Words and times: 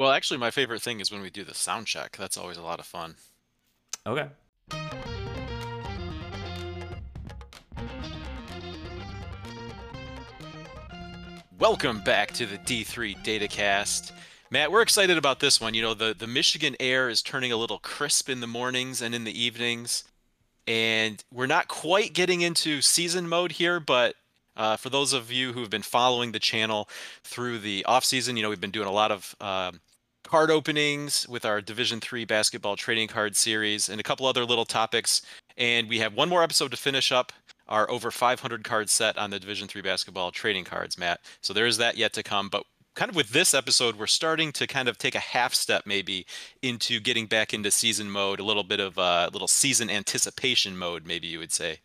Well, 0.00 0.12
actually, 0.12 0.38
my 0.38 0.50
favorite 0.50 0.80
thing 0.80 1.00
is 1.00 1.12
when 1.12 1.20
we 1.20 1.28
do 1.28 1.44
the 1.44 1.52
sound 1.52 1.86
check. 1.86 2.16
That's 2.16 2.38
always 2.38 2.56
a 2.56 2.62
lot 2.62 2.80
of 2.80 2.86
fun. 2.86 3.16
Okay. 4.06 4.28
Welcome 11.58 12.00
back 12.00 12.32
to 12.32 12.46
the 12.46 12.56
D3 12.56 13.22
Datacast. 13.22 14.12
Matt, 14.50 14.72
we're 14.72 14.80
excited 14.80 15.18
about 15.18 15.40
this 15.40 15.60
one. 15.60 15.74
You 15.74 15.82
know, 15.82 15.92
the, 15.92 16.16
the 16.18 16.26
Michigan 16.26 16.76
air 16.80 17.10
is 17.10 17.20
turning 17.20 17.52
a 17.52 17.58
little 17.58 17.78
crisp 17.78 18.30
in 18.30 18.40
the 18.40 18.46
mornings 18.46 19.02
and 19.02 19.14
in 19.14 19.24
the 19.24 19.38
evenings. 19.38 20.04
And 20.66 21.22
we're 21.30 21.44
not 21.44 21.68
quite 21.68 22.14
getting 22.14 22.40
into 22.40 22.80
season 22.80 23.28
mode 23.28 23.52
here, 23.52 23.78
but 23.78 24.14
uh, 24.56 24.78
for 24.78 24.88
those 24.88 25.12
of 25.12 25.30
you 25.30 25.52
who 25.52 25.60
have 25.60 25.68
been 25.68 25.82
following 25.82 26.32
the 26.32 26.38
channel 26.38 26.88
through 27.22 27.58
the 27.58 27.84
off 27.84 28.06
season, 28.06 28.38
you 28.38 28.42
know, 28.42 28.48
we've 28.48 28.62
been 28.62 28.70
doing 28.70 28.88
a 28.88 28.92
lot 28.92 29.12
of 29.12 29.36
um, 29.42 29.80
card 30.30 30.48
openings 30.48 31.28
with 31.28 31.44
our 31.44 31.60
Division 31.60 31.98
Three 31.98 32.24
basketball 32.24 32.76
trading 32.76 33.08
card 33.08 33.34
series 33.34 33.88
and 33.88 33.98
a 33.98 34.04
couple 34.04 34.26
other 34.26 34.44
little 34.44 34.64
topics. 34.64 35.22
And 35.56 35.88
we 35.88 35.98
have 35.98 36.14
one 36.14 36.28
more 36.28 36.44
episode 36.44 36.70
to 36.70 36.76
finish 36.76 37.10
up 37.10 37.32
our 37.68 37.90
over 37.90 38.12
500 38.12 38.62
card 38.62 38.88
set 38.90 39.18
on 39.18 39.30
the 39.30 39.40
Division 39.40 39.66
Three 39.66 39.82
basketball 39.82 40.30
trading 40.30 40.62
cards, 40.62 40.96
Matt. 40.96 41.18
So 41.40 41.52
there 41.52 41.66
is 41.66 41.78
that 41.78 41.96
yet 41.96 42.12
to 42.12 42.22
come. 42.22 42.48
But 42.48 42.62
kind 42.94 43.08
of 43.08 43.16
with 43.16 43.30
this 43.30 43.54
episode, 43.54 43.96
we're 43.96 44.06
starting 44.06 44.52
to 44.52 44.68
kind 44.68 44.88
of 44.88 44.98
take 44.98 45.16
a 45.16 45.20
half 45.20 45.52
step 45.52 45.82
maybe 45.84 46.26
into 46.62 47.00
getting 47.00 47.26
back 47.26 47.52
into 47.52 47.72
season 47.72 48.08
mode, 48.08 48.38
a 48.38 48.44
little 48.44 48.62
bit 48.62 48.78
of 48.78 48.98
a 48.98 49.00
uh, 49.00 49.30
little 49.32 49.48
season 49.48 49.90
anticipation 49.90 50.78
mode, 50.78 51.06
maybe 51.06 51.26
you 51.26 51.40
would 51.40 51.52
say. 51.52 51.80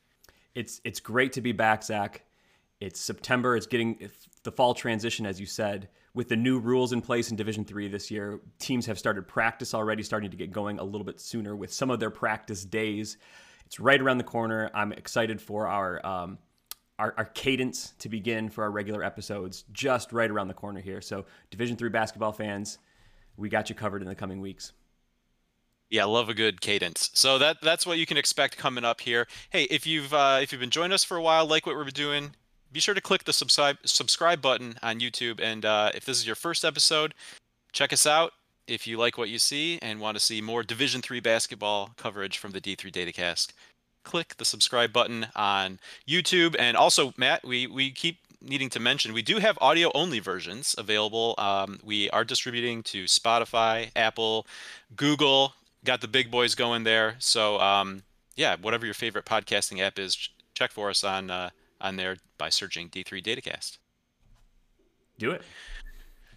It's 0.54 0.82
it's 0.84 1.00
great 1.00 1.34
to 1.34 1.42
be 1.42 1.52
back, 1.52 1.84
Zach. 1.84 2.22
It's 2.80 3.00
September. 3.00 3.58
It's 3.58 3.66
getting 3.66 4.08
the 4.44 4.52
fall 4.52 4.76
transition, 4.76 5.26
as 5.26 5.40
you 5.40 5.48
said, 5.48 5.88
with 6.16 6.30
the 6.30 6.36
new 6.36 6.58
rules 6.58 6.94
in 6.94 7.02
place 7.02 7.30
in 7.30 7.36
Division 7.36 7.66
Three 7.66 7.88
this 7.88 8.10
year. 8.10 8.40
Teams 8.58 8.88
have 8.88 8.98
started 8.98 9.28
practice 9.28 9.76
already, 9.76 10.02
starting 10.02 10.32
to 10.32 10.38
get 10.38 10.52
going 10.52 10.80
a 10.80 10.84
little 10.84 11.04
bit 11.04 11.20
sooner 11.20 11.56
with 11.56 11.72
some 11.72 11.92
of 11.92 12.00
their 12.00 12.10
practice 12.10 12.66
days. 12.66 13.18
It's 13.68 13.80
right 13.80 14.02
around 14.02 14.18
the 14.18 14.24
corner. 14.24 14.72
I'm 14.74 14.94
excited 14.94 15.42
for 15.42 15.68
our, 15.68 16.04
um, 16.06 16.40
our 16.98 17.14
our, 17.18 17.26
cadence 17.26 17.94
to 18.00 18.10
begin 18.10 18.50
for 18.50 18.64
our 18.64 18.72
regular 18.72 19.04
episodes, 19.04 19.66
just 19.74 20.14
right 20.14 20.32
around 20.32 20.48
the 20.48 20.54
corner 20.54 20.80
here. 20.80 21.02
So, 21.02 21.26
Division 21.52 21.76
Three 21.76 21.90
basketball 21.90 22.32
fans, 22.32 22.80
we 23.36 23.50
got 23.50 23.70
you 23.70 23.76
covered 23.76 24.02
in 24.02 24.08
the 24.08 24.16
coming 24.16 24.40
weeks. 24.40 24.72
Yeah, 25.90 26.06
love 26.06 26.30
a 26.30 26.34
good 26.34 26.62
cadence. 26.62 27.12
So 27.14 27.38
that 27.40 27.58
that's 27.62 27.86
what 27.86 27.98
you 27.98 28.06
can 28.06 28.18
expect 28.18 28.58
coming 28.58 28.86
up 28.86 29.02
here. 29.02 29.28
Hey, 29.50 29.64
if 29.64 29.86
you've 29.86 30.14
uh, 30.14 30.40
if 30.42 30.52
you've 30.52 30.62
been 30.62 30.70
joining 30.70 30.94
us 30.94 31.04
for 31.04 31.18
a 31.18 31.22
while, 31.22 31.46
like 31.46 31.66
what 31.66 31.76
we're 31.76 31.86
doing, 31.86 32.32
be 32.76 32.82
sure 32.82 32.94
to 32.94 33.00
click 33.00 33.24
the 33.24 33.32
subscribe 33.32 33.78
subscribe 33.86 34.42
button 34.42 34.76
on 34.84 35.00
YouTube. 35.00 35.40
And 35.42 35.64
uh, 35.64 35.92
if 35.96 36.04
this 36.04 36.18
is 36.18 36.28
your 36.28 36.36
first 36.36 36.66
episode, 36.66 37.14
check 37.72 37.94
us 37.94 38.06
out 38.06 38.34
if 38.68 38.86
you 38.86 38.98
like 38.98 39.18
what 39.18 39.30
you 39.30 39.40
see 39.40 39.80
and 39.82 40.02
want 40.02 40.18
to 40.18 40.24
see 40.24 40.42
more 40.42 40.62
Division 40.62 41.02
Three 41.02 41.22
basketball 41.22 41.92
coverage 41.96 42.38
from 42.38 42.52
the 42.52 42.60
D3 42.60 42.92
Datacast, 42.92 43.54
click 44.04 44.36
the 44.36 44.44
subscribe 44.44 44.92
button 44.92 45.28
on 45.38 45.80
YouTube. 46.06 46.58
And 46.60 46.76
also, 46.76 47.14
Matt, 47.16 47.46
we 47.46 47.66
we 47.66 47.92
keep 47.92 48.18
needing 48.42 48.70
to 48.72 48.80
mention 48.82 49.14
we 49.14 49.22
do 49.22 49.38
have 49.40 49.58
audio 49.62 49.90
only 49.96 50.20
versions 50.20 50.76
available. 50.78 51.34
Um, 51.38 51.80
we 51.82 52.10
are 52.10 52.26
distributing 52.26 52.84
to 52.84 53.06
Spotify, 53.06 53.90
Apple, 53.96 54.46
Google. 54.98 55.54
Got 55.86 56.02
the 56.02 56.10
big 56.10 56.30
boys 56.30 56.56
going 56.56 56.84
there. 56.84 57.16
So 57.20 57.58
um, 57.62 58.04
yeah, 58.36 58.58
whatever 58.62 58.84
your 58.84 58.94
favorite 58.94 59.24
podcasting 59.24 59.80
app 59.80 59.98
is, 59.98 60.28
check 60.56 60.72
for 60.72 60.90
us 60.90 61.06
on 61.06 61.32
uh, 61.32 61.52
on 61.86 61.96
there 61.96 62.18
by 62.38 62.50
searching 62.50 62.90
D3 62.90 63.24
Datacast. 63.24 63.78
Do 65.18 65.32
it. 65.32 65.44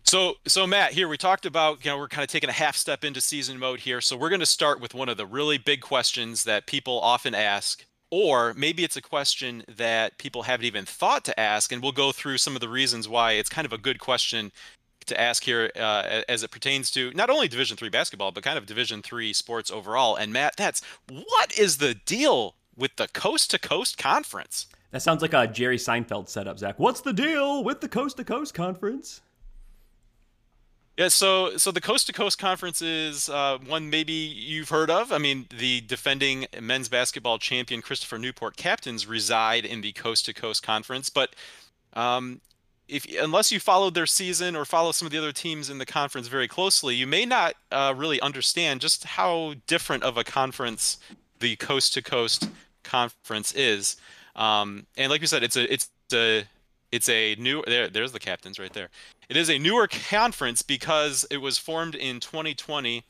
So, 0.05 0.35
so 0.47 0.67
Matt, 0.67 0.93
here 0.93 1.09
we 1.09 1.17
talked 1.17 1.45
about, 1.45 1.85
you 1.85 1.91
know, 1.91 1.99
we're 1.99 2.09
kind 2.09 2.25
of 2.25 2.31
taking 2.31 2.49
a 2.49 2.53
half 2.53 2.77
step 2.77 3.05
into 3.05 3.21
season 3.21 3.59
mode 3.59 3.81
here. 3.81 4.01
So 4.01 4.17
we're 4.17 4.31
going 4.31 4.41
to 4.41 4.47
start 4.47 4.81
with 4.81 4.95
one 4.95 5.09
of 5.09 5.17
the 5.17 5.27
really 5.27 5.59
big 5.59 5.81
questions 5.81 6.45
that 6.45 6.67
people 6.67 6.99
often 7.01 7.35
ask, 7.35 7.85
or 8.11 8.55
maybe 8.55 8.85
it's 8.85 8.97
a 8.97 9.03
question 9.03 9.65
that 9.69 10.17
people 10.17 10.45
haven't 10.45 10.65
even 10.65 10.87
thought 10.87 11.25
to 11.27 11.39
ask, 11.39 11.73
and 11.73 11.83
we'll 11.83 11.93
go 11.93 12.13
through 12.13 12.39
some 12.39 12.55
of 12.55 12.61
the 12.61 12.69
reasons 12.69 13.07
why 13.09 13.33
it's 13.33 13.51
kind 13.51 13.67
of 13.67 13.73
a 13.73 13.79
good 13.79 13.99
question 13.99 14.51
to 15.07 15.21
ask 15.21 15.45
here 15.45 15.71
uh, 15.77 16.23
as 16.29 16.43
it 16.43 16.51
pertains 16.51 16.91
to 16.93 17.11
not 17.13 17.29
only 17.29 17.49
Division 17.49 17.77
three 17.77 17.89
basketball, 17.89 18.31
but 18.31 18.45
kind 18.45 18.57
of 18.57 18.67
Division 18.67 19.03
three 19.03 19.33
sports 19.33 19.71
overall. 19.71 20.17
And 20.17 20.33
Matt, 20.33 20.57
that's 20.57 20.83
what 21.09 21.59
is 21.59 21.79
the 21.79 21.95
deal 21.95 22.55
with 22.77 22.97
the 22.97 23.09
Coast 23.09 23.51
to 23.51 23.59
Coast 23.59 23.99
Conference? 23.99 24.69
That 24.91 25.03
sounds 25.03 25.23
like 25.23 25.35
a 25.35 25.47
Jerry 25.47 25.77
Seinfeld 25.77 26.29
setup, 26.29 26.59
Zach. 26.59 26.79
What's 26.79 27.03
the 27.03 27.13
deal 27.13 27.63
with 27.63 27.81
the 27.81 27.89
Coast 27.89 28.17
to 28.17 28.25
Coast 28.25 28.55
Conference? 28.55 29.21
Yeah, 30.97 31.09
so 31.09 31.57
so 31.57 31.71
the 31.71 31.81
Coast 31.81 32.09
to 32.09 32.13
Coast 32.13 32.39
Conference 32.39 32.83
is 32.83 33.29
uh, 33.29 33.59
one 33.67 33.89
maybe 33.89 34.13
you've 34.13 34.71
heard 34.71 34.91
of. 34.91 35.13
I 35.13 35.19
mean, 35.19 35.47
the 35.57 35.81
defending 35.83 36.47
men's 36.61 36.89
basketball 36.89 37.39
champion 37.39 37.83
Christopher 37.83 38.19
Newport 38.19 38.57
captains 38.57 39.07
reside 39.07 39.65
in 39.65 39.81
the 39.81 39.93
Coast 39.93 40.27
to 40.27 40.35
Coast 40.35 40.65
Conference, 40.65 41.09
but 41.09 41.37
um, 41.93 42.41
if 42.89 43.07
unless 43.21 43.53
you 43.53 43.61
followed 43.61 43.95
their 43.95 44.07
season 44.07 44.57
or 44.57 44.65
follow 44.65 44.91
some 44.91 45.07
of 45.07 45.13
the 45.13 45.19
other 45.19 45.31
teams 45.31 45.71
in 45.71 45.79
the 45.79 45.87
conference 45.87 46.27
very 46.27 46.49
closely, 46.49 46.97
you 46.97 47.07
may 47.07 47.25
not 47.25 47.55
uh, 47.71 47.95
really 47.97 48.21
understand 48.21 48.81
just 48.81 49.05
how 49.05 49.55
different 49.67 50.03
of 50.03 50.17
a 50.17 50.25
conference 50.25 50.99
the 51.39 51.55
Coast 51.57 51.95
to 51.95 52.03
Coast 52.03 52.49
Conference 52.83 53.53
is. 53.55 53.97
Um, 54.39 54.87
and 54.97 55.11
like 55.11 55.21
we 55.21 55.27
said, 55.27 55.43
it's 55.43 55.57
a 55.57 55.71
it's 55.71 55.91
a 56.15 56.45
it's 56.91 57.09
a 57.09 57.35
new 57.39 57.63
there 57.67 57.89
there's 57.89 58.13
the 58.13 58.21
captains 58.21 58.59
right 58.59 58.73
there. 58.73 58.89
It 59.29 59.37
is 59.37 59.51
a 59.51 59.59
newer 59.59 59.89
conference 59.89 60.63
because 60.63 61.27
it 61.31 61.39
was 61.39 61.59
formed 61.59 61.95
in 61.95 62.21
2020 62.21 63.05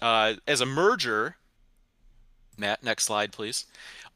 uh, 0.00 0.34
as 0.48 0.60
a 0.60 0.66
merger 0.66 1.36
matt 2.58 2.82
next 2.84 3.04
slide 3.04 3.32
please 3.32 3.64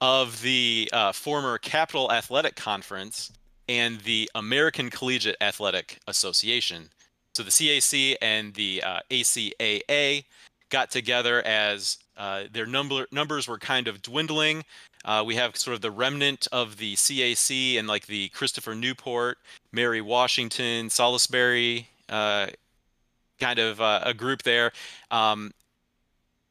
of 0.01 0.43
the 0.43 0.91
uh, 0.93 1.11
former 1.13 1.57
capital 1.57 2.13
athletic 2.13 2.55
conference 2.55 3.33
and 3.67 4.01
the 4.01 4.31
american 4.35 4.91
collegiate 4.91 5.37
athletic 5.41 5.99
association. 6.09 6.89
So 7.35 7.43
the 7.43 7.51
cac 7.51 8.19
and 8.23 8.55
the 8.55 8.83
uh, 8.83 9.01
acaa 9.11 10.25
got 10.71 10.91
together 10.91 11.43
as 11.47 11.99
uh, 12.17 12.45
their 12.53 12.67
number 12.67 13.07
numbers 13.11 13.47
were 13.47 13.59
kind 13.59 13.89
of 13.89 14.03
dwindling 14.03 14.65
uh, 15.07 15.23
we 15.25 15.37
have 15.37 15.57
sort 15.57 15.75
of 15.75 15.81
the 15.81 15.91
remnant 15.91 16.49
of 16.51 16.77
the 16.79 16.95
CAC 16.95 17.79
and 17.79 17.87
like 17.87 18.07
the 18.07 18.29
Christopher 18.31 18.75
Newport, 18.75 19.39
Mary 19.71 20.01
Washington, 20.01 20.91
Salisbury 20.91 21.89
uh, 22.09 22.49
kind 23.39 23.59
of 23.61 23.81
uh, 23.81 24.01
a 24.03 24.13
group 24.13 24.43
there. 24.43 24.73
Um, 25.13 25.53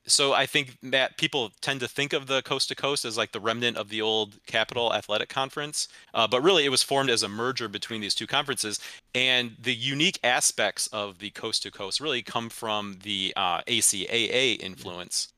so 0.08 0.34
I 0.34 0.46
think 0.46 0.78
that 0.84 1.18
people 1.18 1.52
tend 1.62 1.80
to 1.80 1.88
think 1.88 2.14
of 2.14 2.28
the 2.28 2.42
Coast 2.44 2.70
to 2.70 2.76
Coast 2.76 3.06
as 3.06 3.18
like 3.18 3.32
the 3.32 3.40
remnant 3.40 3.78
of 3.78 3.90
the 3.90 4.02
old 4.02 4.36
Capital 4.46 4.94
Athletic 4.94 5.30
Conference, 5.30 5.88
uh, 6.14 6.28
but 6.28 6.42
really 6.42 6.66
it 6.66 6.70
was 6.70 6.84
formed 6.84 7.10
as 7.10 7.24
a 7.24 7.30
merger 7.30 7.68
between 7.68 8.02
these 8.02 8.16
two 8.16 8.28
conferences. 8.28 8.80
And 9.14 9.56
the 9.60 9.74
unique 9.74 10.20
aspects 10.24 10.88
of 10.88 11.20
the 11.20 11.32
Coast 11.32 11.64
to 11.64 11.72
Coast 11.72 12.00
really 12.00 12.22
come 12.22 12.50
from 12.50 13.00
the 13.04 13.34
uh, 13.36 13.62
ACAA 13.62 14.60
influence. 14.60 15.30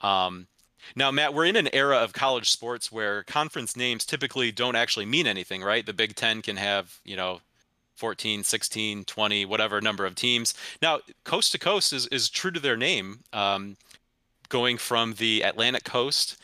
Um, 0.00 0.48
now, 0.96 1.10
Matt, 1.10 1.34
we're 1.34 1.44
in 1.44 1.56
an 1.56 1.68
era 1.72 1.98
of 1.98 2.12
college 2.12 2.50
sports 2.50 2.90
where 2.90 3.22
conference 3.24 3.76
names 3.76 4.04
typically 4.04 4.50
don't 4.50 4.76
actually 4.76 5.06
mean 5.06 5.26
anything, 5.26 5.62
right? 5.62 5.84
The 5.84 5.92
Big 5.92 6.16
Ten 6.16 6.42
can 6.42 6.56
have, 6.56 6.98
you 7.04 7.16
know, 7.16 7.40
14, 7.96 8.42
16, 8.42 9.04
20, 9.04 9.44
whatever 9.44 9.80
number 9.80 10.06
of 10.06 10.14
teams. 10.14 10.54
Now, 10.80 11.00
coast 11.24 11.52
to 11.52 11.58
coast 11.58 11.92
is, 11.92 12.06
is 12.06 12.30
true 12.30 12.50
to 12.50 12.58
their 12.58 12.76
name, 12.76 13.20
um, 13.32 13.76
going 14.50 14.76
from 14.76 15.14
the 15.14 15.40
Atlantic 15.40 15.84
coast 15.84 16.36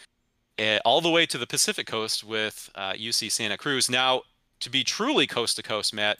uh, 0.58 0.78
all 0.84 1.00
the 1.00 1.10
way 1.10 1.26
to 1.26 1.38
the 1.38 1.46
Pacific 1.46 1.86
coast 1.86 2.24
with 2.24 2.70
uh, 2.74 2.92
UC 2.92 3.30
Santa 3.30 3.56
Cruz. 3.56 3.90
Now, 3.90 4.22
to 4.60 4.70
be 4.70 4.84
truly 4.84 5.26
coast 5.26 5.56
to 5.56 5.62
coast, 5.62 5.94
Matt, 5.94 6.18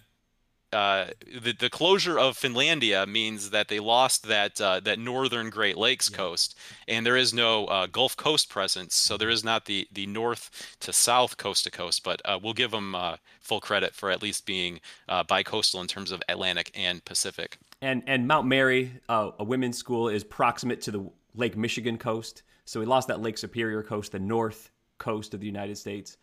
uh, 0.73 1.07
the 1.41 1.53
the 1.53 1.71
closure 1.71 2.19
of 2.19 2.37
Finlandia 2.37 3.07
means 3.07 3.51
that 3.51 3.69
they 3.69 3.79
lost 3.79 4.27
that 4.27 4.61
uh, 4.61 4.81
that 4.81 4.99
northern 4.99 5.49
Great 5.49 5.79
Lakes 5.79 6.11
yeah. 6.11 6.17
coast, 6.17 6.59
and 6.89 7.07
there 7.07 7.17
is 7.17 7.33
no 7.33 7.67
uh, 7.67 7.87
Gulf 7.87 8.17
Coast 8.17 8.51
presence. 8.51 8.95
So 8.95 9.17
there 9.17 9.31
is 9.31 9.45
not 9.45 9.65
the 9.67 9.87
the 9.93 10.07
north 10.07 10.77
to 10.81 10.93
south 10.93 11.37
coast 11.37 11.65
to 11.65 11.71
coast. 11.71 12.03
But 12.03 12.21
uh, 12.25 12.39
we'll 12.43 12.53
give 12.53 12.73
them 12.73 12.95
uh, 12.95 13.17
full 13.41 13.61
credit 13.61 13.95
for 13.95 14.11
at 14.11 14.23
least 14.23 14.45
being 14.45 14.81
bicoastal 15.09 15.81
in 15.81 15.87
terms 15.87 16.11
of 16.11 16.23
Atlantic 16.29 16.73
and 16.75 17.03
Pacific. 17.05 17.59
And 17.81 18.03
and 18.07 18.27
Mount 18.27 18.47
Mary, 18.47 18.93
a 19.09 19.45
women's 19.45 19.79
school, 19.79 20.09
is 20.09 20.25
proximate 20.25 20.83
to 20.83 20.91
the 20.91 21.11
Lake 21.37 21.57
Michigan 21.57 21.99
coast. 21.99 22.43
So 22.65 22.81
we 22.81 22.87
lost 22.87 23.09
that 23.09 23.21
Lake 23.21 23.39
Superior 23.39 23.83
coast, 23.83 24.13
the 24.13 24.19
north 24.19 24.71
coast 24.99 25.35
of 25.35 25.41
the 25.41 25.47
United 25.47 25.77
States. 25.77 26.17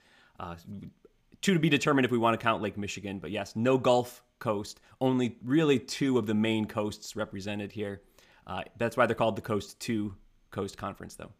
two 1.42 1.54
to 1.54 1.60
be 1.60 1.70
determined 1.70 2.06
if 2.06 2.12
we 2.12 2.18
want 2.18 2.40
to 2.40 2.44
count 2.44 2.62
Lake 2.62 2.78
Michigan, 2.78 3.20
but 3.20 3.32
yes, 3.32 3.56
no 3.56 3.78
Gulf 3.78 4.24
coast. 4.40 4.82
Only 5.00 5.38
really 5.44 5.80
two 5.80 6.18
of 6.18 6.28
the 6.28 6.34
main 6.34 6.66
coasts 6.66 7.16
represented 7.16 7.72
here. 7.72 8.02
Uh, 8.46 8.64
that's 8.78 8.98
why 8.98 9.06
they're 9.06 9.16
called 9.16 9.38
the 9.38 9.42
Coast 9.42 9.80
2 9.80 10.14
Coast 10.52 10.78
Conference, 10.78 11.16
though. 11.16 11.32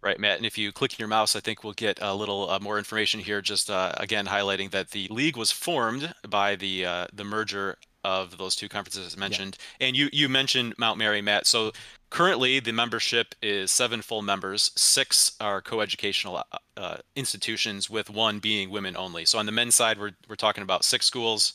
Right, 0.00 0.20
Matt. 0.20 0.36
And 0.36 0.46
if 0.46 0.58
you 0.58 0.70
click 0.70 0.98
your 0.98 1.08
mouse, 1.08 1.34
I 1.34 1.40
think 1.40 1.64
we'll 1.64 1.72
get 1.72 1.98
a 2.02 2.14
little 2.14 2.50
uh, 2.50 2.58
more 2.60 2.76
information 2.76 3.20
here. 3.20 3.40
Just 3.40 3.70
uh, 3.70 3.92
again 3.96 4.26
highlighting 4.26 4.70
that 4.70 4.90
the 4.90 5.08
league 5.08 5.36
was 5.36 5.50
formed 5.50 6.14
by 6.28 6.56
the 6.56 6.84
uh, 6.84 7.06
the 7.10 7.24
merger 7.24 7.78
of 8.04 8.38
those 8.38 8.54
two 8.54 8.68
conferences 8.68 9.06
as 9.06 9.16
mentioned. 9.16 9.56
Yeah. 9.80 9.88
And 9.88 9.96
you 9.96 10.08
you 10.12 10.28
mentioned 10.28 10.74
Mount 10.78 10.98
Mary, 10.98 11.22
Matt. 11.22 11.46
So 11.46 11.72
currently 12.10 12.60
the 12.60 12.72
membership 12.72 13.34
is 13.42 13.70
seven 13.70 14.02
full 14.02 14.22
members. 14.22 14.70
Six 14.76 15.32
are 15.40 15.60
coeducational 15.62 16.42
uh, 16.52 16.58
uh, 16.76 16.96
institutions, 17.16 17.88
with 17.88 18.10
one 18.10 18.38
being 18.38 18.70
women 18.70 18.96
only. 18.96 19.24
So 19.24 19.38
on 19.38 19.46
the 19.46 19.52
men's 19.52 19.74
side, 19.74 19.98
we're 19.98 20.12
we're 20.28 20.36
talking 20.36 20.62
about 20.62 20.84
six 20.84 21.06
schools, 21.06 21.54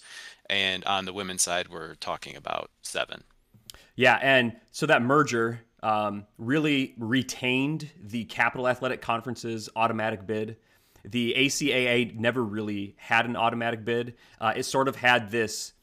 and 0.49 0.83
on 0.85 1.05
the 1.05 1.13
women's 1.13 1.43
side, 1.43 1.69
we're 1.69 1.95
talking 1.95 2.35
about 2.35 2.71
seven. 2.81 3.23
Yeah, 3.95 4.17
and 4.21 4.55
so 4.71 4.85
that 4.85 5.01
merger 5.01 5.61
um, 5.83 6.25
really 6.37 6.95
retained 6.97 7.89
the 8.01 8.25
Capital 8.25 8.67
Athletic 8.67 9.01
Conference's 9.01 9.69
automatic 9.75 10.25
bid. 10.25 10.57
The 11.05 11.33
ACAA 11.37 12.15
never 12.15 12.43
really 12.43 12.95
had 12.97 13.25
an 13.25 13.35
automatic 13.35 13.85
bid. 13.85 14.15
Uh, 14.39 14.53
it 14.55 14.63
sort 14.63 14.87
of 14.87 14.95
had 14.95 15.31
this 15.31 15.73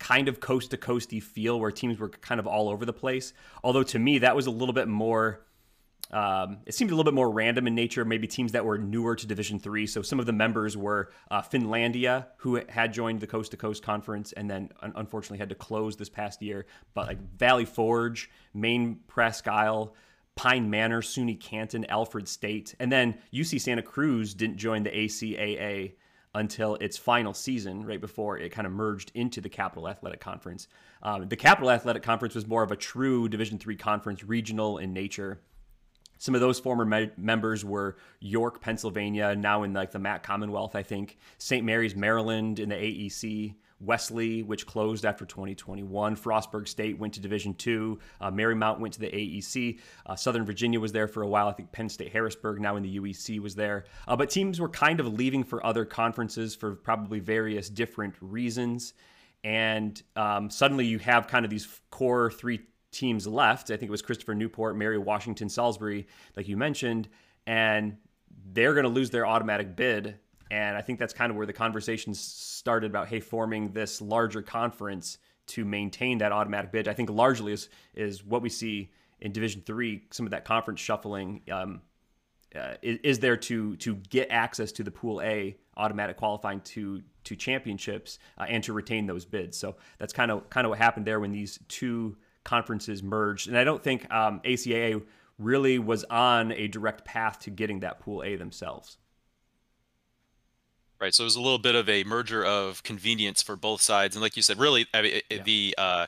kind 0.00 0.26
of 0.26 0.40
coast 0.40 0.72
to 0.72 0.76
coasty 0.76 1.22
feel 1.22 1.60
where 1.60 1.70
teams 1.70 2.00
were 2.00 2.08
kind 2.08 2.40
of 2.40 2.46
all 2.48 2.68
over 2.68 2.84
the 2.84 2.92
place. 2.92 3.32
Although 3.62 3.84
to 3.84 3.98
me, 4.00 4.18
that 4.18 4.34
was 4.34 4.46
a 4.46 4.50
little 4.50 4.72
bit 4.72 4.88
more 4.88 5.46
um, 6.12 6.58
it 6.66 6.74
seemed 6.74 6.90
a 6.90 6.94
little 6.94 7.08
bit 7.08 7.14
more 7.14 7.30
random 7.30 7.68
in 7.68 7.74
nature. 7.74 8.04
Maybe 8.04 8.26
teams 8.26 8.52
that 8.52 8.64
were 8.64 8.78
newer 8.78 9.14
to 9.14 9.26
Division 9.26 9.60
Three. 9.60 9.86
So 9.86 10.02
some 10.02 10.18
of 10.18 10.26
the 10.26 10.32
members 10.32 10.76
were 10.76 11.12
uh, 11.30 11.40
Finlandia, 11.42 12.26
who 12.38 12.60
had 12.68 12.92
joined 12.92 13.20
the 13.20 13.28
Coast 13.28 13.52
to 13.52 13.56
Coast 13.56 13.82
Conference, 13.82 14.32
and 14.32 14.50
then 14.50 14.70
unfortunately 14.82 15.38
had 15.38 15.50
to 15.50 15.54
close 15.54 15.96
this 15.96 16.08
past 16.08 16.42
year. 16.42 16.66
But 16.94 17.06
like 17.06 17.38
Valley 17.38 17.64
Forge, 17.64 18.28
Maine 18.54 18.98
Presque 19.06 19.46
Isle, 19.46 19.94
Pine 20.34 20.68
Manor, 20.68 21.02
SUNY 21.02 21.38
Canton, 21.38 21.84
Alfred 21.88 22.26
State, 22.26 22.74
and 22.80 22.90
then 22.90 23.16
UC 23.32 23.60
Santa 23.60 23.82
Cruz 23.82 24.34
didn't 24.34 24.56
join 24.56 24.82
the 24.82 24.90
ACAA 24.90 25.92
until 26.34 26.76
its 26.76 26.96
final 26.96 27.34
season, 27.34 27.84
right 27.84 28.00
before 28.00 28.38
it 28.38 28.50
kind 28.50 28.66
of 28.66 28.72
merged 28.72 29.10
into 29.14 29.40
the 29.40 29.48
Capital 29.48 29.88
Athletic 29.88 30.20
Conference. 30.20 30.68
Um, 31.02 31.28
the 31.28 31.36
Capital 31.36 31.70
Athletic 31.70 32.02
Conference 32.02 32.34
was 32.34 32.46
more 32.46 32.62
of 32.62 32.70
a 32.70 32.76
true 32.76 33.28
Division 33.28 33.58
Three 33.58 33.76
conference, 33.76 34.22
regional 34.22 34.78
in 34.78 34.92
nature. 34.92 35.40
Some 36.18 36.34
of 36.34 36.42
those 36.42 36.60
former 36.60 36.84
me- 36.84 37.10
members 37.16 37.64
were 37.64 37.96
York, 38.20 38.60
Pennsylvania, 38.60 39.34
now 39.34 39.62
in 39.62 39.72
like 39.72 39.90
the 39.90 39.98
MAC 39.98 40.22
Commonwealth, 40.22 40.76
I 40.76 40.82
think. 40.82 41.18
St. 41.38 41.64
Mary's, 41.64 41.96
Maryland, 41.96 42.60
in 42.60 42.68
the 42.68 42.74
AEC. 42.74 43.54
Wesley, 43.80 44.42
which 44.42 44.66
closed 44.66 45.04
after 45.04 45.24
2021. 45.24 46.16
Frostburg 46.16 46.68
State 46.68 46.98
went 46.98 47.14
to 47.14 47.20
Division 47.20 47.54
Two. 47.54 47.98
Uh, 48.20 48.30
Marymount 48.30 48.78
went 48.78 48.94
to 48.94 49.00
the 49.00 49.08
AEC. 49.08 49.78
Uh, 50.06 50.14
Southern 50.14 50.44
Virginia 50.44 50.78
was 50.78 50.92
there 50.92 51.08
for 51.08 51.22
a 51.22 51.28
while. 51.28 51.48
I 51.48 51.52
think 51.52 51.72
Penn 51.72 51.88
State 51.88 52.12
Harrisburg, 52.12 52.60
now 52.60 52.76
in 52.76 52.82
the 52.82 52.98
UEC, 52.98 53.40
was 53.40 53.54
there. 53.54 53.84
Uh, 54.06 54.16
but 54.16 54.30
teams 54.30 54.60
were 54.60 54.68
kind 54.68 55.00
of 55.00 55.06
leaving 55.12 55.44
for 55.44 55.64
other 55.64 55.84
conferences 55.84 56.54
for 56.54 56.74
probably 56.74 57.20
various 57.20 57.68
different 57.68 58.14
reasons. 58.20 58.94
And 59.42 60.00
um, 60.16 60.50
suddenly 60.50 60.84
you 60.84 60.98
have 60.98 61.26
kind 61.26 61.44
of 61.44 61.50
these 61.50 61.80
core 61.90 62.30
three 62.30 62.60
teams 62.90 63.26
left. 63.26 63.70
I 63.70 63.76
think 63.76 63.88
it 63.88 63.90
was 63.90 64.02
Christopher 64.02 64.34
Newport, 64.34 64.76
Mary 64.76 64.98
Washington, 64.98 65.48
Salisbury, 65.48 66.06
like 66.36 66.48
you 66.48 66.56
mentioned, 66.56 67.08
and 67.46 67.96
they're 68.52 68.74
going 68.74 68.84
to 68.84 68.90
lose 68.90 69.10
their 69.10 69.26
automatic 69.26 69.76
bid. 69.76 70.16
And 70.50 70.76
I 70.76 70.82
think 70.82 70.98
that's 70.98 71.12
kind 71.12 71.30
of 71.30 71.36
where 71.36 71.46
the 71.46 71.52
conversations 71.52 72.20
started 72.20 72.90
about, 72.90 73.08
hey, 73.08 73.20
forming 73.20 73.72
this 73.72 74.00
larger 74.00 74.42
conference 74.42 75.18
to 75.48 75.64
maintain 75.64 76.18
that 76.18 76.32
automatic 76.32 76.72
bid. 76.72 76.88
I 76.88 76.94
think 76.94 77.10
largely 77.10 77.52
is 77.52 77.68
is 77.94 78.24
what 78.24 78.42
we 78.42 78.48
see 78.48 78.90
in 79.20 79.32
Division 79.32 79.62
Three. 79.64 80.02
Some 80.10 80.26
of 80.26 80.30
that 80.30 80.44
conference 80.44 80.80
shuffling 80.80 81.42
um, 81.50 81.82
uh, 82.54 82.74
is, 82.82 82.98
is, 83.02 83.18
there 83.20 83.36
to 83.36 83.76
to 83.76 83.94
get 83.94 84.28
access 84.30 84.72
to 84.72 84.82
the 84.82 84.90
Pool 84.90 85.20
A 85.22 85.56
automatic 85.76 86.16
qualifying 86.16 86.60
to 86.60 87.02
to 87.24 87.36
championships 87.36 88.18
uh, 88.38 88.46
and 88.48 88.62
to 88.64 88.72
retain 88.72 89.06
those 89.06 89.24
bids. 89.24 89.56
So 89.56 89.76
that's 89.98 90.12
kind 90.12 90.30
of 90.30 90.48
kind 90.50 90.64
of 90.64 90.70
what 90.70 90.78
happened 90.78 91.06
there 91.06 91.20
when 91.20 91.32
these 91.32 91.58
two 91.68 92.16
conferences 92.44 93.02
merged. 93.02 93.48
And 93.48 93.56
I 93.56 93.64
don't 93.64 93.82
think 93.82 94.12
um, 94.12 94.40
ACAA 94.44 95.02
really 95.38 95.78
was 95.78 96.04
on 96.04 96.52
a 96.52 96.68
direct 96.68 97.04
path 97.04 97.38
to 97.40 97.50
getting 97.50 97.80
that 97.80 98.00
Pool 98.00 98.22
A 98.22 98.36
themselves. 98.36 98.98
Right. 101.00 101.14
So 101.14 101.22
it 101.22 101.24
was 101.24 101.36
a 101.36 101.40
little 101.40 101.58
bit 101.58 101.74
of 101.74 101.88
a 101.88 102.04
merger 102.04 102.44
of 102.44 102.82
convenience 102.82 103.40
for 103.40 103.56
both 103.56 103.80
sides. 103.80 104.14
And 104.14 104.22
like 104.22 104.36
you 104.36 104.42
said, 104.42 104.58
really, 104.58 104.86
I 104.92 105.00
mean, 105.00 105.20
yeah. 105.30 105.42
the 105.42 105.74
uh, 105.78 106.06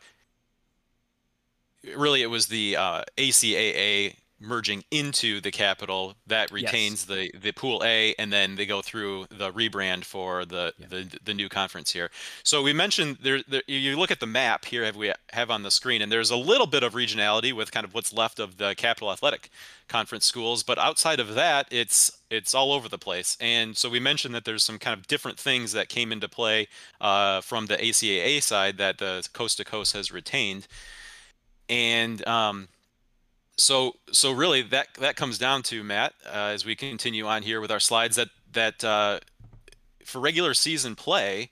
really 1.96 2.20
it 2.20 2.26
was 2.26 2.48
the 2.48 2.76
uh, 2.76 3.02
ACAA 3.16 4.16
merging 4.42 4.84
into 4.90 5.40
the 5.40 5.50
capital 5.50 6.14
that 6.26 6.50
retains 6.50 7.06
yes. 7.08 7.30
the 7.32 7.38
the 7.38 7.52
pool 7.52 7.82
A, 7.84 8.14
and 8.18 8.32
then 8.32 8.56
they 8.56 8.66
go 8.66 8.82
through 8.82 9.26
the 9.30 9.52
rebrand 9.52 10.04
for 10.04 10.44
the 10.44 10.74
yeah. 10.78 10.86
the, 10.88 11.18
the 11.24 11.34
new 11.34 11.48
conference 11.48 11.92
here. 11.92 12.10
So 12.42 12.62
we 12.62 12.72
mentioned 12.72 13.18
there, 13.22 13.42
there, 13.48 13.62
You 13.66 13.96
look 13.96 14.10
at 14.10 14.20
the 14.20 14.26
map 14.26 14.64
here, 14.64 14.84
have 14.84 14.96
we 14.96 15.12
have 15.30 15.50
on 15.50 15.62
the 15.62 15.70
screen, 15.70 16.02
and 16.02 16.10
there's 16.10 16.30
a 16.30 16.36
little 16.36 16.66
bit 16.66 16.82
of 16.82 16.94
regionality 16.94 17.52
with 17.52 17.70
kind 17.72 17.84
of 17.84 17.94
what's 17.94 18.12
left 18.12 18.38
of 18.38 18.58
the 18.58 18.74
Capital 18.74 19.10
Athletic 19.10 19.50
Conference 19.88 20.26
schools, 20.26 20.62
but 20.62 20.78
outside 20.78 21.20
of 21.20 21.34
that, 21.34 21.66
it's 21.70 22.18
it's 22.30 22.54
all 22.54 22.72
over 22.72 22.88
the 22.88 22.98
place. 22.98 23.36
And 23.40 23.76
so 23.76 23.90
we 23.90 24.00
mentioned 24.00 24.34
that 24.34 24.44
there's 24.44 24.64
some 24.64 24.78
kind 24.78 24.98
of 24.98 25.06
different 25.06 25.38
things 25.38 25.72
that 25.72 25.88
came 25.88 26.12
into 26.12 26.28
play 26.28 26.68
uh, 27.00 27.42
from 27.42 27.66
the 27.66 27.76
ACAA 27.76 28.42
side 28.42 28.78
that 28.78 28.98
the 28.98 29.28
Coast 29.32 29.58
to 29.58 29.64
Coast 29.64 29.92
has 29.92 30.10
retained, 30.10 30.66
and 31.68 32.26
um, 32.26 32.68
so 33.56 33.92
so 34.10 34.32
really 34.32 34.62
that 34.62 34.88
that 34.98 35.16
comes 35.16 35.38
down 35.38 35.62
to 35.62 35.82
Matt 35.82 36.14
uh, 36.26 36.52
as 36.54 36.64
we 36.64 36.74
continue 36.74 37.26
on 37.26 37.42
here 37.42 37.60
with 37.60 37.70
our 37.70 37.80
slides 37.80 38.16
that 38.16 38.28
that 38.52 38.82
uh, 38.84 39.20
for 40.04 40.20
regular 40.20 40.54
season 40.54 40.94
play 40.94 41.50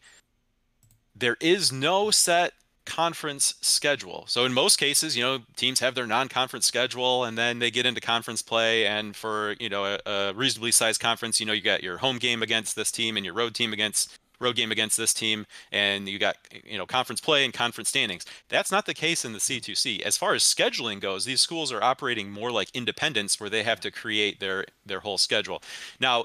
there 1.14 1.36
is 1.40 1.70
no 1.70 2.10
set 2.10 2.54
conference 2.86 3.54
schedule. 3.60 4.24
So 4.26 4.44
in 4.44 4.52
most 4.52 4.76
cases, 4.76 5.16
you 5.16 5.22
know, 5.22 5.40
teams 5.56 5.80
have 5.80 5.94
their 5.94 6.06
non-conference 6.06 6.66
schedule 6.66 7.24
and 7.24 7.38
then 7.38 7.58
they 7.58 7.70
get 7.70 7.86
into 7.86 8.00
conference 8.00 8.42
play 8.42 8.86
and 8.86 9.14
for, 9.14 9.54
you 9.60 9.68
know, 9.68 9.84
a, 9.84 9.98
a 10.10 10.32
reasonably 10.34 10.72
sized 10.72 11.00
conference, 11.00 11.38
you 11.38 11.46
know, 11.46 11.52
you 11.52 11.62
got 11.62 11.82
your 11.82 11.98
home 11.98 12.18
game 12.18 12.42
against 12.42 12.74
this 12.74 12.90
team 12.90 13.16
and 13.16 13.24
your 13.24 13.34
road 13.34 13.54
team 13.54 13.72
against 13.72 14.18
road 14.40 14.56
game 14.56 14.72
against 14.72 14.96
this 14.96 15.12
team 15.12 15.46
and 15.70 16.08
you 16.08 16.18
got 16.18 16.36
you 16.64 16.78
know 16.78 16.86
conference 16.86 17.20
play 17.20 17.44
and 17.44 17.54
conference 17.54 17.88
standings 17.88 18.24
that's 18.48 18.72
not 18.72 18.86
the 18.86 18.94
case 18.94 19.24
in 19.24 19.32
the 19.32 19.38
c2c 19.38 20.00
as 20.00 20.16
far 20.16 20.34
as 20.34 20.42
scheduling 20.42 21.00
goes 21.00 21.24
these 21.24 21.40
schools 21.40 21.70
are 21.70 21.82
operating 21.82 22.30
more 22.30 22.50
like 22.50 22.68
independents 22.74 23.38
where 23.38 23.50
they 23.50 23.62
have 23.62 23.80
to 23.80 23.90
create 23.90 24.40
their 24.40 24.64
their 24.86 25.00
whole 25.00 25.18
schedule 25.18 25.62
now 26.00 26.24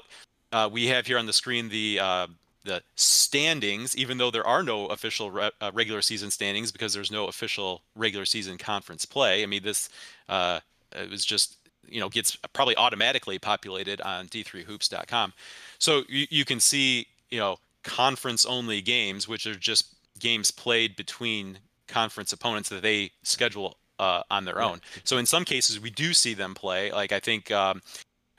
uh, 0.52 0.68
we 0.70 0.86
have 0.86 1.06
here 1.06 1.18
on 1.18 1.26
the 1.26 1.32
screen 1.32 1.68
the 1.68 1.98
uh, 2.00 2.26
the 2.66 2.82
standings, 2.96 3.96
even 3.96 4.18
though 4.18 4.30
there 4.30 4.46
are 4.46 4.62
no 4.62 4.86
official 4.88 5.30
re- 5.30 5.50
uh, 5.60 5.70
regular 5.72 6.02
season 6.02 6.30
standings 6.30 6.70
because 6.70 6.92
there's 6.92 7.10
no 7.10 7.26
official 7.28 7.80
regular 7.94 8.26
season 8.26 8.58
conference 8.58 9.06
play. 9.06 9.42
I 9.42 9.46
mean, 9.46 9.62
this 9.62 9.88
uh, 10.28 10.60
it 10.92 11.08
was 11.08 11.24
just 11.24 11.56
you 11.88 12.00
know 12.00 12.08
gets 12.08 12.36
probably 12.52 12.76
automatically 12.76 13.38
populated 13.38 14.00
on 14.02 14.26
d3hoops.com. 14.26 15.32
So 15.78 16.02
you, 16.08 16.26
you 16.28 16.44
can 16.44 16.60
see 16.60 17.06
you 17.30 17.38
know 17.38 17.58
conference 17.86 18.44
only 18.44 18.82
games, 18.82 19.26
which 19.26 19.46
are 19.46 19.54
just 19.54 19.94
games 20.18 20.50
played 20.50 20.96
between 20.96 21.60
conference 21.86 22.32
opponents 22.32 22.68
that 22.68 22.82
they 22.82 23.12
schedule 23.22 23.78
uh, 23.98 24.22
on 24.30 24.44
their 24.44 24.60
own. 24.60 24.80
So 25.04 25.16
in 25.16 25.24
some 25.24 25.44
cases, 25.44 25.80
we 25.80 25.90
do 25.90 26.12
see 26.12 26.34
them 26.34 26.54
play. 26.54 26.92
Like 26.92 27.12
I 27.12 27.20
think 27.20 27.50
um, 27.50 27.80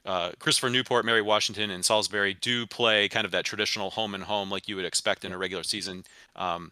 uh, 0.05 0.31
Christopher 0.39 0.69
Newport, 0.69 1.05
Mary 1.05 1.21
Washington, 1.21 1.71
and 1.71 1.83
Salisbury 1.83 2.35
do 2.35 2.67
play 2.67 3.07
kind 3.09 3.25
of 3.25 3.31
that 3.31 3.45
traditional 3.45 3.89
home 3.89 4.13
and 4.13 4.23
home 4.23 4.51
like 4.51 4.67
you 4.67 4.75
would 4.75 4.85
expect 4.85 5.25
in 5.25 5.31
a 5.31 5.37
regular 5.37 5.63
season 5.63 6.03
um, 6.35 6.71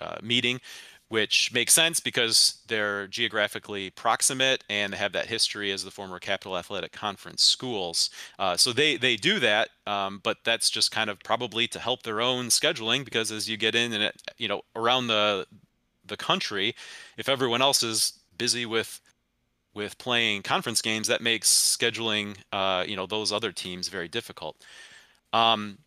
uh, 0.00 0.16
meeting 0.22 0.60
which 1.08 1.52
makes 1.52 1.72
sense 1.72 2.00
because 2.00 2.60
they're 2.68 3.06
geographically 3.06 3.90
proximate 3.90 4.62
and 4.68 4.92
they 4.92 4.96
have 4.96 5.12
that 5.12 5.26
history 5.26 5.72
as 5.72 5.82
the 5.82 5.90
former 5.90 6.18
Capital 6.18 6.56
Athletic 6.56 6.92
Conference 6.92 7.42
schools. 7.42 8.10
Uh, 8.38 8.56
so 8.56 8.72
they 8.72 8.96
they 8.96 9.16
do 9.16 9.38
that, 9.40 9.70
um, 9.86 10.20
but 10.22 10.38
that's 10.44 10.68
just 10.68 10.90
kind 10.90 11.08
of 11.08 11.18
probably 11.20 11.66
to 11.68 11.78
help 11.78 12.02
their 12.02 12.20
own 12.20 12.46
scheduling 12.46 13.04
because 13.04 13.32
as 13.32 13.48
you 13.48 13.56
get 13.56 13.74
in 13.74 13.92
and 13.92 14.02
it, 14.02 14.22
you 14.36 14.48
know 14.48 14.62
around 14.76 15.06
the 15.06 15.46
the 16.04 16.16
country, 16.16 16.74
if 17.16 17.28
everyone 17.28 17.62
else 17.62 17.82
is 17.82 18.12
busy 18.36 18.66
with 18.66 19.00
with 19.74 19.96
playing 19.98 20.42
conference 20.42 20.82
games, 20.82 21.08
that 21.08 21.22
makes 21.22 21.48
scheduling 21.48 22.36
uh, 22.52 22.84
you 22.86 22.96
know 22.96 23.06
those 23.06 23.32
other 23.32 23.52
teams 23.52 23.88
very 23.88 24.08
difficult. 24.08 24.56
Um, 25.32 25.78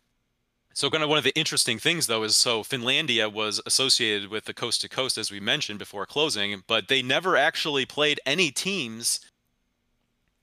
so, 0.74 0.90
kind 0.90 1.02
of 1.02 1.08
one 1.08 1.18
of 1.18 1.24
the 1.24 1.36
interesting 1.36 1.78
things, 1.78 2.06
though, 2.06 2.22
is 2.22 2.36
so 2.36 2.62
Finlandia 2.62 3.32
was 3.32 3.60
associated 3.66 4.30
with 4.30 4.44
the 4.44 4.54
coast 4.54 4.80
to 4.82 4.88
coast, 4.88 5.18
as 5.18 5.30
we 5.30 5.40
mentioned 5.40 5.78
before 5.78 6.06
closing, 6.06 6.62
but 6.66 6.88
they 6.88 7.02
never 7.02 7.36
actually 7.36 7.86
played 7.86 8.20
any 8.26 8.50
teams 8.50 9.20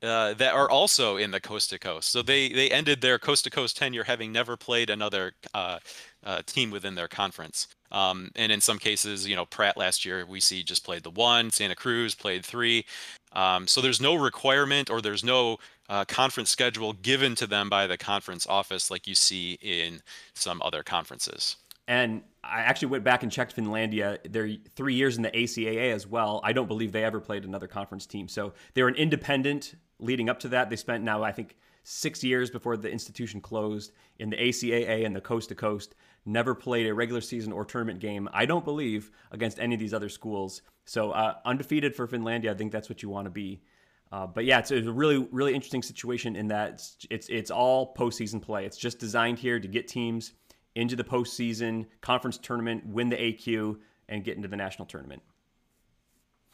uh, 0.01 0.33
that 0.35 0.53
are 0.53 0.69
also 0.69 1.17
in 1.17 1.31
the 1.31 1.41
coast 1.41 1.69
to 1.71 1.79
coast. 1.79 2.09
So 2.09 2.21
they 2.21 2.49
they 2.49 2.69
ended 2.69 3.01
their 3.01 3.19
coast 3.19 3.43
to 3.43 3.49
coast 3.49 3.77
tenure 3.77 4.05
having 4.05 4.31
never 4.31 4.55
played 4.55 4.89
another 4.89 5.33
uh, 5.53 5.79
uh, 6.23 6.41
team 6.45 6.71
within 6.71 6.95
their 6.95 7.07
conference. 7.07 7.67
Um, 7.91 8.31
and 8.35 8.51
in 8.51 8.61
some 8.61 8.79
cases, 8.79 9.27
you 9.27 9.35
know, 9.35 9.45
Pratt 9.45 9.77
last 9.77 10.05
year 10.05 10.25
we 10.25 10.39
see 10.39 10.63
just 10.63 10.85
played 10.85 11.03
the 11.03 11.09
one, 11.09 11.51
Santa 11.51 11.75
Cruz 11.75 12.15
played 12.15 12.45
three. 12.45 12.85
Um, 13.33 13.67
so 13.67 13.81
there's 13.81 14.01
no 14.01 14.15
requirement 14.15 14.89
or 14.89 15.01
there's 15.01 15.23
no 15.23 15.57
uh, 15.89 16.05
conference 16.05 16.49
schedule 16.49 16.93
given 16.93 17.35
to 17.35 17.47
them 17.47 17.67
by 17.67 17.87
the 17.87 17.97
conference 17.97 18.45
office 18.47 18.89
like 18.89 19.07
you 19.07 19.15
see 19.15 19.57
in 19.61 20.01
some 20.35 20.61
other 20.63 20.83
conferences. 20.83 21.57
And 21.87 22.21
I 22.43 22.59
actually 22.59 22.89
went 22.89 23.03
back 23.03 23.23
and 23.23 23.31
checked 23.31 23.55
Finlandia. 23.55 24.19
They're 24.29 24.51
three 24.75 24.93
years 24.93 25.17
in 25.17 25.23
the 25.23 25.31
ACAA 25.31 25.91
as 25.91 26.05
well. 26.05 26.39
I 26.43 26.53
don't 26.53 26.67
believe 26.67 26.91
they 26.91 27.03
ever 27.03 27.19
played 27.19 27.43
another 27.43 27.67
conference 27.67 28.05
team. 28.05 28.27
So 28.27 28.53
they 28.75 28.83
were 28.83 28.89
an 28.89 28.95
independent 28.95 29.73
leading 29.99 30.29
up 30.29 30.39
to 30.41 30.49
that. 30.49 30.69
They 30.69 30.75
spent 30.75 31.03
now, 31.03 31.23
I 31.23 31.31
think, 31.31 31.57
six 31.83 32.23
years 32.23 32.51
before 32.51 32.77
the 32.77 32.91
institution 32.91 33.41
closed 33.41 33.91
in 34.19 34.29
the 34.29 34.37
ACAA 34.37 35.03
and 35.03 35.15
the 35.15 35.21
coast 35.21 35.49
to 35.49 35.55
coast. 35.55 35.95
Never 36.25 36.53
played 36.53 36.85
a 36.85 36.93
regular 36.93 37.21
season 37.21 37.51
or 37.51 37.65
tournament 37.65 37.99
game, 37.99 38.29
I 38.31 38.45
don't 38.45 38.63
believe, 38.63 39.09
against 39.31 39.59
any 39.59 39.73
of 39.73 39.79
these 39.79 39.93
other 39.93 40.09
schools. 40.09 40.61
So 40.85 41.09
uh, 41.11 41.35
undefeated 41.45 41.95
for 41.95 42.07
Finlandia, 42.07 42.51
I 42.51 42.53
think 42.53 42.71
that's 42.71 42.89
what 42.89 43.01
you 43.01 43.09
want 43.09 43.25
to 43.25 43.31
be. 43.31 43.61
Uh, 44.11 44.25
but 44.25 44.45
yeah, 44.45 44.59
it's, 44.59 44.71
a 44.71 44.81
really, 44.91 45.27
really 45.31 45.53
interesting 45.53 45.83
situation 45.83 46.35
in 46.35 46.47
that 46.47 46.71
it's, 46.71 46.97
it's, 47.09 47.29
it's 47.29 47.51
all 47.51 47.93
postseason 47.93 48.41
play. 48.41 48.65
It's 48.65 48.77
just 48.77 48.97
designed 48.97 49.37
here 49.37 49.59
to 49.59 49.67
get 49.67 49.87
teams 49.87 50.33
into 50.75 50.95
the 50.95 51.03
postseason 51.03 51.85
conference 52.01 52.37
tournament, 52.37 52.85
win 52.87 53.09
the 53.09 53.17
AQ, 53.17 53.77
and 54.07 54.23
get 54.23 54.35
into 54.35 54.47
the 54.47 54.55
national 54.55 54.87
tournament. 54.87 55.21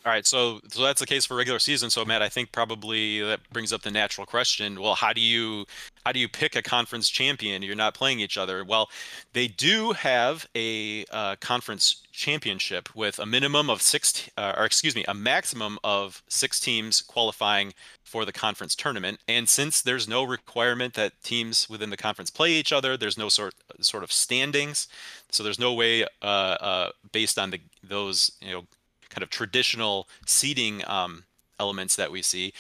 All 0.06 0.12
right, 0.12 0.28
so 0.28 0.60
so 0.70 0.84
that's 0.84 1.00
the 1.00 1.08
case 1.08 1.26
for 1.26 1.36
regular 1.36 1.58
season. 1.58 1.90
So 1.90 2.06
Matt, 2.06 2.22
I 2.22 2.30
think 2.30 2.52
probably 2.52 3.22
that 3.22 3.40
brings 3.52 3.74
up 3.74 3.82
the 3.82 3.90
natural 3.90 4.28
question. 4.28 4.80
Well, 4.80 4.94
how 4.94 5.14
do 5.14 5.20
you 5.20 5.66
how 6.06 6.12
do 6.12 6.20
you 6.20 6.30
pick 6.30 6.56
a 6.56 6.62
conference 6.62 7.10
champion? 7.10 7.64
You're 7.64 7.76
not 7.76 7.96
playing 7.96 8.20
each 8.20 8.38
other. 8.38 8.64
Well, 8.64 8.92
they 9.34 9.48
do 9.48 9.94
have 9.94 10.48
a 10.56 11.06
uh, 11.10 11.38
conference 11.38 12.04
championship 12.12 12.96
with 12.96 13.18
a 13.18 13.26
minimum 13.26 13.68
of 13.68 13.82
six, 13.82 14.30
uh, 14.38 14.54
or 14.56 14.66
excuse 14.66 14.96
me, 14.96 15.06
a 15.08 15.16
maximum 15.16 15.80
of 15.84 16.22
six 16.28 16.60
teams 16.60 17.02
qualifying 17.02 17.74
for 18.04 18.26
the 18.26 18.32
conference 18.32 18.76
tournament. 18.76 19.20
And 19.28 19.50
since 19.50 19.82
there's 19.82 20.08
no 20.08 20.24
requirement 20.24 20.94
that 20.94 21.14
teams 21.24 21.68
within 21.68 21.90
the 21.90 21.98
conference 21.98 22.30
play 22.30 22.52
each 22.52 22.72
other, 22.72 22.96
there's 22.96 23.18
no 23.18 23.28
sort 23.28 23.56
sort 23.82 24.04
of 24.04 24.12
standings. 24.12 24.88
So 25.32 25.42
there's 25.42 25.60
no 25.60 25.74
way 25.74 26.04
uh, 26.22 26.26
uh 26.26 26.90
based 27.12 27.40
on 27.40 27.50
the 27.50 27.60
those 27.84 28.32
you 28.40 28.52
know 28.52 28.66
kind 29.10 29.24
of 29.24 29.30
traditional 29.30 30.08
seeding 30.26 30.84
um, 30.88 31.24
elements 31.60 31.96
that 31.96 32.12
we 32.12 32.22
see, 32.22 32.54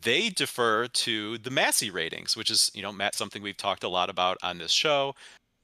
they 0.00 0.28
defer 0.28 0.86
to 0.88 1.38
the 1.38 1.50
Massey 1.50 1.90
ratings, 1.90 2.36
which 2.36 2.50
is, 2.50 2.70
you 2.74 2.82
know, 2.82 2.92
Matt, 2.92 3.14
something 3.14 3.42
we've 3.42 3.56
talked 3.56 3.84
a 3.84 3.88
lot 3.88 4.10
about 4.10 4.36
on 4.42 4.58
this 4.58 4.72
show. 4.72 5.14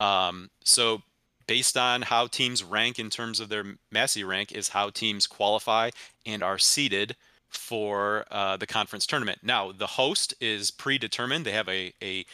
Um, 0.00 0.50
so 0.64 1.02
based 1.46 1.76
on 1.76 2.02
how 2.02 2.26
teams 2.26 2.64
rank 2.64 2.98
in 2.98 3.10
terms 3.10 3.40
of 3.40 3.48
their 3.48 3.64
Massey 3.90 4.24
rank 4.24 4.52
is 4.52 4.68
how 4.68 4.90
teams 4.90 5.26
qualify 5.26 5.90
and 6.24 6.42
are 6.42 6.58
seeded 6.58 7.16
for 7.50 8.24
uh, 8.30 8.56
the 8.56 8.66
conference 8.66 9.06
tournament. 9.06 9.40
Now, 9.42 9.72
the 9.72 9.86
host 9.86 10.34
is 10.40 10.70
predetermined. 10.70 11.44
They 11.44 11.52
have 11.52 11.68
a, 11.68 11.92
a, 12.02 12.24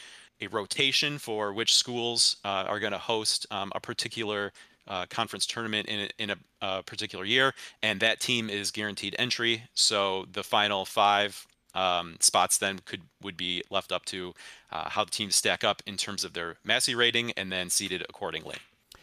a 0.40 0.46
rotation 0.48 1.18
for 1.18 1.52
which 1.52 1.74
schools 1.74 2.36
uh, 2.44 2.64
are 2.68 2.78
going 2.78 2.92
to 2.92 2.98
host 2.98 3.46
um, 3.50 3.72
a 3.74 3.80
particular 3.80 4.52
uh, 4.88 5.06
conference 5.06 5.46
tournament 5.46 5.86
in 5.86 6.08
in 6.18 6.30
a, 6.30 6.36
a, 6.62 6.82
particular 6.82 7.24
year, 7.24 7.54
and 7.82 8.00
that 8.00 8.20
team 8.20 8.50
is 8.50 8.70
guaranteed 8.70 9.14
entry. 9.18 9.64
So 9.74 10.26
the 10.32 10.42
final 10.42 10.84
five 10.84 11.46
um, 11.74 12.16
spots 12.20 12.58
then 12.58 12.80
could 12.84 13.02
would 13.22 13.36
be 13.36 13.62
left 13.70 13.92
up 13.92 14.04
to 14.06 14.34
uh, 14.72 14.88
how 14.88 15.04
the 15.04 15.10
teams 15.10 15.36
stack 15.36 15.62
up 15.62 15.82
in 15.86 15.96
terms 15.96 16.24
of 16.24 16.32
their 16.32 16.56
Massey 16.64 16.94
rating, 16.94 17.32
and 17.32 17.52
then 17.52 17.70
seeded 17.70 18.02
accordingly. 18.08 18.56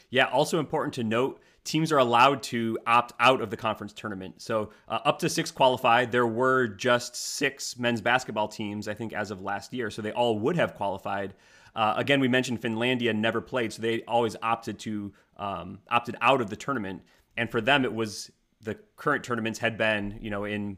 Yeah. 0.10 0.25
Also 0.25 0.60
important 0.60 0.94
to 0.96 1.04
note. 1.04 1.39
Teams 1.63 1.92
are 1.92 1.98
allowed 1.98 2.44
to 2.44 2.77
opt 2.86 3.13
out 3.20 3.42
of 3.42 3.50
the 3.50 3.58
conference 3.58 3.92
tournament. 3.92 4.39
So, 4.39 4.70
uh, 4.88 5.00
up 5.04 5.18
to 5.20 5.30
six 5.30 5.50
qualified. 5.50 6.12
There 6.12 6.27
were 6.27 6.68
just 6.68 7.15
six 7.15 7.80
men's 7.80 8.01
basketball 8.01 8.48
teams, 8.48 8.88
I 8.88 8.94
think, 8.94 9.13
as 9.13 9.32
of 9.32 9.42
last 9.42 9.74
year. 9.74 9.89
So, 9.89 10.04
they 10.04 10.12
all 10.12 10.38
would 10.38 10.58
have 10.58 10.75
qualified. 10.75 11.34
Uh, 11.75 11.94
again, 11.98 12.20
we 12.20 12.27
mentioned 12.27 12.62
Finlandia 12.62 13.13
never 13.13 13.42
played, 13.42 13.74
so 13.74 13.82
they 13.82 14.04
always 14.04 14.36
opted 14.42 14.80
to 14.80 15.12
um, 15.38 15.80
opted 15.89 16.15
out 16.22 16.42
of 16.42 16.50
the 16.50 16.56
tournament. 16.56 17.01
And 17.38 17.50
for 17.50 17.62
them, 17.62 17.84
it 17.84 17.94
was 17.94 18.32
the 18.62 18.77
current 18.96 19.24
tournaments 19.24 19.60
had 19.60 19.77
been, 19.77 20.20
you 20.22 20.30
know, 20.30 20.46
in 20.46 20.77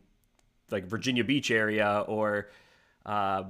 like 0.72 0.86
Virginia 0.86 1.24
Beach 1.24 1.52
area 1.52 2.04
or 2.08 2.50
uh, 3.06 3.44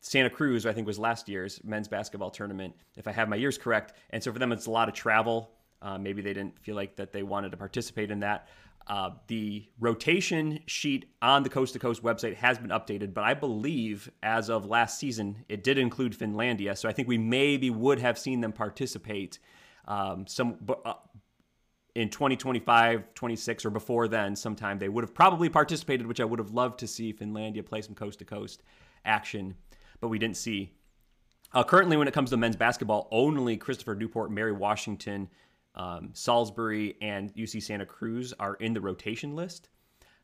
Santa 0.00 0.30
Cruz, 0.30 0.66
I 0.66 0.72
think 0.72 0.86
was 0.86 0.98
last 0.98 1.28
year's 1.28 1.60
men's 1.64 1.88
basketball 1.88 2.30
tournament, 2.30 2.74
if 2.96 3.06
I 3.06 3.12
have 3.12 3.28
my 3.28 3.36
years 3.36 3.58
correct. 3.58 3.92
And 4.10 4.22
so 4.22 4.32
for 4.32 4.38
them, 4.38 4.52
it's 4.52 4.66
a 4.66 4.70
lot 4.70 4.88
of 4.88 4.94
travel. 4.94 5.50
Uh, 5.82 5.98
maybe 5.98 6.22
they 6.22 6.32
didn't 6.32 6.58
feel 6.58 6.76
like 6.76 6.96
that 6.96 7.12
they 7.12 7.22
wanted 7.22 7.50
to 7.50 7.56
participate 7.56 8.10
in 8.10 8.20
that. 8.20 8.48
Uh, 8.86 9.10
the 9.28 9.68
rotation 9.78 10.58
sheet 10.66 11.06
on 11.22 11.42
the 11.42 11.48
Coast 11.48 11.74
to 11.74 11.78
Coast 11.78 12.02
website 12.02 12.34
has 12.36 12.58
been 12.58 12.70
updated, 12.70 13.14
but 13.14 13.24
I 13.24 13.34
believe 13.34 14.10
as 14.22 14.48
of 14.48 14.66
last 14.66 14.98
season, 14.98 15.44
it 15.48 15.62
did 15.62 15.78
include 15.78 16.16
Finlandia. 16.16 16.76
So 16.76 16.88
I 16.88 16.92
think 16.92 17.06
we 17.06 17.18
maybe 17.18 17.70
would 17.70 18.00
have 18.00 18.18
seen 18.18 18.40
them 18.40 18.52
participate 18.52 19.38
um, 19.86 20.26
some 20.26 20.56
uh, 20.84 20.94
in 21.94 22.08
2025, 22.08 23.14
26, 23.14 23.64
or 23.64 23.70
before 23.70 24.08
then, 24.08 24.36
sometime 24.36 24.78
they 24.78 24.88
would 24.88 25.04
have 25.04 25.14
probably 25.14 25.48
participated, 25.48 26.06
which 26.06 26.20
I 26.20 26.24
would 26.24 26.38
have 26.38 26.52
loved 26.52 26.78
to 26.80 26.86
see 26.86 27.12
Finlandia 27.12 27.64
play 27.64 27.82
some 27.82 27.94
coast 27.94 28.20
to 28.20 28.24
coast 28.24 28.62
action, 29.04 29.54
but 30.00 30.08
we 30.08 30.18
didn't 30.18 30.36
see. 30.36 30.72
Uh, 31.52 31.64
currently, 31.64 31.96
when 31.96 32.06
it 32.06 32.14
comes 32.14 32.30
to 32.30 32.36
men's 32.36 32.56
basketball, 32.56 33.08
only 33.10 33.56
Christopher 33.56 33.94
Newport, 33.96 34.30
Mary 34.30 34.52
Washington, 34.52 35.28
um, 35.74 36.10
Salisbury, 36.12 36.96
and 37.00 37.34
UC 37.34 37.62
Santa 37.62 37.86
Cruz 37.86 38.32
are 38.38 38.54
in 38.54 38.72
the 38.72 38.80
rotation 38.80 39.34
list. 39.34 39.68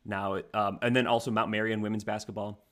Now, 0.05 0.39
um, 0.53 0.79
and 0.81 0.95
then 0.95 1.05
also 1.05 1.31
Mount 1.31 1.51
Marion 1.51 1.81
women's 1.81 2.05
basketball. 2.05 2.65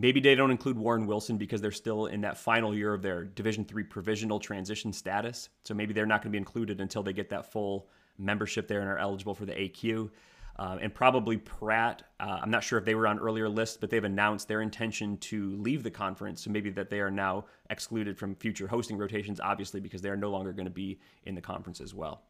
Maybe 0.00 0.20
they 0.20 0.36
don't 0.36 0.52
include 0.52 0.78
Warren 0.78 1.08
Wilson 1.08 1.38
because 1.38 1.60
they're 1.60 1.72
still 1.72 2.06
in 2.06 2.20
that 2.20 2.38
final 2.38 2.72
year 2.72 2.94
of 2.94 3.02
their 3.02 3.24
Division 3.24 3.64
three 3.64 3.82
provisional 3.82 4.38
transition 4.38 4.92
status. 4.92 5.48
So 5.64 5.74
maybe 5.74 5.92
they're 5.92 6.06
not 6.06 6.22
going 6.22 6.30
to 6.30 6.36
be 6.36 6.38
included 6.38 6.80
until 6.80 7.02
they 7.02 7.12
get 7.12 7.30
that 7.30 7.50
full 7.50 7.88
membership 8.16 8.68
there 8.68 8.80
and 8.80 8.88
are 8.88 8.98
eligible 8.98 9.34
for 9.34 9.44
the 9.44 9.54
AQ. 9.54 10.10
Uh, 10.56 10.78
and 10.80 10.94
probably 10.94 11.36
Pratt. 11.36 12.04
Uh, 12.20 12.38
I'm 12.40 12.50
not 12.50 12.62
sure 12.62 12.78
if 12.78 12.84
they 12.84 12.94
were 12.94 13.08
on 13.08 13.18
earlier 13.18 13.48
lists, 13.48 13.76
but 13.76 13.90
they've 13.90 14.04
announced 14.04 14.46
their 14.46 14.62
intention 14.62 15.16
to 15.18 15.56
leave 15.56 15.82
the 15.82 15.90
conference. 15.90 16.44
So 16.44 16.50
maybe 16.50 16.70
that 16.70 16.90
they 16.90 17.00
are 17.00 17.10
now 17.10 17.46
excluded 17.68 18.16
from 18.16 18.36
future 18.36 18.68
hosting 18.68 18.98
rotations, 18.98 19.40
obviously, 19.40 19.80
because 19.80 20.00
they 20.00 20.10
are 20.10 20.16
no 20.16 20.30
longer 20.30 20.52
going 20.52 20.66
to 20.66 20.70
be 20.70 21.00
in 21.24 21.34
the 21.34 21.40
conference 21.40 21.80
as 21.80 21.92
well. 21.92 22.22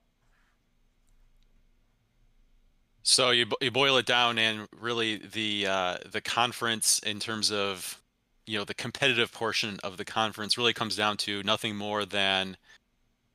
So 3.18 3.30
you 3.30 3.46
you 3.60 3.72
boil 3.72 3.96
it 3.96 4.06
down, 4.06 4.38
and 4.38 4.68
really 4.80 5.16
the 5.16 5.66
uh, 5.66 5.96
the 6.08 6.20
conference 6.20 7.00
in 7.00 7.18
terms 7.18 7.50
of 7.50 8.00
you 8.46 8.56
know 8.56 8.64
the 8.64 8.74
competitive 8.74 9.32
portion 9.32 9.80
of 9.82 9.96
the 9.96 10.04
conference 10.04 10.56
really 10.56 10.72
comes 10.72 10.94
down 10.94 11.16
to 11.16 11.42
nothing 11.42 11.74
more 11.74 12.04
than 12.04 12.56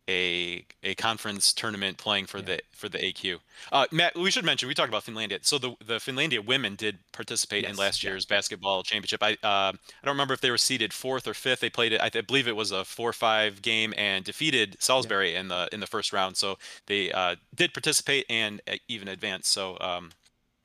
a 0.09 0.65
a 0.83 0.95
conference 0.95 1.53
tournament 1.53 1.97
playing 1.97 2.25
for 2.25 2.39
yeah. 2.39 2.45
the 2.45 2.61
for 2.71 2.89
the 2.89 2.97
AQ. 2.97 3.39
Uh, 3.71 3.85
Matt, 3.91 4.15
we 4.15 4.31
should 4.31 4.43
mention 4.43 4.67
we 4.67 4.73
talked 4.73 4.89
about 4.89 5.05
Finlandia. 5.05 5.39
So 5.45 5.57
the 5.57 5.75
the 5.85 5.95
Finlandia 5.95 6.45
women 6.45 6.75
did 6.75 6.99
participate 7.11 7.63
yes, 7.63 7.71
in 7.71 7.77
last 7.77 8.03
year's 8.03 8.25
yeah. 8.29 8.35
basketball 8.35 8.83
championship. 8.83 9.23
I 9.23 9.33
uh, 9.43 9.71
I 9.71 10.05
don't 10.05 10.13
remember 10.13 10.33
if 10.33 10.41
they 10.41 10.51
were 10.51 10.57
seeded 10.57 10.93
fourth 10.93 11.27
or 11.27 11.33
fifth. 11.33 11.61
They 11.61 11.69
played 11.69 11.93
it. 11.93 12.01
I, 12.01 12.09
th- 12.09 12.27
believe 12.27 12.47
it 12.47 12.55
was 12.55 12.71
a 12.71 12.83
four 12.83 13.13
five 13.13 13.61
game 13.61 13.93
and 13.97 14.25
defeated 14.25 14.77
Salisbury 14.79 15.33
yeah. 15.33 15.39
in 15.39 15.47
the 15.47 15.69
in 15.71 15.79
the 15.79 15.87
first 15.87 16.11
round. 16.11 16.35
So 16.35 16.57
they 16.87 17.11
uh, 17.11 17.35
did 17.55 17.73
participate 17.73 18.25
and 18.29 18.61
uh, 18.67 18.75
even 18.89 19.07
advance. 19.07 19.47
So 19.47 19.77
um, 19.79 20.11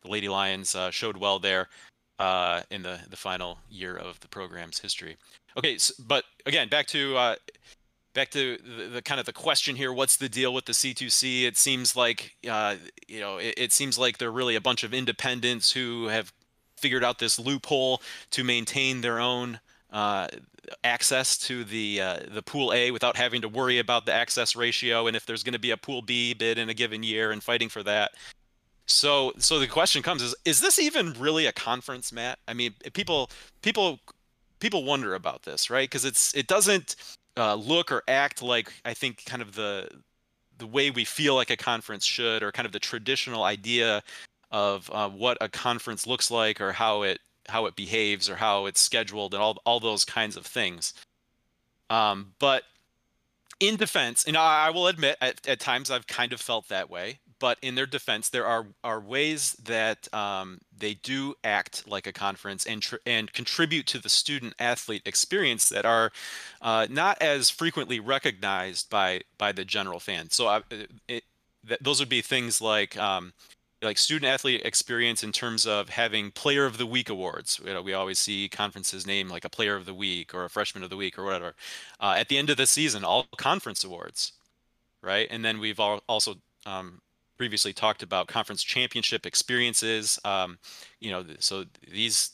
the 0.03 0.11
Lady 0.11 0.29
Lions 0.29 0.75
uh, 0.75 0.91
showed 0.91 1.17
well 1.17 1.39
there 1.39 1.69
uh, 2.19 2.63
in 2.71 2.83
the 2.83 3.01
the 3.09 3.17
final 3.17 3.59
year 3.71 3.97
of 3.97 4.19
the 4.19 4.29
program's 4.29 4.81
history. 4.81 5.17
Okay, 5.57 5.79
so, 5.79 5.95
but 6.07 6.25
again, 6.45 6.69
back 6.69 6.87
to 6.89 7.37
back 8.19 8.31
to 8.31 8.59
the, 8.59 8.89
the, 8.95 9.03
kind 9.03 9.21
of 9.21 9.27
the 9.27 9.33
question 9.33 9.77
here 9.77 9.93
what's 9.93 10.17
the 10.17 10.29
deal 10.29 10.53
with 10.53 10.65
the 10.65 10.73
c2c 10.73 11.45
it 11.45 11.57
seems 11.57 11.95
like 11.95 12.35
uh, 12.51 12.75
you 13.07 13.21
know 13.21 13.39
it, 13.39 13.55
it, 13.57 13.73
seems 13.73 13.97
like 13.97 14.19
they're 14.19 14.33
really 14.33 14.57
a 14.57 14.61
bunch 14.61 14.83
of 14.83 14.93
independents 14.93 15.71
who 15.71 16.09
have 16.09 16.33
figured 16.77 17.05
out 17.05 17.21
this 17.21 17.39
loophole 17.39 18.03
to 18.31 18.43
maintain 18.43 19.03
their 19.03 19.21
own 19.21 19.61
uh, 19.93 20.27
access 20.83 21.39
to 21.39 21.63
the 21.63 22.01
uh, 22.01 22.19
the 22.35 22.43
pool 22.43 22.73
a 22.73 22.91
without 22.91 23.17
having 23.17 23.41
to 23.41 23.49
worry 23.49 23.79
about 23.79 24.05
the 24.05 24.13
access 24.13 24.57
ratio 24.57 25.07
and 25.07 25.17
if 25.17 25.25
there's 25.25 25.45
going 25.45 25.53
to 25.53 25.59
be 25.59 25.71
a 25.71 25.77
pool 25.77 26.03
b 26.03 26.35
bid 26.35 26.59
in 26.59 26.69
a 26.69 26.75
given 26.75 27.05
year 27.05 27.31
and 27.31 27.43
fighting 27.43 27.69
for 27.69 27.85
that. 27.85 28.11
So 28.87 29.33
so 29.39 29.61
the 29.61 29.69
question 29.69 30.03
comes 30.03 30.23
is 30.23 30.35
is 30.45 30.61
this 30.61 30.79
even 30.81 31.15
really 31.21 31.47
a 31.47 31.53
conference 31.53 32.13
matt? 32.13 32.39
I 32.49 32.55
mean 32.55 32.75
people 32.93 33.31
people 33.63 34.01
people 34.59 34.85
wonder 34.85 35.15
about 35.15 35.45
this 35.45 35.71
right? 35.71 35.89
Because 35.89 36.05
it's 36.05 36.35
it 36.35 36.49
doesn't 36.49 36.97
uh, 37.39 37.55
look 37.55 37.93
or 37.93 38.03
act 38.09 38.43
like 38.43 38.73
I 38.85 38.95
think 38.95 39.25
kind 39.25 39.43
of 39.43 39.55
the 39.55 39.89
the 40.59 40.67
way 40.67 40.91
we 40.91 41.05
feel 41.05 41.35
like 41.35 41.51
a 41.51 41.57
conference 41.57 42.05
should, 42.05 42.43
or 42.43 42.53
kind 42.53 42.67
of 42.67 42.73
the 42.73 42.81
traditional 42.81 43.45
idea 43.45 44.03
of 44.51 44.91
uh, 44.93 45.09
what 45.09 45.39
a 45.41 45.49
conference 45.49 46.07
looks 46.07 46.31
like, 46.31 46.61
or 46.61 46.73
how 46.73 47.03
it 47.03 47.21
how 47.49 47.67
it 47.67 47.77
behaves, 47.77 48.29
or 48.29 48.37
how 48.37 48.67
it's 48.67 48.81
scheduled, 48.81 49.35
and 49.35 49.43
all 49.43 49.59
all 49.65 49.81
those 49.81 50.05
kinds 50.05 50.37
of 50.37 50.45
things. 50.45 50.95
Um, 51.91 52.33
but 52.39 52.65
in 53.61 53.77
defense, 53.77 54.25
and 54.27 54.37
I, 54.37 54.67
I 54.67 54.71
will 54.71 54.87
admit, 54.89 55.17
at, 55.21 55.47
at 55.49 55.61
times 55.61 55.91
I've 55.91 56.07
kind 56.07 56.33
of 56.33 56.41
felt 56.41 56.69
that 56.69 56.91
way. 56.91 57.19
But 57.39 57.59
in 57.63 57.75
their 57.75 57.87
defense, 57.87 58.29
there 58.29 58.47
are 58.47 58.67
are 58.85 59.01
ways 59.01 59.53
that 59.65 60.13
um, 60.15 60.61
they 60.77 60.95
do 60.95 61.35
act 61.45 61.89
like 61.89 62.07
a 62.07 62.13
conference 62.13 62.67
and 62.67 62.83
tr- 62.83 62.97
and 63.07 63.33
contribute 63.33 63.87
to 63.89 63.99
the 63.99 64.09
student 64.09 64.55
athlete 64.59 65.03
experience 65.07 65.69
that 65.69 65.85
are 65.85 66.11
uh, 66.63 66.87
not 66.91 67.21
as 67.21 67.51
frequently 67.51 68.01
recognized 68.01 68.91
by 68.91 69.21
by 69.39 69.53
the 69.53 69.65
general 69.65 70.01
fan. 70.01 70.31
So 70.31 70.49
uh, 70.49 70.61
it, 71.09 71.25
th- 71.67 71.81
those 71.81 72.01
would 72.01 72.09
be 72.09 72.23
things 72.23 72.61
like 72.61 72.97
um, 72.97 73.33
like 73.83 73.99
student 73.99 74.31
athlete 74.33 74.63
experience 74.65 75.23
in 75.23 75.33
terms 75.33 75.67
of 75.67 75.91
having 75.91 76.31
player 76.31 76.67
of 76.67 76.79
the 76.79 76.87
week 76.87 77.09
awards. 77.09 77.61
You 77.65 77.75
know 77.75 77.83
we 77.83 77.95
always 77.95 78.19
see 78.19 78.49
conferences 78.49 79.07
name 79.07 79.29
like 79.29 79.45
a 79.45 79.51
player 79.51 79.77
of 79.77 79.87
the 79.87 79.95
week 79.95 80.35
or 80.35 80.45
a 80.45 80.51
freshman 80.51 80.85
of 80.85 80.91
the 80.91 80.97
week 80.97 81.19
or 81.19 81.25
whatever. 81.25 81.55
Uh, 82.01 82.15
at 82.19 82.29
the 82.29 82.39
end 82.39 82.51
of 82.51 82.57
the 82.57 82.67
season 82.67 83.05
all 83.05 83.27
conference 83.37 83.85
awards 83.85 84.33
right? 85.03 85.29
And 85.31 85.45
then 85.45 85.61
we've 85.61 85.81
all 85.81 86.03
also 86.09 86.37
um, 86.67 87.01
previously 87.39 87.73
talked 87.73 88.03
about 88.03 88.29
conference 88.29 88.63
championship 88.63 89.25
experiences 89.25 90.19
um, 90.25 90.59
you 91.01 91.11
know 91.11 91.25
so 91.39 91.65
these 91.91 92.33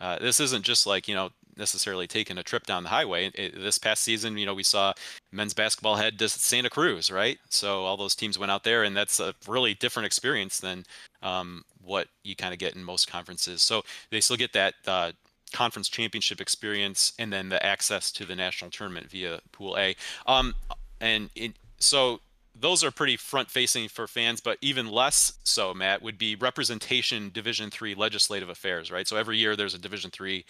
uh, 0.00 0.18
this 0.18 0.40
isn't 0.40 0.64
just 0.64 0.86
like 0.86 1.08
you 1.08 1.14
know 1.14 1.30
necessarily 1.56 2.06
taking 2.06 2.38
a 2.38 2.42
trip 2.42 2.66
down 2.66 2.82
the 2.82 2.88
highway. 2.88 3.30
It, 3.34 3.54
this 3.54 3.78
past 3.78 4.02
season, 4.02 4.36
you 4.36 4.46
know, 4.46 4.54
we 4.54 4.62
saw 4.62 4.92
men's 5.32 5.54
basketball 5.54 5.96
head 5.96 6.18
to 6.18 6.28
Santa 6.28 6.70
Cruz, 6.70 7.10
right? 7.10 7.38
So 7.48 7.84
all 7.84 7.96
those 7.96 8.14
teams 8.14 8.38
went 8.38 8.52
out 8.52 8.64
there, 8.64 8.84
and 8.84 8.96
that's 8.96 9.20
a 9.20 9.34
really 9.46 9.74
different 9.74 10.06
experience 10.06 10.58
than 10.58 10.84
um, 11.22 11.64
what 11.82 12.08
you 12.22 12.36
kind 12.36 12.52
of 12.52 12.58
get 12.58 12.74
in 12.74 12.84
most 12.84 13.10
conferences. 13.10 13.62
So 13.62 13.82
they 14.10 14.20
still 14.20 14.36
get 14.36 14.52
that 14.52 14.74
uh, 14.86 15.12
conference 15.52 15.88
championship 15.88 16.40
experience, 16.40 17.12
and 17.18 17.32
then 17.32 17.48
the 17.48 17.64
access 17.64 18.10
to 18.12 18.24
the 18.24 18.36
national 18.36 18.70
tournament 18.70 19.10
via 19.10 19.40
Pool 19.52 19.76
A. 19.78 19.94
Um, 20.26 20.54
and 21.00 21.30
it, 21.34 21.52
so 21.78 22.20
those 22.54 22.84
are 22.84 22.90
pretty 22.90 23.16
front 23.16 23.50
facing 23.50 23.88
for 23.88 24.06
fans 24.06 24.40
but 24.40 24.58
even 24.60 24.88
less 24.88 25.38
so 25.44 25.74
matt 25.74 26.02
would 26.02 26.18
be 26.18 26.36
representation 26.36 27.30
division 27.32 27.70
three 27.70 27.94
legislative 27.94 28.48
affairs 28.48 28.90
right 28.90 29.08
so 29.08 29.16
every 29.16 29.36
year 29.38 29.56
there's 29.56 29.74
a 29.74 29.78
division 29.78 30.10
three 30.10 30.44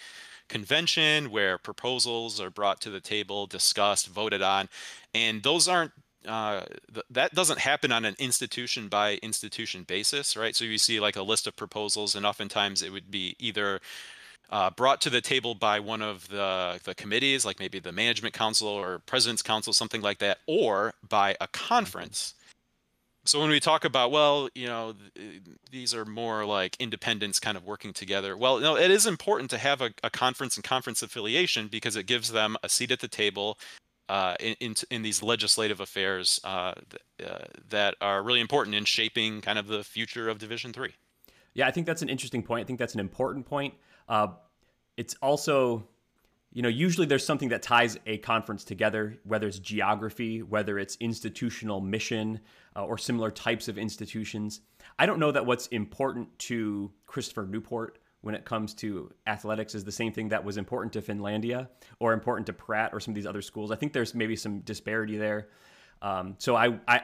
convention 0.47 1.31
where 1.31 1.57
proposals 1.57 2.39
are 2.39 2.49
brought 2.49 2.81
to 2.81 2.89
the 2.89 2.99
table, 2.99 3.47
discussed, 3.47 4.07
voted 4.07 4.41
on, 4.41 4.69
and 5.13 5.43
those 5.43 5.67
aren't 5.67 5.91
uh, 6.27 6.63
th- 6.91 7.05
that 7.11 7.35
doesn't 7.35 7.59
happen 7.59 7.91
on 7.91 8.03
an 8.03 8.15
institution 8.17 8.87
by 8.87 9.15
institution 9.21 9.83
basis, 9.83 10.35
right? 10.35 10.55
So 10.55 10.65
you 10.65 10.79
see 10.79 10.99
like 10.99 11.15
a 11.15 11.21
list 11.21 11.45
of 11.45 11.55
proposals, 11.55 12.15
and 12.15 12.25
oftentimes 12.25 12.81
it 12.81 12.91
would 12.91 13.11
be 13.11 13.35
either 13.39 13.79
uh, 14.49 14.69
brought 14.69 15.01
to 15.01 15.09
the 15.09 15.21
table 15.21 15.55
by 15.55 15.79
one 15.79 16.01
of 16.01 16.27
the 16.29 16.79
the 16.83 16.95
committees, 16.95 17.45
like 17.45 17.59
maybe 17.59 17.79
the 17.79 17.91
management 17.91 18.33
council 18.33 18.67
or 18.67 18.99
president's 18.99 19.41
council, 19.41 19.73
something 19.73 20.01
like 20.01 20.19
that, 20.19 20.39
or 20.47 20.93
by 21.07 21.35
a 21.41 21.47
conference. 21.47 22.33
So 23.25 23.39
when 23.39 23.49
we 23.49 23.59
talk 23.59 23.85
about 23.85 24.11
well 24.11 24.49
you 24.53 24.67
know 24.67 24.93
th- 25.15 25.41
these 25.71 25.95
are 25.95 26.05
more 26.05 26.45
like 26.45 26.75
independents 26.79 27.39
kind 27.39 27.57
of 27.57 27.65
working 27.65 27.91
together 27.91 28.37
well 28.37 28.59
no 28.59 28.77
it 28.77 28.91
is 28.91 29.07
important 29.07 29.49
to 29.49 29.57
have 29.57 29.81
a, 29.81 29.91
a 30.03 30.11
conference 30.11 30.55
and 30.57 30.63
conference 30.63 31.01
affiliation 31.01 31.67
because 31.67 31.95
it 31.95 32.05
gives 32.05 32.31
them 32.31 32.55
a 32.61 32.69
seat 32.69 32.91
at 32.91 32.99
the 32.99 33.07
table 33.07 33.57
uh, 34.09 34.35
in, 34.39 34.55
in, 34.59 34.75
in 34.91 35.01
these 35.01 35.23
legislative 35.23 35.79
affairs 35.79 36.39
uh, 36.43 36.73
th- 36.91 37.31
uh, 37.31 37.45
that 37.67 37.95
are 37.99 38.21
really 38.21 38.41
important 38.41 38.75
in 38.75 38.85
shaping 38.85 39.41
kind 39.41 39.57
of 39.57 39.65
the 39.65 39.83
future 39.83 40.29
of 40.29 40.37
division 40.37 40.71
three 40.71 40.93
yeah 41.55 41.67
i 41.67 41.71
think 41.71 41.87
that's 41.87 42.03
an 42.03 42.09
interesting 42.09 42.43
point 42.43 42.63
i 42.63 42.65
think 42.65 42.77
that's 42.77 42.93
an 42.93 42.99
important 42.99 43.45
point 43.45 43.73
uh, 44.07 44.27
it's 44.97 45.15
also 45.21 45.87
you 46.55 46.61
know, 46.61 46.69
usually 46.69 47.05
there's 47.05 47.25
something 47.25 47.49
that 47.49 47.61
ties 47.61 47.99
a 48.05 48.17
conference 48.19 48.63
together, 48.63 49.17
whether 49.25 49.45
it's 49.45 49.59
geography, 49.59 50.41
whether 50.41 50.79
it's 50.79 50.95
institutional 51.01 51.81
mission, 51.81 52.39
uh, 52.77 52.85
or 52.85 52.97
similar 52.97 53.29
types 53.29 53.67
of 53.67 53.77
institutions. 53.77 54.61
I 54.97 55.05
don't 55.05 55.19
know 55.19 55.33
that 55.33 55.45
what's 55.45 55.67
important 55.67 56.39
to 56.39 56.93
Christopher 57.07 57.45
Newport 57.45 57.99
when 58.21 58.35
it 58.35 58.45
comes 58.45 58.73
to 58.75 59.11
athletics 59.27 59.75
is 59.75 59.83
the 59.83 59.91
same 59.91 60.13
thing 60.13 60.29
that 60.29 60.45
was 60.45 60.55
important 60.55 60.93
to 60.93 61.01
Finlandia 61.01 61.67
or 61.99 62.13
important 62.13 62.45
to 62.47 62.53
Pratt 62.53 62.91
or 62.93 63.01
some 63.01 63.11
of 63.11 63.15
these 63.15 63.27
other 63.27 63.41
schools. 63.41 63.69
I 63.69 63.75
think 63.75 63.91
there's 63.91 64.15
maybe 64.15 64.37
some 64.37 64.61
disparity 64.61 65.17
there. 65.17 65.49
Um, 66.01 66.35
so 66.37 66.55
I, 66.55 66.79
I, 66.87 67.01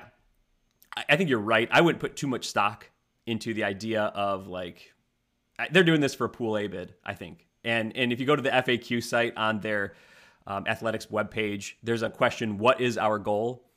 I 1.10 1.18
think 1.18 1.30
you're 1.30 1.40
right. 1.40 1.68
I 1.74 1.82
wouldn't 1.82 2.00
put 2.00 2.16
too 2.16 2.28
much 2.28 2.48
stock 2.48 2.90
into 3.26 3.54
the 3.54 3.64
idea 3.64 4.04
of 4.04 4.48
like 4.48 4.94
they're 5.72 5.84
doing 5.84 6.02
this 6.02 6.16
for 6.16 6.26
a 6.26 6.30
pool 6.30 6.58
A 6.58 6.68
bid. 6.68 6.96
I 7.06 7.14
think 7.14 7.48
and 7.64 7.96
and 7.96 8.12
if 8.12 8.20
you 8.20 8.26
go 8.26 8.36
to 8.36 8.42
the 8.42 8.50
FAQ 8.50 9.04
site 9.04 9.36
on 9.38 9.60
their 9.60 9.96
um, 10.48 10.66
athletics 10.68 11.08
webpage, 11.08 11.74
there's 11.84 12.02
a 12.02 12.10
question: 12.10 12.58
What 12.58 12.82
is 12.82 12.98
our 12.98 13.20
goal? 13.20 13.68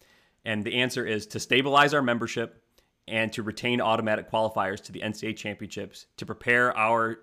And 0.45 0.63
the 0.65 0.77
answer 0.77 1.07
is 1.07 1.27
to 1.29 1.41
stabilize 1.41 1.95
our 1.95 2.03
membership 2.03 2.63
and 3.09 3.33
to 3.33 3.43
retain 3.43 3.81
automatic 3.81 4.31
qualifiers 4.31 4.83
to 4.85 4.93
the 4.93 5.01
NCAA 5.01 5.37
championships 5.37 6.07
to 6.19 6.27
prepare 6.27 6.77
our 6.77 7.21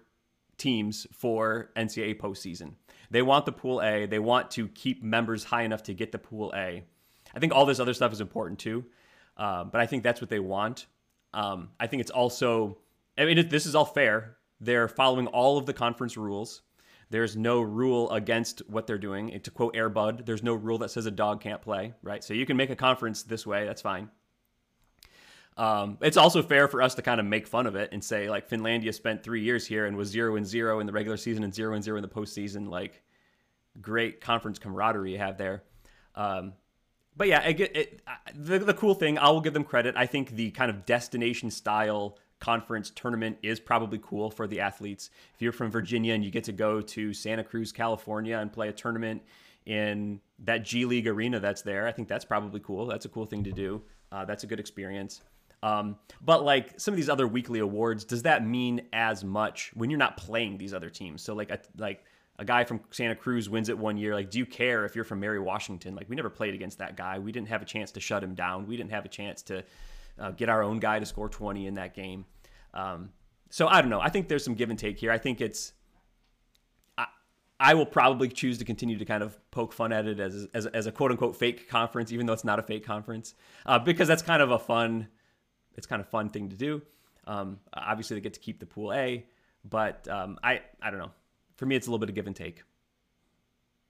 teams 0.57 1.07
for 1.12 1.71
NCAA 1.75 2.19
postseason. 2.19 2.73
They 3.10 3.21
want 3.21 3.45
the 3.45 3.51
pool 3.51 3.81
A. 3.81 4.05
They 4.05 4.19
want 4.19 4.51
to 4.51 4.67
keep 4.69 5.03
members 5.03 5.43
high 5.43 5.63
enough 5.63 5.84
to 5.84 5.93
get 5.93 6.12
the 6.12 6.17
pool 6.17 6.51
A. 6.55 6.84
I 7.34 7.39
think 7.39 7.53
all 7.53 7.65
this 7.65 7.79
other 7.79 7.93
stuff 7.93 8.13
is 8.13 8.21
important 8.21 8.60
too, 8.60 8.86
uh, 9.38 9.63
but 9.63 9.81
I 9.81 9.86
think 9.86 10.03
that's 10.03 10.21
what 10.21 10.29
they 10.29 10.39
want. 10.39 10.86
Um, 11.33 11.69
I 11.79 11.87
think 11.87 12.01
it's 12.01 12.11
also, 12.11 12.77
I 13.17 13.25
mean, 13.25 13.37
it, 13.37 13.49
this 13.49 13.65
is 13.65 13.75
all 13.75 13.85
fair. 13.85 14.37
They're 14.59 14.87
following 14.87 15.27
all 15.27 15.57
of 15.57 15.65
the 15.65 15.73
conference 15.73 16.17
rules. 16.17 16.61
There's 17.09 17.35
no 17.35 17.61
rule 17.61 18.09
against 18.11 18.61
what 18.69 18.87
they're 18.87 18.97
doing. 18.97 19.39
To 19.41 19.51
quote 19.51 19.75
Air 19.75 19.89
Bud, 19.89 20.25
there's 20.25 20.43
no 20.43 20.53
rule 20.53 20.77
that 20.77 20.91
says 20.91 21.05
a 21.05 21.11
dog 21.11 21.41
can't 21.41 21.61
play, 21.61 21.93
right? 22.03 22.23
So 22.23 22.33
you 22.33 22.45
can 22.45 22.55
make 22.55 22.69
a 22.69 22.75
conference 22.75 23.23
this 23.23 23.45
way, 23.45 23.65
that's 23.65 23.81
fine. 23.81 24.09
Um, 25.57 25.97
it's 26.01 26.15
also 26.15 26.41
fair 26.41 26.69
for 26.69 26.81
us 26.81 26.95
to 26.95 27.01
kind 27.01 27.19
of 27.19 27.25
make 27.25 27.45
fun 27.45 27.67
of 27.67 27.75
it 27.75 27.89
and 27.91 28.01
say, 28.01 28.29
like, 28.29 28.49
Finlandia 28.49 28.93
spent 28.93 29.23
three 29.23 29.41
years 29.41 29.67
here 29.67 29.85
and 29.85 29.97
was 29.97 30.07
zero 30.07 30.37
and 30.37 30.47
zero 30.47 30.79
in 30.79 30.87
the 30.87 30.93
regular 30.93 31.17
season 31.17 31.43
and 31.43 31.53
zero 31.53 31.75
and 31.75 31.83
zero 31.83 31.97
in 31.97 32.01
the 32.01 32.07
postseason. 32.07 32.69
Like, 32.69 33.03
great 33.81 34.21
conference 34.21 34.59
camaraderie 34.59 35.11
you 35.11 35.17
have 35.17 35.37
there. 35.37 35.63
Um, 36.15 36.53
but 37.15 37.28
yeah, 37.28 37.41
it, 37.41 37.60
it, 37.60 38.02
the, 38.36 38.60
the 38.60 38.74
cool 38.74 38.93
thing, 38.95 39.17
I 39.17 39.30
will 39.30 39.41
give 39.41 39.54
them 39.54 39.63
credit. 39.63 39.95
I 39.97 40.06
think 40.06 40.32
the 40.32 40.52
kind 40.52 40.69
of 40.69 40.86
destination 40.86 41.52
style 41.52 42.17
conference 42.39 42.91
tournament 42.95 43.38
is 43.43 43.60
probably 43.60 44.00
cool 44.02 44.32
for 44.32 44.47
the 44.47 44.60
athletes. 44.60 45.10
If 45.36 45.41
you're 45.41 45.52
from 45.52 45.71
Virginia 45.71 46.13
and 46.13 46.24
you 46.26 46.32
get 46.32 46.43
to 46.45 46.52
go 46.52 46.82
to 46.82 47.13
Santa 47.13 47.43
Cruz, 47.43 47.71
California 47.71 48.38
and 48.38 48.52
play 48.52 48.67
a 48.67 48.74
tournament 48.74 49.21
in 49.65 50.19
that 50.39 50.65
G 50.65 50.86
League 50.86 51.08
arena 51.08 51.39
that's 51.39 51.62
there, 51.62 51.88
I 51.88 51.91
think 51.91 52.08
that's 52.08 52.26
probably 52.26 52.60
cool. 52.60 52.88
That's 52.88 53.06
a 53.06 53.10
cool 53.10 53.26
thing 53.26 53.43
to 53.43 53.52
do. 53.52 53.82
Uh, 54.12 54.26
that's 54.26 54.43
a 54.43 54.47
good 54.47 54.60
experience. 54.60 55.21
Um, 55.63 55.97
but 56.21 56.43
like 56.43 56.80
some 56.80 56.93
of 56.93 56.97
these 56.97 57.10
other 57.10 57.28
weekly 57.28 57.60
awards, 57.60 58.04
does 58.04 58.24
that 58.24 58.45
mean 58.45 58.82
as 58.91 59.24
much 59.24 59.71
when 59.76 59.89
you're 59.91 60.00
not 60.00 60.17
playing 60.17 60.58
these 60.58 60.74
other 60.74 60.89
teams? 60.89 61.21
So 61.21 61.36
like 61.36 61.52
a, 61.52 61.60
like 61.78 62.04
a 62.41 62.43
guy 62.43 62.63
from 62.63 62.82
Santa 62.89 63.15
Cruz 63.15 63.47
wins 63.49 63.69
it 63.69 63.77
one 63.77 63.97
year. 63.97 64.15
Like, 64.15 64.32
do 64.32 64.39
you 64.39 64.47
care 64.47 64.84
if 64.84 64.95
you're 64.95 65.06
from 65.06 65.19
Mary 65.19 65.39
Washington? 65.39 65.93
Like, 65.93 66.10
we 66.10 66.15
never 66.15 66.32
played 66.32 66.56
against 66.56 66.80
that 66.80 66.97
guy. 66.97 67.19
We 67.19 67.32
didn't 67.32 67.49
have 67.49 67.62
a 67.62 67.65
chance 67.65 67.91
to 67.91 67.99
shut 67.99 68.23
him 68.23 68.34
down. 68.34 68.65
We 68.65 68.75
didn't 68.75 68.89
have 68.89 69.06
a 69.06 69.10
chance 69.10 69.43
to 69.43 69.63
uh, 70.19 70.32
get 70.32 70.49
our 70.49 70.63
own 70.63 70.80
guy 70.80 70.97
to 70.97 71.06
score 71.06 71.30
20 71.30 71.67
in 71.67 71.75
that 71.75 71.93
game. 71.93 72.25
Um, 72.73 73.12
so 73.51 73.67
I 73.67 73.80
don't 73.80 73.91
know. 73.91 74.01
I 74.01 74.10
think 74.10 74.27
there's 74.27 74.43
some 74.43 74.56
give 74.56 74.71
and 74.71 74.80
take 74.80 74.97
here. 74.97 75.12
I 75.12 75.19
think 75.19 75.39
it's. 75.39 75.73
I, 76.97 77.06
I 77.60 77.75
will 77.75 77.86
probably 77.86 78.27
choose 78.27 78.58
to 78.58 78.65
continue 78.65 78.97
to 78.97 79.06
kind 79.06 79.21
of 79.21 79.38
poke 79.51 79.71
fun 79.71 79.93
at 79.93 80.08
it 80.08 80.19
as, 80.19 80.47
as, 80.56 80.65
as 80.65 80.88
a 80.88 80.91
quote 80.91 81.12
unquote 81.12 81.36
fake 81.36 81.69
conference, 81.69 82.12
even 82.12 82.25
though 82.25 82.34
it's 82.34 82.43
not 82.43 82.58
a 82.58 82.63
fake 82.63 82.84
conference, 82.84 83.36
uh, 83.67 83.77
because 83.77 84.08
that's 84.08 84.23
kind 84.23 84.41
of 84.41 84.49
a 84.49 84.58
fun, 84.58 85.08
it's 85.75 85.86
kind 85.86 86.01
of 86.01 86.10
fun 86.10 86.30
thing 86.30 86.49
to 86.49 86.56
do. 86.56 86.82
Um, 87.27 87.60
obviously, 87.71 88.15
they 88.15 88.21
get 88.21 88.34
to 88.34 88.39
keep 88.39 88.60
the 88.60 88.65
pool 88.65 88.93
A, 88.93 89.27
but 89.63 90.08
um, 90.08 90.39
I 90.43 90.62
I 90.82 90.89
don't 90.89 90.99
know. 90.99 91.12
For 91.62 91.67
me, 91.67 91.76
it's 91.76 91.86
a 91.86 91.91
little 91.91 92.00
bit 92.00 92.10
of 92.10 92.15
give 92.15 92.26
and 92.26 92.36
take. 92.36 92.63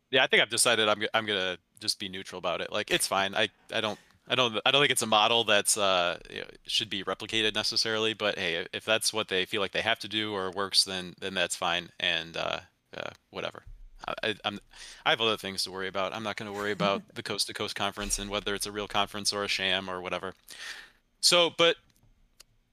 Yeah, 0.09 0.25
I 0.25 0.27
think 0.27 0.41
I've 0.41 0.49
decided 0.49 0.89
I'm 0.89 1.01
I'm 1.13 1.25
gonna 1.25 1.57
just 1.79 1.99
be 1.99 2.09
neutral 2.09 2.37
about 2.37 2.59
it. 2.59 2.69
Like 2.69 2.91
it's 2.91 3.07
fine. 3.07 3.33
I 3.33 3.47
I 3.73 3.79
don't 3.79 3.97
I 4.27 4.35
don't 4.35 4.59
I 4.65 4.71
don't 4.71 4.81
think 4.81 4.91
it's 4.91 5.03
a 5.03 5.07
model 5.07 5.45
that's 5.45 5.77
uh 5.77 6.19
should 6.67 6.89
be 6.89 7.05
replicated 7.05 7.55
necessarily, 7.55 8.13
but 8.13 8.37
hey, 8.37 8.67
if 8.73 8.83
that's 8.83 9.13
what 9.13 9.29
they 9.29 9.45
feel 9.45 9.61
like 9.61 9.71
they 9.71 9.79
have 9.83 9.99
to 9.99 10.09
do 10.09 10.33
or 10.33 10.51
works, 10.51 10.83
then 10.83 11.15
then 11.21 11.33
that's 11.33 11.55
fine 11.55 11.87
and 11.97 12.35
uh, 12.35 12.59
uh 12.93 13.11
whatever. 13.29 13.63
I, 14.21 14.35
am 14.43 14.59
I 15.05 15.11
have 15.11 15.21
other 15.21 15.37
things 15.37 15.63
to 15.63 15.71
worry 15.71 15.87
about. 15.87 16.13
I'm 16.13 16.23
not 16.23 16.35
going 16.35 16.51
to 16.51 16.57
worry 16.57 16.73
about 16.73 17.03
the 17.13 17.23
coast 17.23 17.47
to 17.47 17.53
coast 17.53 17.77
conference 17.77 18.19
and 18.19 18.29
whether 18.29 18.53
it's 18.53 18.65
a 18.65 18.71
real 18.73 18.89
conference 18.89 19.31
or 19.31 19.45
a 19.45 19.47
sham 19.47 19.89
or 19.89 20.01
whatever. 20.01 20.33
So, 21.21 21.51
but 21.57 21.77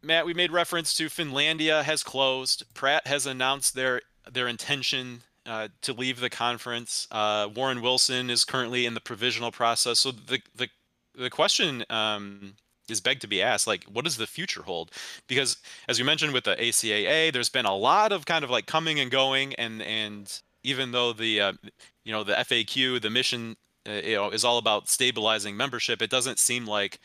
Matt, 0.03 0.27
we 0.27 0.35
made 0.35 0.51
reference 0.51 0.93
to 0.95 1.07
Finlandia 1.07 1.85
has 1.85 2.03
closed. 2.03 2.65
Pratt 2.75 3.07
has 3.07 3.27
announced 3.27 3.75
their 3.75 4.01
their 4.33 4.49
intention 4.49 5.23
uh, 5.47 5.69
to 5.83 5.93
leave 5.93 6.21
the 6.21 6.31
conference. 6.31 7.09
Uh, 7.11 7.49
Warren 7.55 7.81
Wilson 7.81 8.31
is 8.31 8.45
currently 8.45 8.87
in 8.87 8.95
the 8.95 9.01
provisional 9.01 9.51
process. 9.51 10.01
So 10.01 10.13
the 10.13 10.41
the 10.55 10.69
the 11.15 11.31
question 11.31 11.85
um, 11.91 12.55
is 12.89 13.01
begged 13.01 13.21
to 13.23 13.27
be 13.27 13.43
asked 13.43 13.67
like 13.67 13.85
what 13.85 14.05
does 14.05 14.17
the 14.17 14.27
future 14.27 14.63
hold 14.63 14.91
because 15.27 15.57
as 15.89 15.99
you 15.99 16.05
mentioned 16.05 16.33
with 16.33 16.45
the 16.45 16.57
acaa 16.57 17.33
there's 17.33 17.49
been 17.49 17.67
a 17.67 17.77
lot 17.77 18.13
of 18.13 18.25
kind 18.25 18.45
of 18.45 18.51
like 18.51 18.67
coming 18.67 18.99
and 19.01 19.11
going 19.11 19.55
and 19.57 19.83
and 19.83 20.41
even 20.63 20.93
though 20.93 21.13
the 21.13 21.41
uh, 21.41 21.53
you 22.05 22.13
know 22.13 22.25
the 22.25 22.33
faq 22.33 23.01
the 23.03 23.11
mission 23.11 23.57
uh, 23.89 23.93
you 23.93 24.15
know 24.15 24.31
is 24.31 24.45
all 24.45 24.59
about 24.59 24.89
stabilizing 24.89 25.57
membership 25.57 26.01
it 26.01 26.11
doesn't 26.11 26.39
seem 26.39 26.67
like 26.67 26.99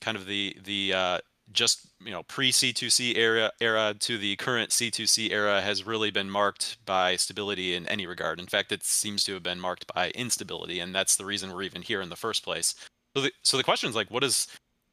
kind 0.00 0.16
of 0.16 0.26
the 0.26 0.56
the 0.64 0.92
uh, 0.92 1.18
just 1.52 1.86
you 2.04 2.10
know 2.10 2.22
pre 2.24 2.50
C2C 2.50 3.16
era 3.16 3.50
era 3.60 3.94
to 4.00 4.18
the 4.18 4.36
current 4.36 4.70
C2C 4.70 5.30
era 5.30 5.60
has 5.60 5.86
really 5.86 6.10
been 6.10 6.30
marked 6.30 6.78
by 6.84 7.16
stability 7.16 7.74
in 7.74 7.86
any 7.86 8.06
regard. 8.06 8.40
In 8.40 8.46
fact, 8.46 8.72
it 8.72 8.84
seems 8.84 9.24
to 9.24 9.34
have 9.34 9.42
been 9.42 9.60
marked 9.60 9.92
by 9.92 10.10
instability, 10.10 10.80
and 10.80 10.94
that's 10.94 11.16
the 11.16 11.24
reason 11.24 11.52
we're 11.52 11.62
even 11.62 11.82
here 11.82 12.00
in 12.00 12.08
the 12.08 12.16
first 12.16 12.44
place. 12.44 12.74
So 13.14 13.22
the, 13.22 13.32
so 13.42 13.56
the 13.56 13.64
question 13.64 13.88
is 13.88 13.96
like, 13.96 14.10
what 14.10 14.24
is 14.24 14.48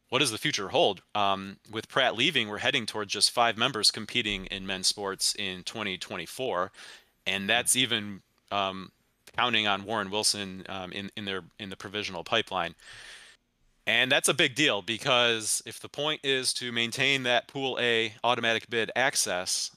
what 0.09 0.19
does 0.19 0.31
the 0.31 0.37
future 0.37 0.69
hold? 0.69 1.01
Um, 1.15 1.57
with 1.71 1.89
Pratt 1.89 2.15
leaving, 2.15 2.47
we're 2.47 2.59
heading 2.59 2.85
towards 2.85 3.11
just 3.11 3.31
five 3.31 3.57
members 3.57 3.89
competing 3.89 4.45
in 4.45 4.65
men's 4.67 4.87
sports 4.87 5.35
in 5.39 5.63
2024, 5.63 6.71
and 7.25 7.49
that's 7.49 7.75
even 7.75 8.21
um, 8.51 8.91
counting 9.35 9.65
on 9.65 9.85
Warren 9.85 10.11
Wilson 10.11 10.65
um, 10.69 10.91
in 10.91 11.11
in 11.17 11.25
their 11.25 11.41
in 11.59 11.69
the 11.69 11.75
provisional 11.75 12.23
pipeline. 12.23 12.75
And 13.86 14.12
that's 14.12 14.30
a 14.30 14.34
big 14.34 14.56
deal 14.56 14.82
because 14.82 15.62
if 15.65 15.80
the 15.80 15.89
point 15.89 16.22
is 16.24 16.54
to 16.54 16.72
maintain 16.72 17.24
that 17.24 17.48
Pool 17.48 17.78
A 17.82 18.13
automatic 18.24 18.69
bid 18.69 18.91
access, 18.96 19.72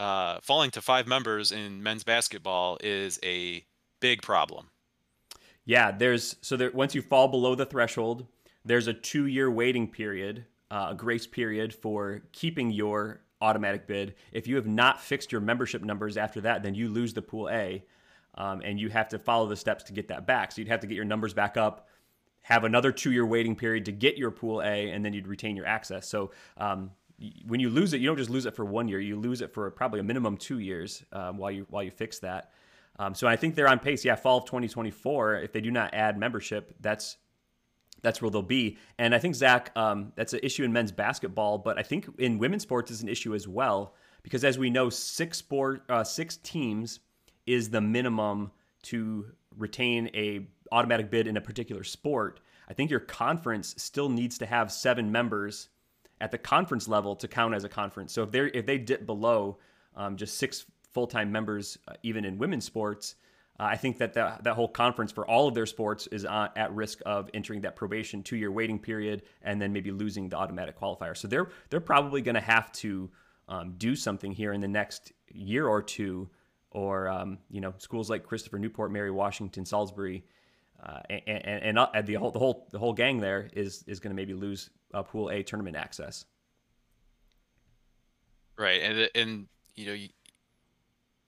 uh, 0.00 0.38
falling 0.42 0.70
to 0.72 0.80
five 0.80 1.06
members 1.06 1.52
in 1.52 1.82
men's 1.82 2.04
basketball 2.04 2.78
is 2.82 3.18
a 3.22 3.64
big 4.00 4.22
problem. 4.22 4.70
Yeah, 5.66 5.92
there's 5.92 6.36
so 6.40 6.56
there 6.56 6.70
once 6.72 6.94
you 6.94 7.02
fall 7.02 7.28
below 7.28 7.54
the 7.54 7.66
threshold, 7.66 8.26
there's 8.64 8.86
a 8.86 8.94
two 8.94 9.26
year 9.26 9.50
waiting 9.50 9.88
period, 9.88 10.46
uh, 10.70 10.88
a 10.90 10.94
grace 10.94 11.26
period 11.26 11.74
for 11.74 12.22
keeping 12.32 12.70
your 12.70 13.20
automatic 13.40 13.86
bid. 13.86 14.14
If 14.32 14.46
you 14.46 14.56
have 14.56 14.66
not 14.66 15.00
fixed 15.00 15.32
your 15.32 15.40
membership 15.40 15.82
numbers 15.82 16.16
after 16.16 16.40
that, 16.42 16.62
then 16.62 16.74
you 16.74 16.88
lose 16.88 17.12
the 17.12 17.22
Pool 17.22 17.50
A, 17.50 17.84
um, 18.36 18.62
and 18.64 18.80
you 18.80 18.88
have 18.88 19.08
to 19.10 19.18
follow 19.18 19.46
the 19.46 19.56
steps 19.56 19.84
to 19.84 19.92
get 19.92 20.08
that 20.08 20.26
back. 20.26 20.52
So 20.52 20.60
you'd 20.60 20.68
have 20.68 20.80
to 20.80 20.86
get 20.86 20.96
your 20.96 21.04
numbers 21.04 21.34
back 21.34 21.56
up 21.56 21.88
have 22.44 22.64
another 22.64 22.92
two 22.92 23.10
year 23.10 23.26
waiting 23.26 23.56
period 23.56 23.86
to 23.86 23.92
get 23.92 24.16
your 24.16 24.30
pool 24.30 24.60
A, 24.62 24.90
and 24.90 25.04
then 25.04 25.12
you'd 25.12 25.26
retain 25.26 25.56
your 25.56 25.66
access. 25.66 26.08
So 26.08 26.30
um, 26.58 26.90
when 27.46 27.58
you 27.58 27.70
lose 27.70 27.94
it, 27.94 28.00
you 28.00 28.06
don't 28.06 28.18
just 28.18 28.30
lose 28.30 28.46
it 28.46 28.54
for 28.54 28.64
one 28.64 28.86
year; 28.86 29.00
you 29.00 29.18
lose 29.18 29.40
it 29.40 29.52
for 29.52 29.70
probably 29.70 30.00
a 30.00 30.02
minimum 30.02 30.36
two 30.36 30.58
years 30.58 31.02
um, 31.12 31.38
while 31.38 31.50
you 31.50 31.66
while 31.70 31.82
you 31.82 31.90
fix 31.90 32.18
that. 32.20 32.52
Um, 32.98 33.14
so 33.14 33.26
I 33.26 33.34
think 33.34 33.54
they're 33.54 33.68
on 33.68 33.78
pace. 33.78 34.04
Yeah, 34.04 34.14
fall 34.14 34.38
of 34.38 34.44
2024. 34.44 35.36
If 35.36 35.52
they 35.52 35.60
do 35.60 35.70
not 35.70 35.94
add 35.94 36.18
membership, 36.18 36.74
that's 36.80 37.16
that's 38.02 38.20
where 38.20 38.30
they'll 38.30 38.42
be. 38.42 38.76
And 38.98 39.14
I 39.14 39.18
think 39.18 39.34
Zach, 39.34 39.72
um, 39.74 40.12
that's 40.14 40.34
an 40.34 40.40
issue 40.42 40.64
in 40.64 40.72
men's 40.72 40.92
basketball, 40.92 41.56
but 41.58 41.78
I 41.78 41.82
think 41.82 42.06
in 42.18 42.38
women's 42.38 42.62
sports 42.62 42.90
is 42.90 43.02
an 43.02 43.08
issue 43.08 43.34
as 43.34 43.48
well 43.48 43.94
because 44.22 44.44
as 44.44 44.58
we 44.58 44.68
know, 44.68 44.90
six 44.90 45.38
sport 45.38 45.82
uh, 45.88 46.04
six 46.04 46.36
teams 46.36 47.00
is 47.46 47.70
the 47.70 47.80
minimum 47.80 48.50
to 48.82 49.32
retain 49.56 50.10
a 50.14 50.46
automatic 50.72 51.10
bid 51.10 51.26
in 51.26 51.36
a 51.36 51.40
particular 51.40 51.84
sport, 51.84 52.40
I 52.68 52.74
think 52.74 52.90
your 52.90 53.00
conference 53.00 53.74
still 53.78 54.08
needs 54.08 54.38
to 54.38 54.46
have 54.46 54.72
seven 54.72 55.10
members 55.12 55.68
at 56.20 56.30
the 56.30 56.38
conference 56.38 56.88
level 56.88 57.16
to 57.16 57.28
count 57.28 57.54
as 57.54 57.64
a 57.64 57.68
conference. 57.68 58.12
So 58.12 58.22
if 58.22 58.30
they 58.30 58.46
if 58.46 58.66
they 58.66 58.78
dip 58.78 59.06
below 59.06 59.58
um, 59.96 60.16
just 60.16 60.38
six 60.38 60.64
full 60.92 61.06
time 61.06 61.30
members, 61.30 61.78
uh, 61.88 61.94
even 62.02 62.24
in 62.24 62.38
women's 62.38 62.64
sports, 62.64 63.16
uh, 63.58 63.64
I 63.64 63.76
think 63.76 63.98
that, 63.98 64.14
that 64.14 64.44
that 64.44 64.54
whole 64.54 64.68
conference 64.68 65.12
for 65.12 65.26
all 65.26 65.48
of 65.48 65.54
their 65.54 65.66
sports 65.66 66.06
is 66.08 66.24
on, 66.24 66.50
at 66.56 66.72
risk 66.74 67.00
of 67.04 67.28
entering 67.34 67.60
that 67.62 67.76
probation 67.76 68.22
two 68.22 68.36
year 68.36 68.50
waiting 68.50 68.78
period 68.78 69.22
and 69.42 69.60
then 69.60 69.72
maybe 69.72 69.90
losing 69.90 70.28
the 70.28 70.36
automatic 70.36 70.78
qualifier. 70.78 71.16
So 71.16 71.28
they're 71.28 71.48
they're 71.70 71.80
probably 71.80 72.22
going 72.22 72.36
to 72.36 72.40
have 72.40 72.72
to 72.72 73.10
um, 73.48 73.74
do 73.76 73.94
something 73.94 74.32
here 74.32 74.52
in 74.52 74.60
the 74.60 74.68
next 74.68 75.12
year 75.28 75.66
or 75.66 75.82
two, 75.82 76.30
or 76.70 77.08
um, 77.08 77.38
you 77.50 77.60
know 77.60 77.74
schools 77.78 78.08
like 78.08 78.24
Christopher 78.24 78.58
Newport, 78.58 78.90
Mary 78.90 79.10
Washington, 79.10 79.64
Salisbury 79.64 80.24
uh, 80.82 81.00
and, 81.10 81.46
and, 81.46 81.78
and 81.94 82.06
the 82.06 82.14
whole 82.14 82.30
the 82.30 82.38
whole 82.38 82.66
the 82.70 82.78
whole 82.78 82.92
gang 82.92 83.20
there 83.20 83.48
is 83.52 83.84
is 83.86 84.00
going 84.00 84.10
to 84.10 84.16
maybe 84.16 84.34
lose 84.34 84.70
uh, 84.92 85.02
Pool 85.02 85.30
A 85.30 85.42
tournament 85.42 85.76
access. 85.76 86.24
Right, 88.58 88.82
and 88.82 89.10
and 89.14 89.46
you 89.74 89.86
know 89.86 89.92
you, 89.92 90.08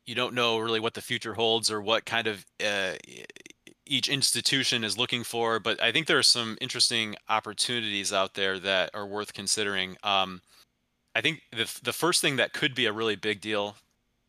you 0.05 0.15
don't 0.15 0.35
know 0.35 0.59
really 0.59 0.81
what 0.81 0.95
the 0.95 1.01
future 1.01 1.35
holds 1.35 1.71
or 1.71 1.81
what 1.81 2.05
kind 2.05 2.27
of 2.27 2.45
uh, 2.65 2.93
each 3.87 4.09
institution 4.09 4.85
is 4.85 4.99
looking 4.99 5.25
for, 5.25 5.59
but 5.59 5.83
I 5.83 5.93
think 5.93 6.07
there 6.07 6.19
are 6.19 6.23
some 6.23 6.59
interesting 6.61 7.17
opportunities 7.29 8.13
out 8.13 8.35
there 8.35 8.59
that 8.59 8.91
are 8.95 9.07
worth 9.07 9.33
considering. 9.33 9.97
Um, 10.03 10.43
I 11.15 11.21
think 11.21 11.43
the 11.51 11.71
the 11.83 11.93
first 11.93 12.21
thing 12.21 12.37
that 12.37 12.53
could 12.53 12.75
be 12.75 12.87
a 12.87 12.93
really 12.93 13.17
big 13.17 13.41
deal 13.41 13.77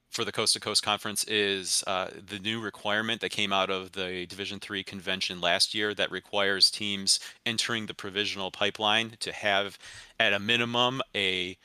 for 0.09 0.23
the 0.23 0.31
Coast 0.31 0.53
to 0.53 0.59
Coast 0.59 0.83
Conference 0.83 1.23
is 1.25 1.83
uh, 1.85 2.09
the 2.25 2.39
new 2.39 2.59
requirement 2.59 3.21
that 3.21 3.29
came 3.29 3.53
out 3.53 3.69
of 3.69 3.91
the 3.91 4.25
Division 4.25 4.59
Three 4.59 4.83
convention 4.83 5.41
last 5.41 5.75
year 5.75 5.93
that 5.93 6.11
requires 6.11 6.71
teams 6.71 7.19
entering 7.45 7.85
the 7.85 7.93
provisional 7.93 8.51
pipeline 8.51 9.13
to 9.19 9.31
have, 9.31 9.77
at 10.19 10.33
a 10.33 10.39
minimum, 10.39 11.01
a 11.15 11.57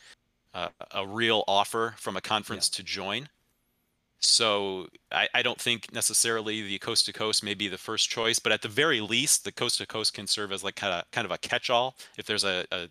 uh, 0.55 0.69
a 0.91 1.07
real 1.07 1.45
offer 1.49 1.95
from 1.97 2.17
a 2.17 2.21
conference 2.21 2.71
yeah. 2.73 2.77
to 2.77 2.83
join. 2.83 3.29
So 4.21 4.89
I, 5.11 5.29
I, 5.35 5.43
don't 5.43 5.61
think 5.61 5.93
necessarily 5.93 6.63
the 6.63 6.79
coast 6.79 7.07
to 7.07 7.13
coast 7.13 7.43
may 7.43 7.55
be 7.55 7.67
the 7.67 7.79
first 7.79 8.09
choice, 8.09 8.39
but 8.39 8.53
at 8.53 8.63
the 8.63 8.69
very 8.69 9.01
least, 9.01 9.45
the 9.45 9.51
coast 9.51 9.79
to 9.79 9.87
coast 9.87 10.15
can 10.15 10.29
serve 10.29 10.53
as 10.53 10.63
like 10.63 10.77
kind 10.77 10.95
of 10.95 11.11
kind 11.11 11.25
of 11.25 11.33
a 11.33 11.39
catch-all. 11.39 11.97
If 12.17 12.27
there's 12.27 12.45
a, 12.45 12.65
a 12.71 12.89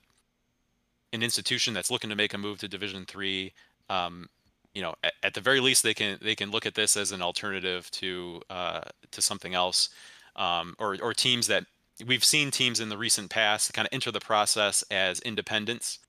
an 1.13 1.23
institution 1.23 1.73
that's 1.73 1.91
looking 1.91 2.09
to 2.09 2.15
make 2.15 2.33
a 2.33 2.37
move 2.37 2.59
to 2.59 2.67
Division 2.67 3.05
Three, 3.05 3.53
um, 3.89 4.27
you 4.73 4.81
know, 4.81 4.95
at, 5.03 5.13
at, 5.23 5.33
the 5.33 5.41
very 5.41 5.59
least, 5.59 5.83
they 5.83 5.93
can 5.93 6.17
they 6.21 6.35
can 6.35 6.51
look 6.51 6.65
at 6.65 6.75
this 6.75 6.95
as 6.95 7.11
an 7.11 7.21
alternative 7.21 7.89
to 7.91 8.41
uh, 8.49 8.81
to 9.11 9.21
something 9.21 9.53
else, 9.53 9.89
um, 10.35 10.75
or 10.79 10.97
or 11.01 11.13
teams 11.13 11.47
that 11.47 11.65
we've 12.05 12.23
seen 12.23 12.51
teams 12.51 12.79
in 12.79 12.89
the 12.89 12.97
recent 12.97 13.29
past 13.29 13.73
kind 13.73 13.87
of 13.87 13.93
enter 13.93 14.11
the 14.11 14.19
process 14.19 14.83
as 14.89 15.19
independents, 15.21 15.99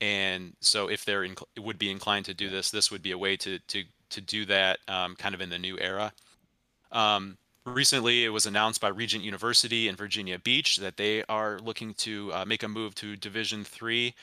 and 0.00 0.54
so 0.60 0.88
if 0.88 1.04
they're 1.04 1.22
inc- 1.22 1.42
would 1.58 1.78
be 1.78 1.90
inclined 1.90 2.24
to 2.26 2.34
do 2.34 2.48
this, 2.48 2.70
this 2.70 2.90
would 2.90 3.02
be 3.02 3.12
a 3.12 3.18
way 3.18 3.36
to 3.36 3.58
to 3.58 3.84
to 4.10 4.20
do 4.20 4.46
that 4.46 4.78
um, 4.88 5.14
kind 5.16 5.34
of 5.34 5.40
in 5.40 5.50
the 5.50 5.58
new 5.58 5.78
era. 5.78 6.12
Um, 6.92 7.36
recently, 7.66 8.24
it 8.24 8.30
was 8.30 8.46
announced 8.46 8.80
by 8.80 8.88
Regent 8.88 9.22
University 9.22 9.88
in 9.88 9.96
Virginia 9.96 10.38
Beach 10.38 10.78
that 10.78 10.96
they 10.96 11.24
are 11.24 11.58
looking 11.58 11.94
to 11.94 12.32
uh, 12.32 12.44
make 12.46 12.62
a 12.62 12.68
move 12.68 12.94
to 12.96 13.16
Division 13.16 13.64
Three. 13.64 14.14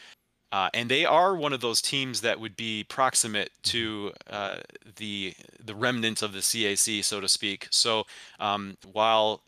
Uh, 0.55 0.69
and 0.73 0.87
they 0.87 1.03
are 1.03 1.35
one 1.35 1.51
of 1.51 1.59
those 1.59 1.81
teams 1.81 2.21
that 2.21 2.39
would 2.39 2.55
be 2.55 2.85
proximate 2.85 3.51
to 3.61 4.13
uh, 4.29 4.55
the 4.95 5.33
the 5.65 5.75
remnant 5.75 6.21
of 6.21 6.31
the 6.31 6.39
CAC, 6.39 7.03
so 7.03 7.19
to 7.19 7.27
speak. 7.27 7.67
So 7.71 8.05
um, 8.39 8.77
while 8.93 9.41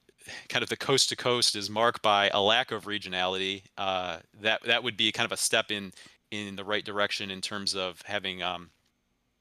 kind 0.50 0.64
of 0.64 0.68
the 0.68 0.76
coast 0.76 1.08
to 1.08 1.16
coast 1.16 1.56
is 1.56 1.70
marked 1.70 2.02
by 2.02 2.28
a 2.34 2.42
lack 2.42 2.74
of 2.74 2.84
regionality, 2.84 3.62
uh, 3.78 4.18
that 4.42 4.62
that 4.64 4.84
would 4.84 4.98
be 4.98 5.14
kind 5.14 5.24
of 5.24 5.32
a 5.32 5.38
step 5.38 5.72
in 5.72 5.94
in 6.30 6.58
the 6.58 6.66
right 6.66 6.84
direction 6.84 7.32
in 7.32 7.40
terms 7.40 7.74
of 7.74 8.02
having 8.02 8.44
um, 8.44 8.70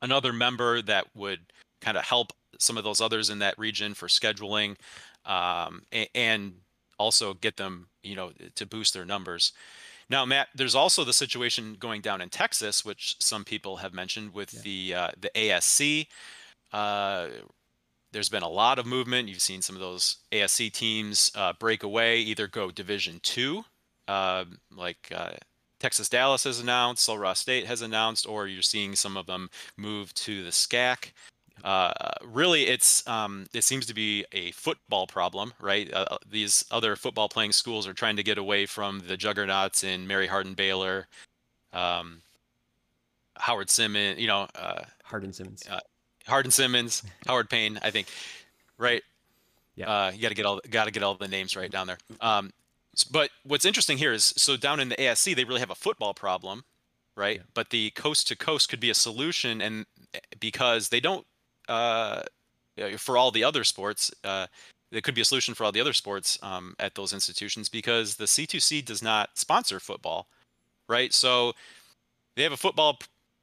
another 0.03 0.33
member 0.33 0.81
that 0.83 1.07
would 1.17 1.41
kind 1.81 1.97
of 1.97 2.05
help 2.05 2.33
some 2.61 2.79
of 2.79 2.85
those 2.85 3.01
others 3.01 3.29
in 3.29 3.41
that 3.41 3.59
region 3.59 3.93
for 3.93 4.07
scheduling 4.07 4.77
um, 5.25 5.83
and, 5.91 6.09
and 6.15 6.53
also 6.97 7.35
get 7.35 7.57
them, 7.57 7.89
you 8.05 8.15
know, 8.15 8.31
to 8.55 8.65
boost 8.67 8.95
their 8.95 9.05
numbers. 9.05 9.53
Now, 10.09 10.25
Matt, 10.25 10.49
there's 10.55 10.75
also 10.75 11.03
the 11.03 11.13
situation 11.13 11.77
going 11.79 12.01
down 12.01 12.21
in 12.21 12.29
Texas, 12.29 12.85
which 12.85 13.17
some 13.21 13.45
people 13.45 13.77
have 13.77 13.93
mentioned 13.93 14.33
with 14.33 14.55
yeah. 14.55 14.61
the 14.63 14.95
uh, 14.95 15.11
the 15.21 15.31
ASC. 15.35 16.07
Uh, 16.73 17.29
there's 18.13 18.29
been 18.29 18.43
a 18.43 18.49
lot 18.49 18.79
of 18.79 18.87
movement. 18.87 19.29
You've 19.29 19.41
seen 19.41 19.63
some 19.63 19.75
of 19.75 19.81
those 19.81 20.19
ASC 20.33 20.73
teams 20.73 21.31
uh, 21.35 21.53
break 21.59 21.83
away, 21.83 22.21
either 22.21 22.47
go 22.47 22.71
Division 22.71 23.19
Two, 23.23 23.65
um, 24.07 24.59
like 24.75 25.13
uh, 25.15 25.33
Texas 25.81 26.09
Dallas 26.09 26.45
has 26.45 26.61
announced, 26.61 27.05
Sul 27.05 27.19
Ross 27.19 27.41
State 27.41 27.67
has 27.67 27.83
announced, 27.83 28.29
or 28.29 28.47
you're 28.47 28.63
seeing 28.63 28.95
some 28.95 29.17
of 29.17 29.27
them 29.27 29.51
move 29.77 30.15
to 30.15 30.45
the 30.45 30.51
SCAC. 30.51 31.13
Uh, 31.65 31.93
really, 32.25 32.67
it's 32.67 33.07
um, 33.09 33.47
it 33.55 33.65
seems 33.65 33.87
to 33.87 33.95
be 33.95 34.25
a 34.33 34.51
football 34.53 35.07
problem, 35.07 35.53
right? 35.61 35.93
Uh, 35.93 36.07
uh, 36.11 36.19
these 36.29 36.65
other 36.71 36.97
football 36.97 37.29
playing 37.29 37.53
schools 37.53 37.87
are 37.87 37.95
trying 37.95 38.17
to 38.17 38.23
get 38.23 38.39
away 38.39 38.67
from 38.67 39.03
the 39.07 39.17
juggernauts 39.17 39.83
in 39.83 40.07
Mary 40.07 40.27
Hardin 40.27 40.55
Baylor, 40.55 41.07
um, 41.73 42.21
Howard 43.37 43.71
Simmons, 43.71 44.21
you 44.21 44.27
know, 44.27 44.47
uh, 44.55 44.83
Hardin 45.05 45.33
Simmons, 45.33 45.65
uh, 45.69 45.81
Hardin 46.27 46.51
Simmons, 46.51 47.03
Howard 47.27 47.49
Payne, 47.49 47.79
I 47.83 47.91
think, 47.91 48.09
right? 48.79 49.03
Yeah, 49.77 49.91
uh, 49.91 50.11
you 50.11 50.23
got 50.23 50.29
to 50.29 50.35
get 50.35 50.47
all 50.47 50.61
got 50.71 50.85
to 50.85 50.91
get 50.91 51.03
all 51.03 51.15
the 51.15 51.29
names 51.29 51.57
right 51.57 51.71
down 51.71 51.87
there. 51.87 51.99
Um, 52.21 52.53
but 53.11 53.31
what's 53.45 53.65
interesting 53.65 53.99
here 53.99 54.13
is 54.13 54.35
so 54.37 54.57
down 54.57 54.81
in 54.81 54.89
the 54.89 54.97
ASC 54.97 55.35
they 55.35 55.45
really 55.45 55.61
have 55.61 55.71
a 55.71 55.75
football 55.75 56.15
problem, 56.15 56.65
right? 57.15 57.37
Yeah. 57.37 57.43
But 57.55 57.71
the 57.71 57.91
coast 57.91 58.29
to 58.29 58.37
coast 58.37 58.69
could 58.69 58.81
be 58.81 58.91
a 58.91 58.95
solution, 58.95 59.61
and 59.61 59.87
eh, 60.15 60.21
because 60.39 60.91
they 60.91 61.01
don't 61.01 61.27
uh, 61.69 62.23
for 62.99 63.17
all 63.17 63.31
the 63.31 63.45
other 63.45 63.65
sports. 63.65 64.13
Uh, 64.25 64.47
could 65.03 65.15
be 65.15 65.21
a 65.21 65.25
solution 65.25 65.53
for 65.53 65.65
all 65.65 65.73
the 65.73 65.81
other 65.81 65.93
sports 65.93 66.39
um, 66.43 66.75
at 66.79 66.95
those 66.95 67.13
institutions 67.13 67.69
because 67.69 68.17
the 68.17 68.25
C2C 68.25 68.85
does 68.85 69.03
not 69.03 69.37
sponsor 69.37 69.79
football, 69.79 70.27
right? 70.89 71.13
So 71.13 71.53
they 72.35 72.43
have 72.43 72.53
a 72.53 72.57
football 72.57 72.99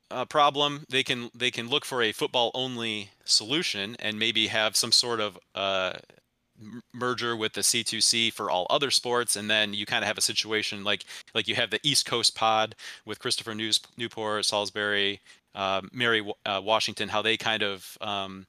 uh, 0.09 0.25
problem. 0.25 0.85
They 0.89 1.03
can 1.03 1.29
they 1.35 1.51
can 1.51 1.69
look 1.69 1.85
for 1.85 2.01
a 2.01 2.11
football 2.11 2.51
only 2.53 3.09
solution 3.25 3.95
and 3.99 4.17
maybe 4.17 4.47
have 4.47 4.75
some 4.75 4.91
sort 4.91 5.19
of 5.19 5.37
uh, 5.55 5.93
merger 6.93 7.35
with 7.35 7.53
the 7.53 7.61
C2C 7.61 8.31
for 8.33 8.49
all 8.49 8.67
other 8.69 8.91
sports, 8.91 9.35
and 9.35 9.49
then 9.49 9.73
you 9.73 9.85
kind 9.85 10.03
of 10.03 10.07
have 10.07 10.17
a 10.17 10.21
situation 10.21 10.83
like 10.83 11.05
like 11.33 11.47
you 11.47 11.55
have 11.55 11.69
the 11.69 11.79
East 11.83 12.05
Coast 12.05 12.35
Pod 12.35 12.75
with 13.05 13.19
Christopher 13.19 13.55
News, 13.55 13.79
Newport, 13.97 14.45
Salisbury, 14.45 15.21
uh, 15.55 15.81
Mary 15.91 16.25
uh, 16.45 16.61
Washington, 16.63 17.09
how 17.09 17.21
they 17.21 17.37
kind 17.37 17.63
of 17.63 17.97
um, 18.01 18.45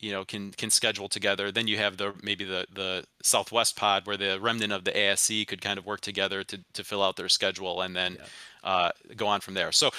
you 0.00 0.10
know 0.10 0.24
can 0.24 0.50
can 0.52 0.70
schedule 0.70 1.08
together. 1.08 1.52
Then 1.52 1.68
you 1.68 1.76
have 1.76 1.96
the 1.96 2.14
maybe 2.22 2.44
the 2.44 2.66
the 2.72 3.04
Southwest 3.22 3.76
Pod 3.76 4.06
where 4.06 4.16
the 4.16 4.38
remnant 4.40 4.72
of 4.72 4.84
the 4.84 4.92
ASC 4.92 5.46
could 5.46 5.60
kind 5.60 5.78
of 5.78 5.86
work 5.86 6.00
together 6.00 6.42
to 6.44 6.60
to 6.74 6.84
fill 6.84 7.02
out 7.02 7.16
their 7.16 7.28
schedule, 7.28 7.82
and 7.82 7.94
then 7.94 8.16
yeah. 8.18 8.70
uh, 8.70 8.90
go 9.16 9.26
on 9.26 9.40
from 9.40 9.54
there. 9.54 9.72
So 9.72 9.90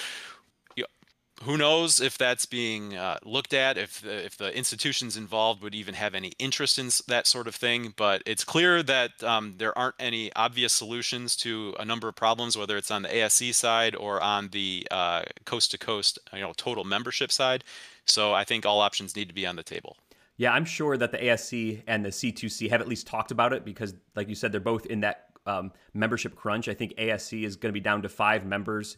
who 1.44 1.56
knows 1.56 2.00
if 2.00 2.16
that's 2.16 2.46
being 2.46 2.96
uh, 2.96 3.18
looked 3.24 3.52
at 3.52 3.76
if 3.76 4.00
the, 4.00 4.24
if 4.24 4.36
the 4.36 4.56
institutions 4.56 5.16
involved 5.16 5.62
would 5.62 5.74
even 5.74 5.94
have 5.94 6.14
any 6.14 6.32
interest 6.38 6.78
in 6.78 6.88
that 7.08 7.26
sort 7.26 7.46
of 7.48 7.54
thing 7.54 7.92
but 7.96 8.22
it's 8.26 8.44
clear 8.44 8.82
that 8.82 9.22
um, 9.22 9.54
there 9.58 9.76
aren't 9.76 9.94
any 9.98 10.32
obvious 10.34 10.72
solutions 10.72 11.36
to 11.36 11.74
a 11.78 11.84
number 11.84 12.08
of 12.08 12.14
problems 12.14 12.56
whether 12.56 12.76
it's 12.76 12.90
on 12.90 13.02
the 13.02 13.08
asc 13.08 13.54
side 13.54 13.94
or 13.96 14.20
on 14.22 14.48
the 14.48 14.86
uh, 14.90 15.22
coast 15.44 15.70
to 15.70 15.78
coast 15.78 16.18
you 16.32 16.40
know 16.40 16.52
total 16.56 16.84
membership 16.84 17.32
side. 17.32 17.64
So 18.04 18.32
i 18.32 18.44
think 18.44 18.66
all 18.66 18.80
options 18.80 19.16
need 19.16 19.28
to 19.28 19.34
be 19.34 19.46
on 19.46 19.56
the 19.56 19.62
table. 19.62 19.96
Yeah 20.36 20.52
i'm 20.52 20.64
sure 20.64 20.96
that 20.96 21.12
the 21.12 21.18
asc 21.18 21.82
and 21.86 22.04
the 22.04 22.10
c2c 22.10 22.70
have 22.70 22.80
at 22.80 22.88
least 22.88 23.06
talked 23.06 23.30
about 23.30 23.52
it 23.52 23.64
because 23.64 23.94
like 24.16 24.28
you 24.28 24.34
said 24.34 24.52
they're 24.52 24.60
both 24.60 24.86
in 24.86 25.00
that 25.00 25.31
um, 25.46 25.72
membership 25.94 26.34
crunch 26.36 26.68
i 26.68 26.74
think 26.74 26.94
asc 26.96 27.44
is 27.44 27.56
going 27.56 27.70
to 27.70 27.74
be 27.74 27.80
down 27.80 28.02
to 28.02 28.08
five 28.08 28.44
members 28.44 28.96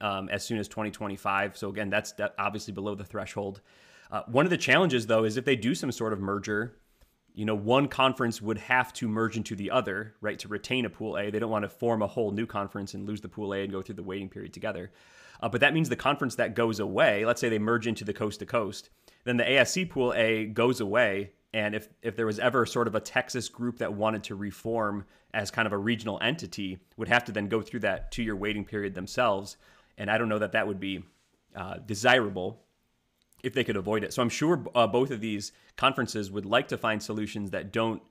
um, 0.00 0.28
as 0.30 0.44
soon 0.44 0.58
as 0.58 0.68
2025. 0.68 1.56
So 1.56 1.68
again, 1.68 1.90
that's 1.90 2.14
obviously 2.38 2.72
below 2.72 2.94
the 2.94 3.04
threshold. 3.04 3.60
Uh, 4.10 4.22
one 4.26 4.44
of 4.44 4.50
the 4.50 4.58
challenges, 4.58 5.06
though, 5.06 5.24
is 5.24 5.36
if 5.36 5.44
they 5.44 5.56
do 5.56 5.74
some 5.74 5.90
sort 5.92 6.12
of 6.12 6.20
merger, 6.20 6.76
you 7.34 7.46
know, 7.46 7.54
one 7.54 7.88
conference 7.88 8.42
would 8.42 8.58
have 8.58 8.92
to 8.94 9.08
merge 9.08 9.38
into 9.38 9.56
the 9.56 9.70
other, 9.70 10.14
right, 10.20 10.38
to 10.40 10.48
retain 10.48 10.84
a 10.84 10.90
Pool 10.90 11.16
A. 11.16 11.30
They 11.30 11.38
don't 11.38 11.50
want 11.50 11.64
to 11.64 11.68
form 11.68 12.02
a 12.02 12.06
whole 12.06 12.30
new 12.30 12.44
conference 12.44 12.92
and 12.92 13.06
lose 13.06 13.22
the 13.22 13.28
Pool 13.28 13.54
A 13.54 13.62
and 13.62 13.72
go 13.72 13.80
through 13.80 13.94
the 13.94 14.02
waiting 14.02 14.28
period 14.28 14.52
together. 14.52 14.90
Uh, 15.40 15.48
but 15.48 15.62
that 15.62 15.72
means 15.72 15.88
the 15.88 15.96
conference 15.96 16.34
that 16.34 16.54
goes 16.54 16.78
away, 16.78 17.24
let's 17.24 17.40
say 17.40 17.48
they 17.48 17.58
merge 17.58 17.86
into 17.86 18.04
the 18.04 18.12
coast 18.12 18.40
to 18.40 18.46
coast, 18.46 18.90
then 19.24 19.38
the 19.38 19.44
ASC 19.44 19.88
Pool 19.88 20.12
A 20.14 20.44
goes 20.44 20.80
away. 20.80 21.32
And 21.54 21.74
if, 21.74 21.88
if 22.02 22.16
there 22.16 22.26
was 22.26 22.38
ever 22.38 22.64
sort 22.64 22.86
of 22.86 22.94
a 22.94 23.00
Texas 23.00 23.48
group 23.48 23.78
that 23.78 23.92
wanted 23.92 24.24
to 24.24 24.34
reform 24.34 25.04
as 25.34 25.50
kind 25.50 25.66
of 25.66 25.72
a 25.72 25.78
regional 25.78 26.18
entity, 26.22 26.78
would 26.96 27.08
have 27.08 27.24
to 27.26 27.32
then 27.32 27.48
go 27.48 27.60
through 27.60 27.80
that 27.80 28.10
two 28.10 28.22
year 28.22 28.36
waiting 28.36 28.64
period 28.64 28.94
themselves 28.94 29.56
and 29.98 30.10
I 30.10 30.18
don't 30.18 30.28
know 30.28 30.38
that 30.38 30.52
that 30.52 30.66
would 30.66 30.80
be 30.80 31.02
uh, 31.54 31.76
desirable 31.86 32.62
if 33.42 33.54
they 33.54 33.64
could 33.64 33.76
avoid 33.76 34.04
it. 34.04 34.12
So 34.12 34.22
I'm 34.22 34.28
sure 34.28 34.64
uh, 34.74 34.86
both 34.86 35.10
of 35.10 35.20
these 35.20 35.52
conferences 35.76 36.30
would 36.30 36.46
like 36.46 36.68
to 36.68 36.78
find 36.78 37.02
solutions 37.02 37.50
that 37.50 37.72
don't. 37.72 38.02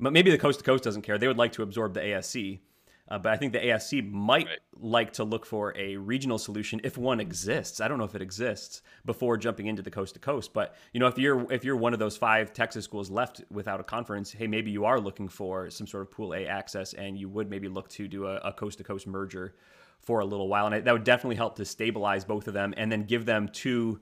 But 0.00 0.12
maybe 0.12 0.30
the 0.30 0.38
coast 0.38 0.58
to 0.58 0.64
coast 0.64 0.84
doesn't 0.84 1.02
care. 1.02 1.18
They 1.18 1.28
would 1.28 1.38
like 1.38 1.52
to 1.52 1.62
absorb 1.62 1.94
the 1.94 2.00
ASC. 2.00 2.60
Uh, 3.08 3.18
but 3.18 3.32
I 3.32 3.36
think 3.36 3.52
the 3.52 3.58
ASC 3.58 4.10
might 4.10 4.46
right. 4.46 4.58
like 4.78 5.12
to 5.14 5.24
look 5.24 5.44
for 5.44 5.76
a 5.76 5.96
regional 5.96 6.38
solution 6.38 6.80
if 6.84 6.96
one 6.96 7.20
exists. 7.20 7.80
I 7.80 7.88
don't 7.88 7.98
know 7.98 8.04
if 8.04 8.14
it 8.14 8.22
exists 8.22 8.80
before 9.04 9.36
jumping 9.36 9.66
into 9.66 9.82
the 9.82 9.90
coast 9.90 10.14
to 10.14 10.20
coast. 10.20 10.52
But 10.52 10.76
you 10.92 11.00
know, 11.00 11.08
if 11.08 11.18
you're 11.18 11.50
if 11.52 11.64
you're 11.64 11.76
one 11.76 11.92
of 11.92 11.98
those 11.98 12.16
five 12.16 12.52
Texas 12.52 12.84
schools 12.84 13.10
left 13.10 13.42
without 13.50 13.80
a 13.80 13.84
conference, 13.84 14.32
hey, 14.32 14.46
maybe 14.46 14.70
you 14.70 14.84
are 14.84 15.00
looking 15.00 15.28
for 15.28 15.68
some 15.68 15.86
sort 15.86 16.02
of 16.02 16.10
Pool 16.10 16.34
A 16.34 16.46
access, 16.46 16.94
and 16.94 17.18
you 17.18 17.28
would 17.28 17.50
maybe 17.50 17.68
look 17.68 17.88
to 17.90 18.06
do 18.06 18.26
a 18.26 18.52
coast 18.52 18.78
to 18.78 18.84
coast 18.84 19.06
merger 19.06 19.56
for 20.00 20.20
a 20.20 20.24
little 20.24 20.48
while, 20.48 20.66
and 20.66 20.84
that 20.84 20.92
would 20.92 21.04
definitely 21.04 21.36
help 21.36 21.56
to 21.56 21.64
stabilize 21.64 22.24
both 22.24 22.48
of 22.48 22.54
them, 22.54 22.74
and 22.76 22.90
then 22.90 23.04
give 23.04 23.26
them 23.26 23.48
two 23.48 24.00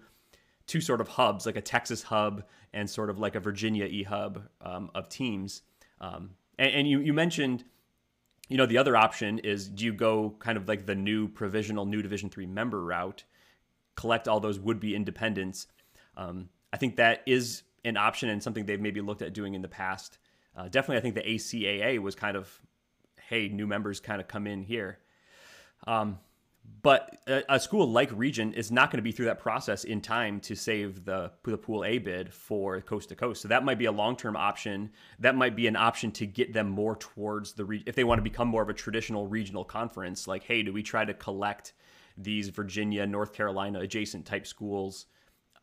two 0.67 0.81
sort 0.81 1.01
of 1.01 1.09
hubs, 1.09 1.47
like 1.47 1.57
a 1.57 1.61
Texas 1.61 2.05
hub 2.05 2.45
and 2.73 2.89
sort 2.89 3.11
of 3.11 3.19
like 3.19 3.35
a 3.35 3.41
Virginia 3.41 3.87
e 3.87 4.05
hub 4.05 4.49
um, 4.61 4.89
of 4.95 5.09
teams. 5.09 5.63
Um, 6.01 6.31
and, 6.59 6.73
and 6.73 6.89
you 6.89 7.01
you 7.01 7.13
mentioned, 7.13 7.65
you 8.51 8.57
know, 8.57 8.67
the 8.67 8.79
other 8.79 8.97
option 8.97 9.39
is 9.39 9.69
do 9.69 9.85
you 9.85 9.93
go 9.93 10.35
kind 10.41 10.59
of 10.59 10.67
like 10.69 10.85
the 10.85 10.97
new 10.97 11.29
provisional 11.29 11.87
new 11.87 12.03
Division 12.03 12.29
three 12.29 12.47
member 12.47 12.85
route, 12.85 13.23
collect 13.95 14.27
all 14.27 14.41
those 14.41 14.59
would 14.59 14.81
be 14.81 14.95
independents. 14.95 15.69
Um, 16.17 16.49
I 16.73 16.77
think 16.77 16.97
that 16.97 17.23
is 17.27 17.63
an 17.85 17.97
option 17.97 18.29
and 18.29 18.43
something 18.43 18.67
they've 18.67 18.81
maybe 18.81 19.01
looked 19.01 19.23
at 19.23 19.33
doing 19.33 19.55
in 19.55 19.63
the 19.63 19.69
past. 19.69 20.19
Uh, 20.57 20.65
definitely, 20.65 20.97
I 20.97 21.01
think 21.01 21.15
the 21.15 21.23
ACAA 21.23 22.01
was 22.01 22.17
kind 22.17 22.37
of, 22.37 22.61
hey, 23.29 23.49
new 23.49 23.69
members 23.69 24.01
kind 24.01 24.21
of 24.21 24.27
come 24.27 24.49
in 24.49 24.65
here. 24.65 24.99
Um, 25.87 26.19
but 26.83 27.19
a, 27.27 27.43
a, 27.55 27.61
school 27.61 27.91
like 27.91 28.11
Regent 28.13 28.55
is 28.55 28.71
not 28.71 28.91
going 28.91 28.99
to 28.99 29.03
be 29.03 29.13
through 29.13 29.27
that 29.27 29.39
process 29.39 29.85
in 29.85 30.01
time 30.01 30.41
to 30.41 30.55
save 30.55 31.05
the 31.05 31.33
the 31.45 31.59
Pool 31.59 31.85
A 31.85 31.99
bid 31.99 32.33
for 32.33 32.81
coast 32.81 33.09
to 33.11 33.17
coast. 33.17 33.43
So 33.43 33.49
that 33.49 33.65
might 33.65 33.79
be 33.79 33.87
a 33.87 33.93
long 33.93 34.17
term 34.17 34.37
option. 34.37 34.91
That 35.19 35.37
might 35.37 35.57
be 35.57 35.67
an 35.67 35.77
option 35.77 36.11
to 36.13 36.27
get 36.27 36.53
them 36.53 36.69
more 36.69 36.97
towards 36.97 37.53
the 37.53 37.65
re- 37.65 37.83
if 37.87 37.95
they 37.95 38.05
want 38.05 38.19
to 38.19 38.23
become 38.23 38.49
more 38.49 38.63
of 38.63 38.69
a 38.69 38.75
traditional 38.75 39.27
regional 39.27 39.65
conference. 39.65 40.27
Like, 40.27 40.45
hey, 40.45 40.63
do 40.63 40.73
we 40.73 40.83
try 40.83 41.05
to 41.05 41.15
collect 41.15 41.73
these 42.17 42.49
Virginia, 42.49 43.07
North 43.07 43.33
Carolina 43.33 43.81
adjacent 43.81 44.27
type 44.27 44.47
schools? 44.47 45.07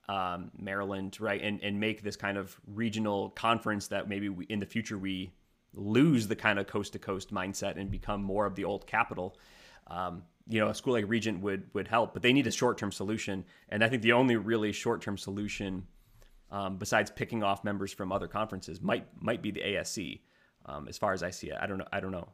Um, 0.10 0.52
Maryland, 0.58 1.20
right, 1.20 1.42
and 1.42 1.62
and 1.62 1.80
make 1.80 2.02
this 2.02 2.16
kind 2.16 2.38
of 2.38 2.60
regional 2.66 3.30
conference 3.32 3.88
that 3.88 4.08
maybe 4.08 4.30
we, 4.30 4.46
in 4.46 4.60
the 4.60 4.66
future 4.66 4.98
we 4.98 5.34
lose 5.74 6.28
the 6.28 6.36
kind 6.36 6.58
of 6.60 6.66
coast 6.66 6.94
to 6.94 7.00
coast 7.00 7.34
mindset 7.34 7.78
and 7.78 7.92
become 7.92 8.24
more 8.24 8.46
of 8.46 8.56
the 8.56 8.64
old 8.64 8.88
capital 8.88 9.38
um, 9.88 10.24
you 10.50 10.60
know, 10.60 10.70
a 10.70 10.76
school 10.76 10.94
like 10.94 11.08
Regent 11.08 11.42
would 11.42 11.64
would 11.74 11.88
help, 11.88 12.14
but 12.14 12.22
they 12.22 12.34
need 12.34 12.48
a 12.48 12.52
short 12.52 12.78
term 12.78 12.92
solution. 12.92 13.46
And 13.70 13.84
I 13.84 13.90
think 13.90 14.02
the 14.02 14.14
only 14.14 14.36
really 14.36 14.72
short 14.72 15.02
term 15.02 15.18
solution, 15.18 15.86
um, 16.52 16.78
besides 16.78 17.12
picking 17.12 17.44
off 17.44 17.64
members 17.64 17.92
from 17.92 18.12
other 18.12 18.28
conferences, 18.28 18.82
might 18.82 19.06
might 19.22 19.42
be 19.42 19.52
the 19.52 19.62
ASC. 19.62 20.22
Um, 20.66 20.88
as 20.88 20.98
far 20.98 21.14
as 21.14 21.24
I 21.24 21.30
see 21.30 21.48
it, 21.48 21.58
I 21.60 21.68
don't 21.68 21.78
know. 21.78 21.88
I 21.92 22.00
don't 22.00 22.12
know. 22.12 22.28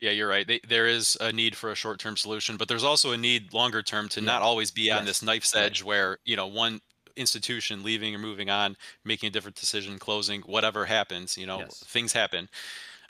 Yeah, 0.00 0.10
you're 0.10 0.28
right. 0.28 0.46
They, 0.46 0.60
there 0.68 0.86
is 0.86 1.16
a 1.20 1.32
need 1.32 1.56
for 1.56 1.70
a 1.70 1.74
short 1.74 1.98
term 1.98 2.16
solution, 2.16 2.56
but 2.56 2.68
there's 2.68 2.84
also 2.84 3.12
a 3.12 3.16
need 3.16 3.52
longer 3.52 3.82
term 3.82 4.08
to 4.10 4.20
yeah. 4.20 4.26
not 4.26 4.42
always 4.42 4.70
be 4.70 4.90
on 4.90 4.98
yes. 4.98 5.06
this 5.06 5.22
knife's 5.22 5.54
edge 5.54 5.82
right. 5.82 5.88
where 5.88 6.18
you 6.24 6.36
know 6.36 6.46
one 6.46 6.80
institution 7.16 7.82
leaving 7.82 8.14
or 8.14 8.18
moving 8.18 8.50
on, 8.50 8.76
making 9.04 9.28
a 9.28 9.30
different 9.30 9.56
decision, 9.56 9.98
closing, 9.98 10.42
whatever 10.42 10.84
happens. 10.84 11.36
You 11.36 11.46
know, 11.46 11.60
yes. 11.60 11.82
things 11.86 12.12
happen. 12.12 12.48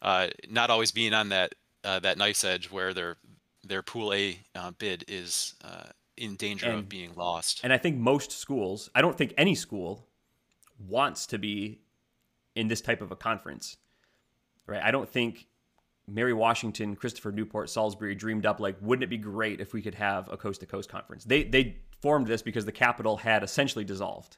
Uh, 0.03 0.29
not 0.49 0.71
always 0.71 0.93
being 0.93 1.15
on 1.15 1.31
that 1.31 1.55
uh, 1.85 2.01
that 2.01 2.19
knife's 2.19 2.45
edge 2.45 2.71
where 2.71 2.95
their 2.95 3.17
their 3.63 3.83
pool 3.83 4.13
A 4.13 4.39
uh, 4.55 4.73
bid 4.73 5.05
is 5.09 5.55
uh, 5.65 5.85
in 6.17 6.37
danger 6.37 6.67
and, 6.67 6.81
of 6.81 6.89
being 6.89 7.15
lost. 7.15 7.61
And 7.65 7.73
I 7.73 7.79
think 7.79 7.97
most 7.97 8.33
schools, 8.33 8.91
I 8.95 9.01
don't 9.01 9.17
think 9.17 9.35
any 9.37 9.55
school 9.55 10.07
wants 10.79 11.27
to 11.27 11.39
be 11.39 11.81
in 12.55 12.69
this 12.69 12.81
type 12.81 13.01
of 13.01 13.11
a 13.11 13.17
conference, 13.17 13.77
right? 14.67 14.83
I 14.83 14.91
don't 14.91 15.09
think 15.09 15.47
Mary 16.07 16.33
Washington, 16.33 16.95
Christopher 16.95 17.33
Newport, 17.33 17.71
Salisbury 17.71 18.15
dreamed 18.15 18.47
up 18.47 18.61
like, 18.61 18.77
wouldn't 18.81 19.05
it 19.05 19.11
be 19.11 19.17
great 19.17 19.61
if 19.61 19.73
we 19.73 19.83
could 19.83 19.95
have 19.95 20.31
a 20.31 20.37
coast 20.37 20.61
to 20.61 20.67
coast 20.67 20.89
conference? 20.89 21.25
They 21.25 21.45
they 21.45 21.79
formed 22.01 22.27
this 22.27 22.43
because 22.43 22.65
the 22.65 22.73
capital 22.73 23.17
had 23.17 23.43
essentially 23.43 23.85
dissolved. 23.85 24.37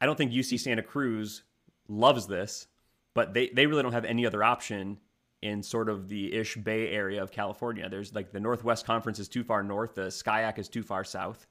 I 0.00 0.06
don't 0.06 0.16
think 0.16 0.32
UC 0.32 0.60
Santa 0.60 0.82
Cruz 0.82 1.42
loves 1.88 2.26
this, 2.26 2.66
but 3.14 3.34
they, 3.34 3.48
they 3.48 3.66
really 3.66 3.82
don't 3.82 3.92
have 3.92 4.04
any 4.04 4.26
other 4.26 4.42
option 4.42 4.98
in 5.42 5.62
sort 5.62 5.88
of 5.88 6.08
the 6.08 6.32
ish 6.32 6.56
Bay 6.56 6.88
Area 6.90 7.22
of 7.22 7.30
California. 7.30 7.88
There's 7.88 8.14
like 8.14 8.32
the 8.32 8.40
Northwest 8.40 8.86
Conference 8.86 9.18
is 9.18 9.28
too 9.28 9.44
far 9.44 9.62
north, 9.62 9.94
the 9.94 10.06
SCIAC 10.06 10.58
is 10.58 10.68
too 10.68 10.82
far 10.82 11.04
south. 11.04 11.46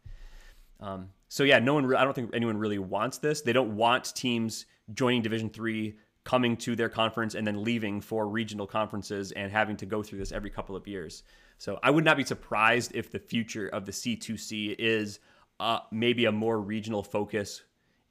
Um, 0.79 1.09
so 1.27 1.43
yeah, 1.43 1.59
no 1.59 1.75
one. 1.75 1.85
Re- 1.85 1.97
I 1.97 2.03
don't 2.03 2.13
think 2.13 2.31
anyone 2.33 2.57
really 2.57 2.79
wants 2.79 3.19
this. 3.19 3.41
They 3.41 3.53
don't 3.53 3.75
want 3.75 4.15
teams 4.15 4.65
joining 4.93 5.21
Division 5.21 5.49
three, 5.49 5.97
coming 6.23 6.57
to 6.57 6.75
their 6.75 6.89
conference, 6.89 7.35
and 7.35 7.45
then 7.45 7.63
leaving 7.63 8.01
for 8.01 8.27
regional 8.27 8.65
conferences 8.65 9.31
and 9.33 9.51
having 9.51 9.77
to 9.77 9.85
go 9.85 10.01
through 10.01 10.19
this 10.19 10.31
every 10.31 10.49
couple 10.49 10.75
of 10.75 10.87
years. 10.87 11.23
So 11.57 11.79
I 11.83 11.91
would 11.91 12.03
not 12.03 12.17
be 12.17 12.23
surprised 12.23 12.95
if 12.95 13.11
the 13.11 13.19
future 13.19 13.67
of 13.67 13.85
the 13.85 13.91
C2C 13.91 14.75
is 14.79 15.19
uh, 15.59 15.79
maybe 15.91 16.25
a 16.25 16.31
more 16.31 16.59
regional 16.59 17.03
focus, 17.03 17.61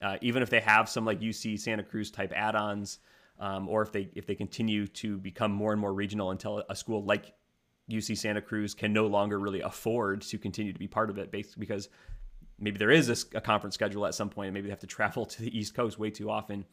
uh, 0.01 0.19
even 0.21 0.43
if 0.43 0.51
they 0.51 0.61
have 0.61 0.89
some 0.89 1.05
like 1.05 1.21
UC 1.21 1.59
Santa 1.59 1.83
Cruz 1.83 2.13
type 2.13 2.33
add-ons 2.35 3.01
um, 3.41 3.69
or 3.69 3.83
if 3.83 3.91
they 3.91 4.09
if 4.15 4.27
they 4.27 4.35
continue 4.35 4.87
to 4.87 5.19
become 5.19 5.51
more 5.51 5.73
and 5.73 5.81
more 5.81 5.93
regional 5.93 6.31
until 6.31 6.63
a 6.69 6.77
school 6.77 7.03
like 7.05 7.33
UC 7.91 8.17
Santa 8.17 8.41
Cruz 8.41 8.75
can 8.75 8.93
no 8.93 9.07
longer 9.07 9.39
really 9.41 9.63
afford 9.63 10.23
to 10.23 10.39
continue 10.39 10.73
to 10.73 10.79
be 10.79 10.87
part 10.87 11.11
of 11.11 11.19
it, 11.19 11.33
basically 11.33 11.61
because 11.61 11.89
maybe 12.59 12.79
there 12.79 12.91
is 12.91 13.09
a, 13.09 13.37
a 13.39 13.41
conference 13.41 13.75
schedule 13.75 14.07
at 14.07 14.15
some 14.15 14.29
point, 14.29 14.49
and 14.49 14.55
maybe 14.55 14.67
they 14.67 14.71
have 14.71 14.81
to 14.81 14.87
travel 14.87 15.25
to 15.27 15.43
the 15.43 15.59
East 15.59 15.75
Coast 15.75 15.99
way 15.99 16.11
too 16.11 16.31
often. 16.31 16.65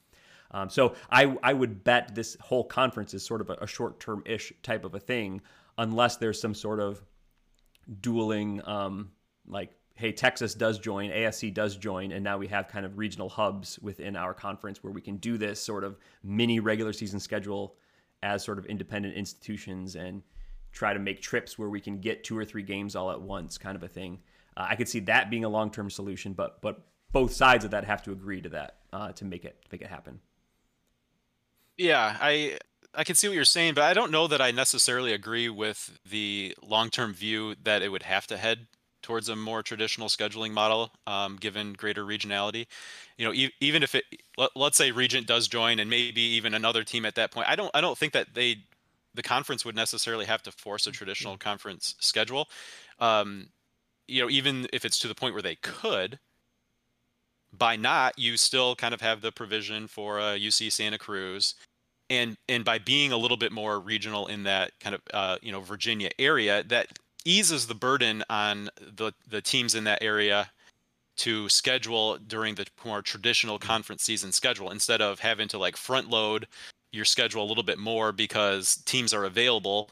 Um, 0.51 0.69
so 0.69 0.95
I 1.09 1.37
I 1.41 1.53
would 1.53 1.83
bet 1.83 2.13
this 2.13 2.37
whole 2.39 2.63
conference 2.63 3.13
is 3.13 3.25
sort 3.25 3.41
of 3.41 3.49
a, 3.49 3.53
a 3.61 3.67
short 3.67 3.99
term 3.99 4.23
ish 4.25 4.53
type 4.61 4.85
of 4.85 4.93
a 4.93 4.99
thing, 4.99 5.41
unless 5.77 6.17
there's 6.17 6.39
some 6.39 6.53
sort 6.53 6.79
of 6.79 7.01
dueling 8.01 8.61
um, 8.65 9.11
like 9.47 9.71
hey, 9.97 10.11
Texas 10.11 10.53
does 10.53 10.77
join, 10.77 11.09
ASC 11.09 11.53
does 11.53 11.75
join, 11.75 12.11
and 12.11 12.23
now 12.23 12.37
we 12.37 12.47
have 12.47 12.67
kind 12.67 12.85
of 12.85 12.99
regional 12.99 13.29
hubs 13.29 13.79
within 13.79 14.15
our 14.15 14.31
conference 14.31 14.83
where 14.83 14.93
we 14.93 15.01
can 15.01 15.17
do 15.17 15.39
this 15.39 15.61
sort 15.61 15.83
of 15.83 15.97
mini 16.23 16.59
regular 16.59 16.93
season 16.93 17.19
schedule 17.19 17.75
as 18.21 18.43
sort 18.43 18.59
of 18.59 18.65
independent 18.67 19.15
institutions 19.15 19.95
and 19.95 20.21
try 20.71 20.93
to 20.93 20.99
make 20.99 21.19
trips 21.19 21.57
where 21.57 21.69
we 21.69 21.81
can 21.81 21.99
get 21.99 22.23
two 22.23 22.37
or 22.37 22.45
three 22.45 22.61
games 22.61 22.95
all 22.95 23.09
at 23.09 23.19
once, 23.19 23.57
kind 23.57 23.75
of 23.75 23.81
a 23.81 23.87
thing. 23.87 24.19
Uh, 24.55 24.67
I 24.69 24.75
could 24.75 24.87
see 24.87 24.99
that 25.01 25.31
being 25.31 25.45
a 25.45 25.49
long 25.49 25.71
term 25.71 25.89
solution, 25.89 26.33
but 26.33 26.61
but 26.61 26.83
both 27.11 27.33
sides 27.33 27.65
of 27.65 27.71
that 27.71 27.83
have 27.85 28.03
to 28.03 28.11
agree 28.11 28.41
to 28.41 28.49
that 28.49 28.77
uh, 28.93 29.11
to 29.13 29.25
make 29.25 29.45
it 29.45 29.65
make 29.71 29.81
it 29.81 29.87
happen. 29.87 30.19
Yeah, 31.75 32.17
I 32.21 32.59
I 32.93 33.03
can 33.03 33.15
see 33.15 33.27
what 33.27 33.35
you're 33.35 33.45
saying, 33.45 33.73
but 33.73 33.83
I 33.83 33.93
don't 33.93 34.11
know 34.11 34.27
that 34.27 34.41
I 34.41 34.51
necessarily 34.51 35.13
agree 35.13 35.49
with 35.49 35.99
the 36.09 36.55
long-term 36.61 37.13
view 37.13 37.55
that 37.63 37.81
it 37.81 37.89
would 37.89 38.03
have 38.03 38.27
to 38.27 38.37
head 38.37 38.67
towards 39.07 39.29
a 39.29 39.35
more 39.37 39.63
traditional 39.63 40.09
scheduling 40.09 40.51
model, 40.51 40.91
um, 41.07 41.37
given 41.37 41.71
greater 41.71 42.03
regionality. 42.03 42.67
You 43.17 43.25
know, 43.25 43.33
e- 43.33 43.53
even 43.61 43.83
if 43.83 43.95
it, 43.95 44.03
let, 44.37 44.49
let's 44.53 44.75
say 44.75 44.91
Regent 44.91 45.27
does 45.27 45.47
join, 45.47 45.79
and 45.79 45.89
maybe 45.89 46.19
even 46.21 46.53
another 46.53 46.83
team 46.83 47.05
at 47.05 47.15
that 47.15 47.31
point, 47.31 47.47
I 47.47 47.55
don't 47.55 47.71
I 47.73 47.79
don't 47.79 47.97
think 47.97 48.11
that 48.11 48.33
they, 48.33 48.57
the 49.15 49.23
conference 49.23 49.63
would 49.63 49.77
necessarily 49.77 50.25
have 50.25 50.43
to 50.43 50.51
force 50.51 50.87
a 50.87 50.91
traditional 50.91 51.37
conference 51.37 51.95
schedule. 52.01 52.49
Um, 52.99 53.47
you 54.09 54.21
know, 54.21 54.29
even 54.29 54.67
if 54.73 54.83
it's 54.83 54.99
to 54.99 55.07
the 55.07 55.15
point 55.15 55.33
where 55.33 55.41
they 55.41 55.55
could, 55.55 56.19
by 57.53 57.77
not, 57.77 58.19
you 58.19 58.35
still 58.35 58.75
kind 58.75 58.93
of 58.93 58.99
have 58.99 59.21
the 59.21 59.31
provision 59.31 59.87
for 59.87 60.19
uh, 60.19 60.35
UC 60.35 60.69
Santa 60.73 60.97
Cruz, 60.97 61.55
and 62.09 62.35
and 62.49 62.65
by 62.65 62.77
being 62.77 63.13
a 63.13 63.17
little 63.17 63.37
bit 63.37 63.53
more 63.53 63.79
regional 63.79 64.27
in 64.27 64.43
that 64.43 64.71
kind 64.81 64.95
of 64.95 65.01
uh, 65.13 65.37
you 65.41 65.53
know 65.53 65.61
Virginia 65.61 66.09
area, 66.19 66.61
that 66.63 66.99
eases 67.27 67.67
the 67.67 67.75
burden 67.75 68.23
on 68.29 68.69
the 68.95 69.11
the 69.29 69.41
teams 69.41 69.75
in 69.75 69.83
that 69.85 70.01
area 70.01 70.49
to 71.17 71.49
schedule 71.49 72.17
during 72.27 72.55
the 72.55 72.65
more 72.85 73.01
traditional 73.01 73.57
conference 73.59 74.03
season 74.03 74.31
schedule. 74.31 74.71
Instead 74.71 75.01
of 75.01 75.19
having 75.19 75.47
to 75.47 75.57
like 75.57 75.75
front 75.75 76.09
load 76.09 76.47
your 76.93 77.05
schedule 77.05 77.43
a 77.43 77.45
little 77.45 77.63
bit 77.63 77.77
more 77.77 78.11
because 78.11 78.77
teams 78.85 79.13
are 79.13 79.25
available 79.25 79.89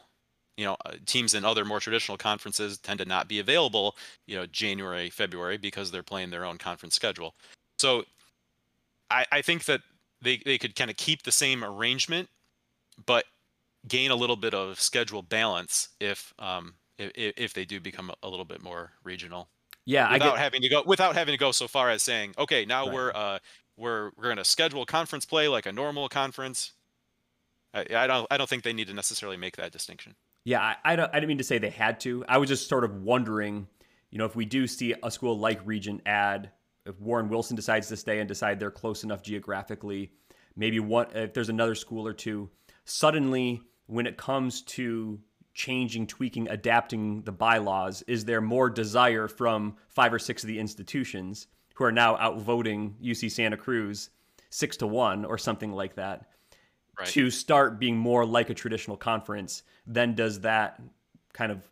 you 0.58 0.66
know 0.66 0.78
uh, 0.86 0.94
teams 1.06 1.34
in 1.34 1.44
other 1.44 1.66
more 1.66 1.80
traditional 1.80 2.18
conferences 2.18 2.78
tend 2.78 3.00
to 3.00 3.06
not 3.06 3.28
be 3.28 3.40
available 3.40 3.96
you 4.28 4.36
know 4.36 4.46
january 4.48 5.10
february 5.10 5.58
because 5.58 5.92
they're 5.92 6.04
playing 6.04 6.30
their 6.30 6.46
own 6.46 6.58
conference 6.58 6.96
schedule. 6.96 7.36
So 7.78 8.06
i 9.12 9.26
i 9.32 9.42
think 9.42 9.66
that 9.66 9.82
they 10.22 10.38
they 10.46 10.58
could 10.58 10.76
kind 10.76 10.90
of 10.90 10.98
keep 10.98 11.24
the 11.24 11.32
same 11.32 11.64
arrangement 11.64 12.30
but 13.06 13.26
gain 13.88 14.12
a 14.12 14.16
little 14.16 14.38
bit 14.38 14.54
of 14.54 14.80
schedule 14.80 15.22
balance 15.22 15.90
if 16.00 16.34
um 16.40 16.74
if, 16.98 17.34
if 17.38 17.54
they 17.54 17.66
do 17.66 17.80
become 17.80 18.12
a 18.24 18.30
little 18.30 18.46
bit 18.46 18.62
more 18.62 18.94
regional 19.04 19.50
Yeah, 19.86 20.08
I 20.08 20.14
without 20.14 20.34
get 20.36 20.40
having 20.40 20.62
to 20.62 20.70
go 20.70 20.84
without 20.86 21.16
having 21.16 21.34
to 21.34 21.38
go 21.38 21.52
so 21.52 21.68
far 21.68 21.90
as 21.90 22.02
saying 22.04 22.34
okay 22.38 22.66
now 22.66 22.86
Right. 22.86 22.94
we're 22.94 23.12
uh 23.14 23.40
we're 23.78 24.12
we're 24.18 24.24
going 24.24 24.38
to 24.38 24.46
schedule 24.46 24.86
conference 24.86 25.26
play 25.26 25.48
like 25.48 25.66
a 25.66 25.72
normal 25.72 26.08
conference 26.10 26.74
I, 27.74 27.86
I 27.96 28.08
don't 28.08 28.28
i 28.32 28.38
don't 28.38 28.50
think 28.50 28.64
they 28.64 28.74
need 28.74 28.88
to 28.88 28.94
necessarily 28.94 29.38
make 29.38 29.58
that 29.58 29.72
distinction 29.72 30.16
Yeah, 30.46 30.62
I, 30.62 30.76
I, 30.86 30.96
don't, 30.96 31.10
I 31.12 31.16
didn't 31.20 31.28
mean 31.30 31.38
to 31.40 31.44
say 31.44 31.58
they 31.58 31.72
had 31.72 32.00
to. 32.02 32.24
I 32.30 32.38
was 32.38 32.48
just 32.50 32.70
sort 32.70 32.84
of 32.84 33.02
wondering, 33.02 33.68
you 34.12 34.20
know, 34.20 34.26
if 34.26 34.36
we 34.36 34.46
do 34.46 34.68
see 34.68 34.94
a 35.04 35.10
school 35.10 35.40
like 35.40 35.60
Regent 35.66 36.02
add, 36.06 36.52
if 36.86 37.00
Warren 37.02 37.30
Wilson 37.30 37.56
decides 37.56 37.88
to 37.88 37.98
stay 37.98 38.20
and 38.20 38.28
decide 38.28 38.60
they're 38.60 38.70
close 38.70 39.04
enough 39.04 39.24
geographically, 39.24 40.12
maybe 40.56 40.80
what 40.80 41.16
if 41.16 41.34
there's 41.34 41.50
another 41.50 41.74
school 41.74 42.06
or 42.08 42.14
two, 42.14 42.50
suddenly 42.86 43.62
when 43.88 44.06
it 44.06 44.18
comes 44.18 44.62
to 44.62 45.20
changing, 45.56 46.06
tweaking, 46.06 46.48
adapting 46.50 47.24
the 47.24 47.32
bylaws, 47.32 48.04
is 48.04 48.26
there 48.26 48.42
more 48.42 48.70
desire 48.70 49.28
from 49.28 49.76
five 49.88 50.14
or 50.14 50.20
six 50.20 50.44
of 50.44 50.48
the 50.48 50.60
institutions 50.60 51.48
who 51.74 51.84
are 51.84 51.92
now 51.92 52.16
outvoting 52.18 52.96
UC 53.02 53.32
Santa 53.32 53.58
Cruz 53.58 54.12
six 54.52 54.78
to 54.78 54.86
one 54.86 55.26
or 55.26 55.40
something 55.40 55.72
like 55.72 55.96
that? 55.96 56.30
Right. 56.98 57.10
to 57.10 57.30
start 57.30 57.78
being 57.78 57.98
more 57.98 58.26
like 58.26 58.50
a 58.50 58.54
traditional 58.54 58.96
conference, 58.96 59.64
then 59.86 60.16
does 60.16 60.40
that 60.42 60.82
kind 61.34 61.52
of 61.52 61.70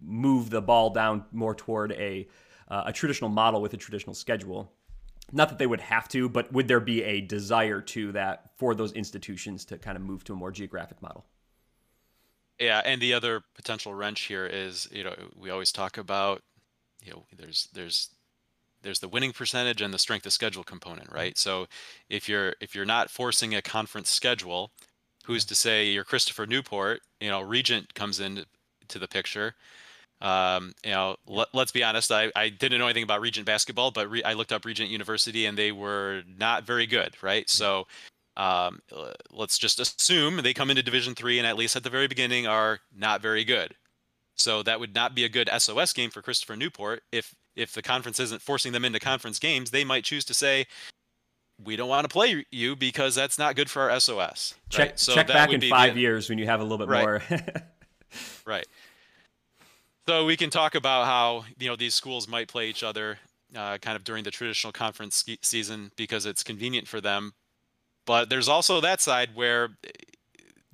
move 0.00 0.48
the 0.48 0.62
ball 0.62 0.88
down 0.88 1.26
more 1.32 1.54
toward 1.54 1.92
a 1.92 2.26
uh, 2.68 2.84
a 2.86 2.92
traditional 2.94 3.28
model 3.28 3.60
with 3.60 3.74
a 3.74 3.76
traditional 3.76 4.14
schedule? 4.14 4.72
Not 5.32 5.50
that 5.50 5.58
they 5.58 5.66
would 5.66 5.82
have 5.82 6.08
to, 6.08 6.30
but 6.30 6.50
would 6.50 6.66
there 6.66 6.80
be 6.80 7.02
a 7.02 7.20
desire 7.20 7.82
to 7.82 8.12
that 8.12 8.56
for 8.56 8.74
those 8.74 8.92
institutions 8.92 9.66
to 9.66 9.76
kind 9.76 9.98
of 9.98 10.02
move 10.02 10.24
to 10.24 10.32
a 10.32 10.36
more 10.36 10.50
geographic 10.50 11.02
model? 11.02 11.26
Yeah, 12.62 12.80
and 12.84 13.02
the 13.02 13.12
other 13.12 13.42
potential 13.56 13.92
wrench 13.92 14.20
here 14.22 14.46
is, 14.46 14.88
you 14.92 15.02
know, 15.02 15.16
we 15.36 15.50
always 15.50 15.72
talk 15.72 15.98
about, 15.98 16.42
you 17.04 17.10
know, 17.10 17.24
there's 17.36 17.68
there's 17.74 18.10
there's 18.82 19.00
the 19.00 19.08
winning 19.08 19.32
percentage 19.32 19.82
and 19.82 19.92
the 19.92 19.98
strength 19.98 20.26
of 20.26 20.32
schedule 20.32 20.62
component, 20.62 21.10
right? 21.12 21.36
So 21.36 21.66
if 22.08 22.28
you're 22.28 22.54
if 22.60 22.72
you're 22.76 22.84
not 22.84 23.10
forcing 23.10 23.56
a 23.56 23.62
conference 23.62 24.10
schedule, 24.10 24.70
who's 25.24 25.44
to 25.46 25.56
say 25.56 25.86
you're 25.90 26.04
Christopher 26.04 26.46
Newport, 26.46 27.00
you 27.20 27.30
know, 27.30 27.40
Regent 27.42 27.94
comes 27.94 28.20
in 28.20 28.44
to 28.88 28.98
the 29.00 29.08
picture. 29.08 29.56
Um, 30.20 30.72
you 30.84 30.92
know, 30.92 31.16
let, 31.26 31.48
let's 31.54 31.72
be 31.72 31.84
honest, 31.84 32.12
I, 32.12 32.30
I 32.36 32.48
didn't 32.50 32.78
know 32.78 32.86
anything 32.86 33.04
about 33.04 33.20
Regent 33.22 33.46
basketball, 33.46 33.90
but 33.90 34.10
re, 34.10 34.22
I 34.24 34.34
looked 34.34 34.52
up 34.52 34.64
Regent 34.64 34.90
University 34.90 35.46
and 35.46 35.58
they 35.58 35.72
were 35.72 36.22
not 36.38 36.64
very 36.64 36.86
good, 36.86 37.16
right? 37.22 37.50
So 37.50 37.88
um, 38.36 38.80
let's 39.30 39.58
just 39.58 39.78
assume 39.80 40.38
they 40.38 40.54
come 40.54 40.70
into 40.70 40.82
Division 40.82 41.14
Three 41.14 41.38
and 41.38 41.46
at 41.46 41.56
least 41.56 41.76
at 41.76 41.84
the 41.84 41.90
very 41.90 42.08
beginning 42.08 42.46
are 42.46 42.80
not 42.96 43.20
very 43.20 43.44
good. 43.44 43.74
So 44.34 44.62
that 44.62 44.80
would 44.80 44.94
not 44.94 45.14
be 45.14 45.24
a 45.24 45.28
good 45.28 45.50
SOS 45.58 45.92
game 45.92 46.10
for 46.10 46.22
Christopher 46.22 46.56
Newport. 46.56 47.02
If 47.12 47.34
if 47.54 47.72
the 47.72 47.82
conference 47.82 48.18
isn't 48.18 48.40
forcing 48.40 48.72
them 48.72 48.84
into 48.84 48.98
conference 48.98 49.38
games, 49.38 49.70
they 49.70 49.84
might 49.84 50.04
choose 50.04 50.24
to 50.24 50.34
say, 50.34 50.66
"We 51.62 51.76
don't 51.76 51.88
want 51.90 52.04
to 52.08 52.12
play 52.12 52.46
you 52.50 52.74
because 52.74 53.14
that's 53.14 53.38
not 53.38 53.56
good 53.56 53.68
for 53.68 53.82
our 53.90 54.00
SOS." 54.00 54.54
Check 54.70 54.88
right? 54.90 54.98
So 54.98 55.14
check 55.14 55.26
that 55.26 55.34
back 55.34 55.52
in 55.52 55.60
five 55.68 55.94
the, 55.94 56.00
years 56.00 56.28
when 56.30 56.38
you 56.38 56.46
have 56.46 56.60
a 56.60 56.64
little 56.64 56.78
bit 56.78 56.88
Right. 56.88 57.02
more. 57.02 57.22
Right. 58.44 58.66
So 60.08 60.24
we 60.26 60.36
can 60.36 60.50
talk 60.50 60.74
about 60.74 61.06
how 61.06 61.44
you 61.58 61.68
know 61.68 61.76
these 61.76 61.94
schools 61.94 62.26
might 62.28 62.48
play 62.48 62.68
each 62.68 62.82
other 62.82 63.18
uh, 63.56 63.78
kind 63.78 63.96
of 63.96 64.04
during 64.04 64.24
the 64.24 64.30
traditional 64.30 64.72
conference 64.72 65.16
ski- 65.16 65.38
season 65.42 65.92
because 65.96 66.26
it's 66.26 66.42
convenient 66.42 66.88
for 66.88 67.00
them. 67.00 67.32
But 68.06 68.30
there's 68.30 68.48
also 68.48 68.80
that 68.80 69.00
side 69.00 69.30
where 69.34 69.70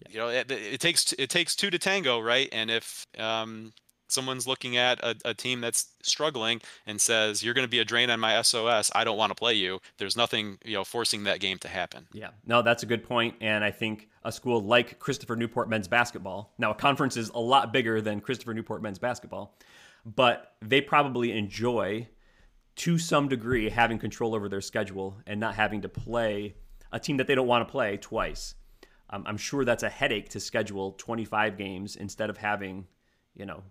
you 0.09 0.19
know 0.19 0.29
it, 0.29 0.51
it 0.51 0.81
takes 0.81 1.13
it 1.19 1.31
takes 1.31 1.55
two 1.55 1.71
to 1.71 1.79
tango, 1.79 2.21
right? 2.21 2.49
And 2.53 2.71
if 2.71 3.07
um, 3.19 3.73
someone's 4.09 4.47
looking 4.47 4.77
at 4.77 4.99
a, 5.01 5.15
a 5.25 5.35
team 5.35 5.61
that's 5.61 5.89
struggling 6.03 6.61
and 6.87 7.01
says 7.01 7.43
you're 7.43 7.55
going 7.55 7.67
to 7.67 7.71
be 7.71 7.79
a 7.79 7.85
drain 7.85 8.11
on 8.11 8.19
my 8.19 8.41
SOS, 8.43 8.91
I 8.95 9.05
don't 9.05 9.19
want 9.19 9.31
to 9.31 9.35
play 9.35 9.55
you. 9.55 9.81
There's 9.99 10.17
nothing 10.17 10.59
you 10.65 10.75
know 10.75 10.85
forcing 10.85 11.25
that 11.25 11.41
game 11.41 11.59
to 11.59 11.69
happen. 11.69 12.07
Yeah, 12.13 12.31
no, 12.47 12.63
that's 12.63 12.83
a 12.83 12.87
good 12.87 13.05
point, 13.05 13.35
and 13.41 13.63
I 13.63 13.71
think 13.71 14.09
a 14.25 14.33
school 14.33 14.61
like 14.61 14.99
Christopher 14.99 15.37
Newport 15.37 15.69
men's 15.69 15.89
basketball. 15.89 16.53
Now, 16.59 16.73
a 16.73 16.75
conference 16.75 17.17
is 17.17 17.29
a 17.31 17.41
lot 17.41 17.73
bigger 17.73 18.01
than 18.01 18.21
Christopher 18.21 18.55
Newport 18.55 18.83
men's 18.83 18.99
basketball, 18.99 19.57
but 20.05 20.55
they 20.63 20.81
probably 20.81 21.33
enjoy, 21.33 22.09
to 22.77 22.99
some 22.99 23.29
degree, 23.29 23.69
having 23.69 23.99
control 23.99 24.35
over 24.35 24.49
their 24.49 24.61
schedule 24.61 25.19
and 25.27 25.39
not 25.39 25.55
having 25.55 25.83
to 25.83 25.89
play 25.89 26.55
a 26.93 27.01
team 27.01 27.17
that 27.19 27.27
they 27.27 27.35
don't 27.35 27.47
want 27.47 27.67
to 27.67 27.71
play 27.71 27.97
twice. 27.97 28.55
Um, 29.11 29.25
I'm 29.27 29.37
sure 29.37 29.65
that's 29.65 29.83
a 29.83 29.89
headache 29.89 30.29
to 30.31 30.41
schedule 30.41 30.93
25 30.93 31.57
games 31.57 31.97
instead 31.97 32.31
of 32.31 32.37
having, 32.37 32.87
you 33.35 33.47
know, 33.47 33.63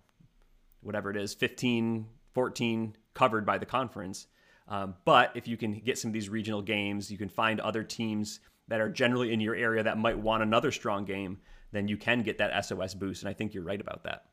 whatever 0.80 1.10
it 1.10 1.16
is, 1.16 1.34
15, 1.34 2.06
14 2.34 2.96
covered 3.14 3.46
by 3.46 3.58
the 3.58 3.66
conference. 3.66 4.26
Um, 4.68 4.94
but 5.04 5.32
if 5.34 5.48
you 5.48 5.56
can 5.56 5.74
get 5.80 5.98
some 5.98 6.10
of 6.10 6.12
these 6.12 6.28
regional 6.28 6.62
games, 6.62 7.10
you 7.10 7.18
can 7.18 7.28
find 7.28 7.60
other 7.60 7.82
teams 7.82 8.40
that 8.68 8.80
are 8.80 8.88
generally 8.88 9.32
in 9.32 9.40
your 9.40 9.54
area 9.54 9.82
that 9.82 9.96
might 9.96 10.18
want 10.18 10.42
another 10.42 10.70
strong 10.70 11.04
game, 11.04 11.38
then 11.72 11.88
you 11.88 11.96
can 11.96 12.22
get 12.22 12.38
that 12.38 12.64
SOS 12.64 12.94
boost. 12.94 13.22
And 13.22 13.30
I 13.30 13.32
think 13.32 13.54
you're 13.54 13.64
right 13.64 13.80
about 13.80 14.04
that. 14.04 14.24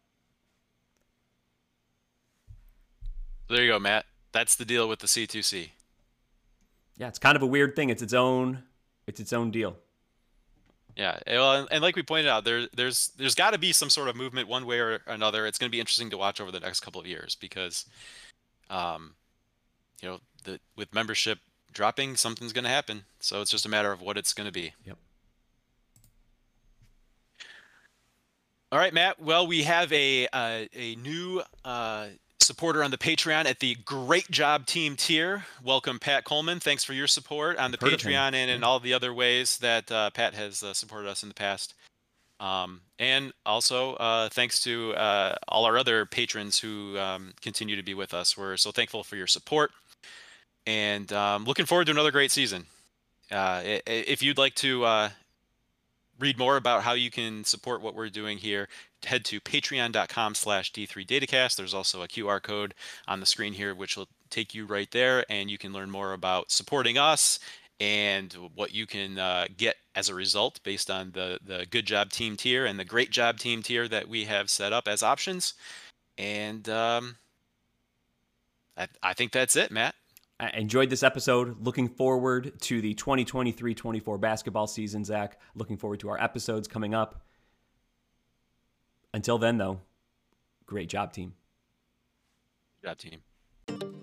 There 3.48 3.63
you 3.63 3.71
go, 3.71 3.80
Matt. 3.80 4.06
That's 4.32 4.56
the 4.56 4.65
deal 4.65 4.89
with 4.89 5.00
the 5.00 5.08
C2C. 5.08 5.69
Yeah, 6.98 7.08
it's 7.08 7.19
kind 7.19 7.36
of 7.36 7.41
a 7.41 7.45
weird 7.45 7.76
thing. 7.76 7.89
It's 7.89 8.02
its 8.02 8.13
own, 8.13 8.63
it's 9.08 9.20
its 9.20 9.34
own 9.34 9.52
deal. 9.52 9.76
Yeah, 10.96 11.20
well, 11.28 11.52
and, 11.54 11.68
and 11.72 11.82
like 11.82 11.96
we 11.96 12.04
pointed 12.04 12.30
out, 12.30 12.46
there 12.46 12.68
there's 12.74 13.10
there's 13.18 13.36
got 13.36 13.52
to 13.52 13.60
be 13.60 13.74
some 13.74 13.89
sort 13.89 14.08
of 14.08 14.15
movement 14.15 14.48
one 14.48 14.65
way 14.65 14.80
or 14.80 15.02
another. 15.08 15.46
It's 15.46 15.58
going 15.58 15.70
to 15.70 15.76
be 15.76 15.80
interesting 15.80 16.10
to 16.12 16.18
watch 16.18 16.39
over 16.39 16.52
the 16.52 16.60
next 16.62 16.80
couple 16.80 17.02
of 17.02 17.08
years 17.08 17.36
because, 17.36 17.86
um, 18.70 19.15
you 20.02 20.08
know, 20.08 20.20
the 20.46 20.60
with 20.78 20.94
membership 20.94 21.39
dropping, 21.74 22.15
something's 22.15 22.54
going 22.54 22.63
to 22.63 22.70
happen. 22.70 23.04
So 23.20 23.41
it's 23.41 23.52
just 23.52 23.65
a 23.65 23.70
matter 23.70 23.91
of 23.91 24.02
what 24.02 24.18
it's 24.18 24.34
going 24.34 24.48
to 24.48 24.54
be. 24.54 24.74
Yep. 24.86 24.98
All 28.72 28.80
right, 28.80 28.94
Matt. 28.94 29.22
Well, 29.22 29.46
we 29.46 29.63
have 29.63 29.91
a 29.91 30.28
uh, 30.32 30.63
a 30.74 30.96
new 30.96 31.41
uh, 31.65 32.08
supporter 32.39 32.84
on 32.84 32.91
the 32.91 32.98
Patreon 32.98 33.45
at 33.45 33.60
the 33.60 33.76
Great 33.86 34.30
Job 34.30 34.65
Team 34.65 34.95
tier. 34.95 35.45
Welcome, 35.63 36.00
Pat 36.00 36.24
Coleman. 36.24 36.60
Thanks 36.60 36.84
for 36.84 36.93
your 36.93 37.08
support 37.08 37.58
on 37.58 37.71
the 37.71 37.78
Heard. 37.80 37.93
Patreon 37.93 38.34
and 38.34 38.52
in 38.52 38.63
all 38.63 38.80
the 38.80 38.93
other 38.93 39.13
ways 39.13 39.58
that 39.58 39.91
uh, 39.91 40.10
Pat 40.12 40.34
has 40.34 40.63
uh, 40.63 40.74
supported 40.74 41.10
us 41.10 41.24
in 41.24 41.30
the 41.30 41.36
past. 41.36 41.74
Um, 42.39 42.82
and 42.99 43.32
also, 43.45 43.93
uh, 43.95 44.30
thanks 44.30 44.62
to 44.64 44.93
uh, 44.93 45.36
all 45.47 45.66
our 45.66 45.78
other 45.78 46.05
patrons 46.05 46.60
who 46.60 46.97
um, 46.97 47.34
continue 47.41 47.76
to 47.76 47.84
be 47.84 47.93
with 47.93 48.14
us. 48.14 48.38
We're 48.38 48.57
so 48.57 48.72
thankful 48.72 49.03
for 49.03 49.16
your 49.16 49.28
support 49.28 49.72
and 50.68 51.12
um, 51.14 51.45
looking 51.45 51.66
forward 51.66 51.86
to 51.86 51.91
another 51.91 52.12
great 52.12 52.32
season. 52.32 52.66
Uh, 53.32 53.62
if 53.88 54.22
you'd 54.22 54.38
like 54.38 54.55
to 54.55 54.86
uh, 54.86 55.10
read 56.20 56.38
more 56.38 56.57
about 56.57 56.84
how 56.84 56.93
you 56.93 57.11
can 57.11 57.43
support 57.43 57.82
what 57.82 57.95
we're 57.95 58.09
doing 58.09 58.38
here, 58.38 58.68
head 59.03 59.26
to 59.26 59.39
patreon.com 59.39 60.36
slash 60.36 60.72
d3datacast. 60.72 61.55
There's 61.55 61.74
also 61.74 62.01
a 62.01 62.07
QR 62.07 62.41
code 62.41 62.74
on 63.07 63.20
the 63.20 63.26
screen 63.26 63.53
here, 63.53 63.76
which 63.76 63.97
will 63.97 64.07
take 64.30 64.53
you 64.53 64.66
right 64.66 64.89
there, 64.91 65.26
and 65.30 65.49
you 65.49 65.57
can 65.57 65.74
learn 65.74 65.91
more 65.91 66.13
about 66.13 66.51
supporting 66.51 66.97
us 66.97 67.39
and 67.80 68.34
what 68.55 68.74
you 68.74 68.86
can 68.86 69.20
uh, 69.20 69.47
get 69.57 69.76
as 69.95 70.09
a 70.09 70.16
result 70.16 70.61
based 70.63 70.89
on 70.89 71.11
the 71.11 71.39
the 71.45 71.66
good 71.70 71.86
job 71.86 72.09
team 72.09 72.38
tier 72.38 72.66
and 72.66 72.80
the 72.80 72.86
great 72.86 73.11
job 73.11 73.38
team 73.38 73.61
tier 73.61 73.88
that 73.88 74.07
we 74.07 74.26
have 74.26 74.49
set 74.49 74.72
up 74.72 74.88
as 74.88 75.03
options. 75.03 75.53
And 76.18 76.68
um, 76.70 77.18
I, 78.78 78.88
I 79.03 79.13
think 79.13 79.32
that's 79.32 79.55
it, 79.55 79.72
Matt. 79.72 79.95
Enjoyed 80.40 80.90
this 80.90 81.04
episode. 81.04 81.66
Looking 81.66 81.88
forward 81.88 82.60
to 82.62 82.82
the 82.82 82.94
2023 82.94 83.74
24 83.74 84.18
basketball 84.18 84.68
season, 84.68 85.06
Zac. 85.06 85.40
Looking 85.56 85.78
forward 85.78 86.02
to 86.02 86.10
our 86.10 86.22
episodes 86.22 86.68
coming 86.68 86.94
up. 86.94 87.24
Until 89.14 89.38
then, 89.38 89.58
though, 89.58 89.80
great 90.66 90.90
job, 90.90 91.14
team. 91.14 91.36
Good 92.82 92.90
job, 92.90 92.98
team. 92.98 93.95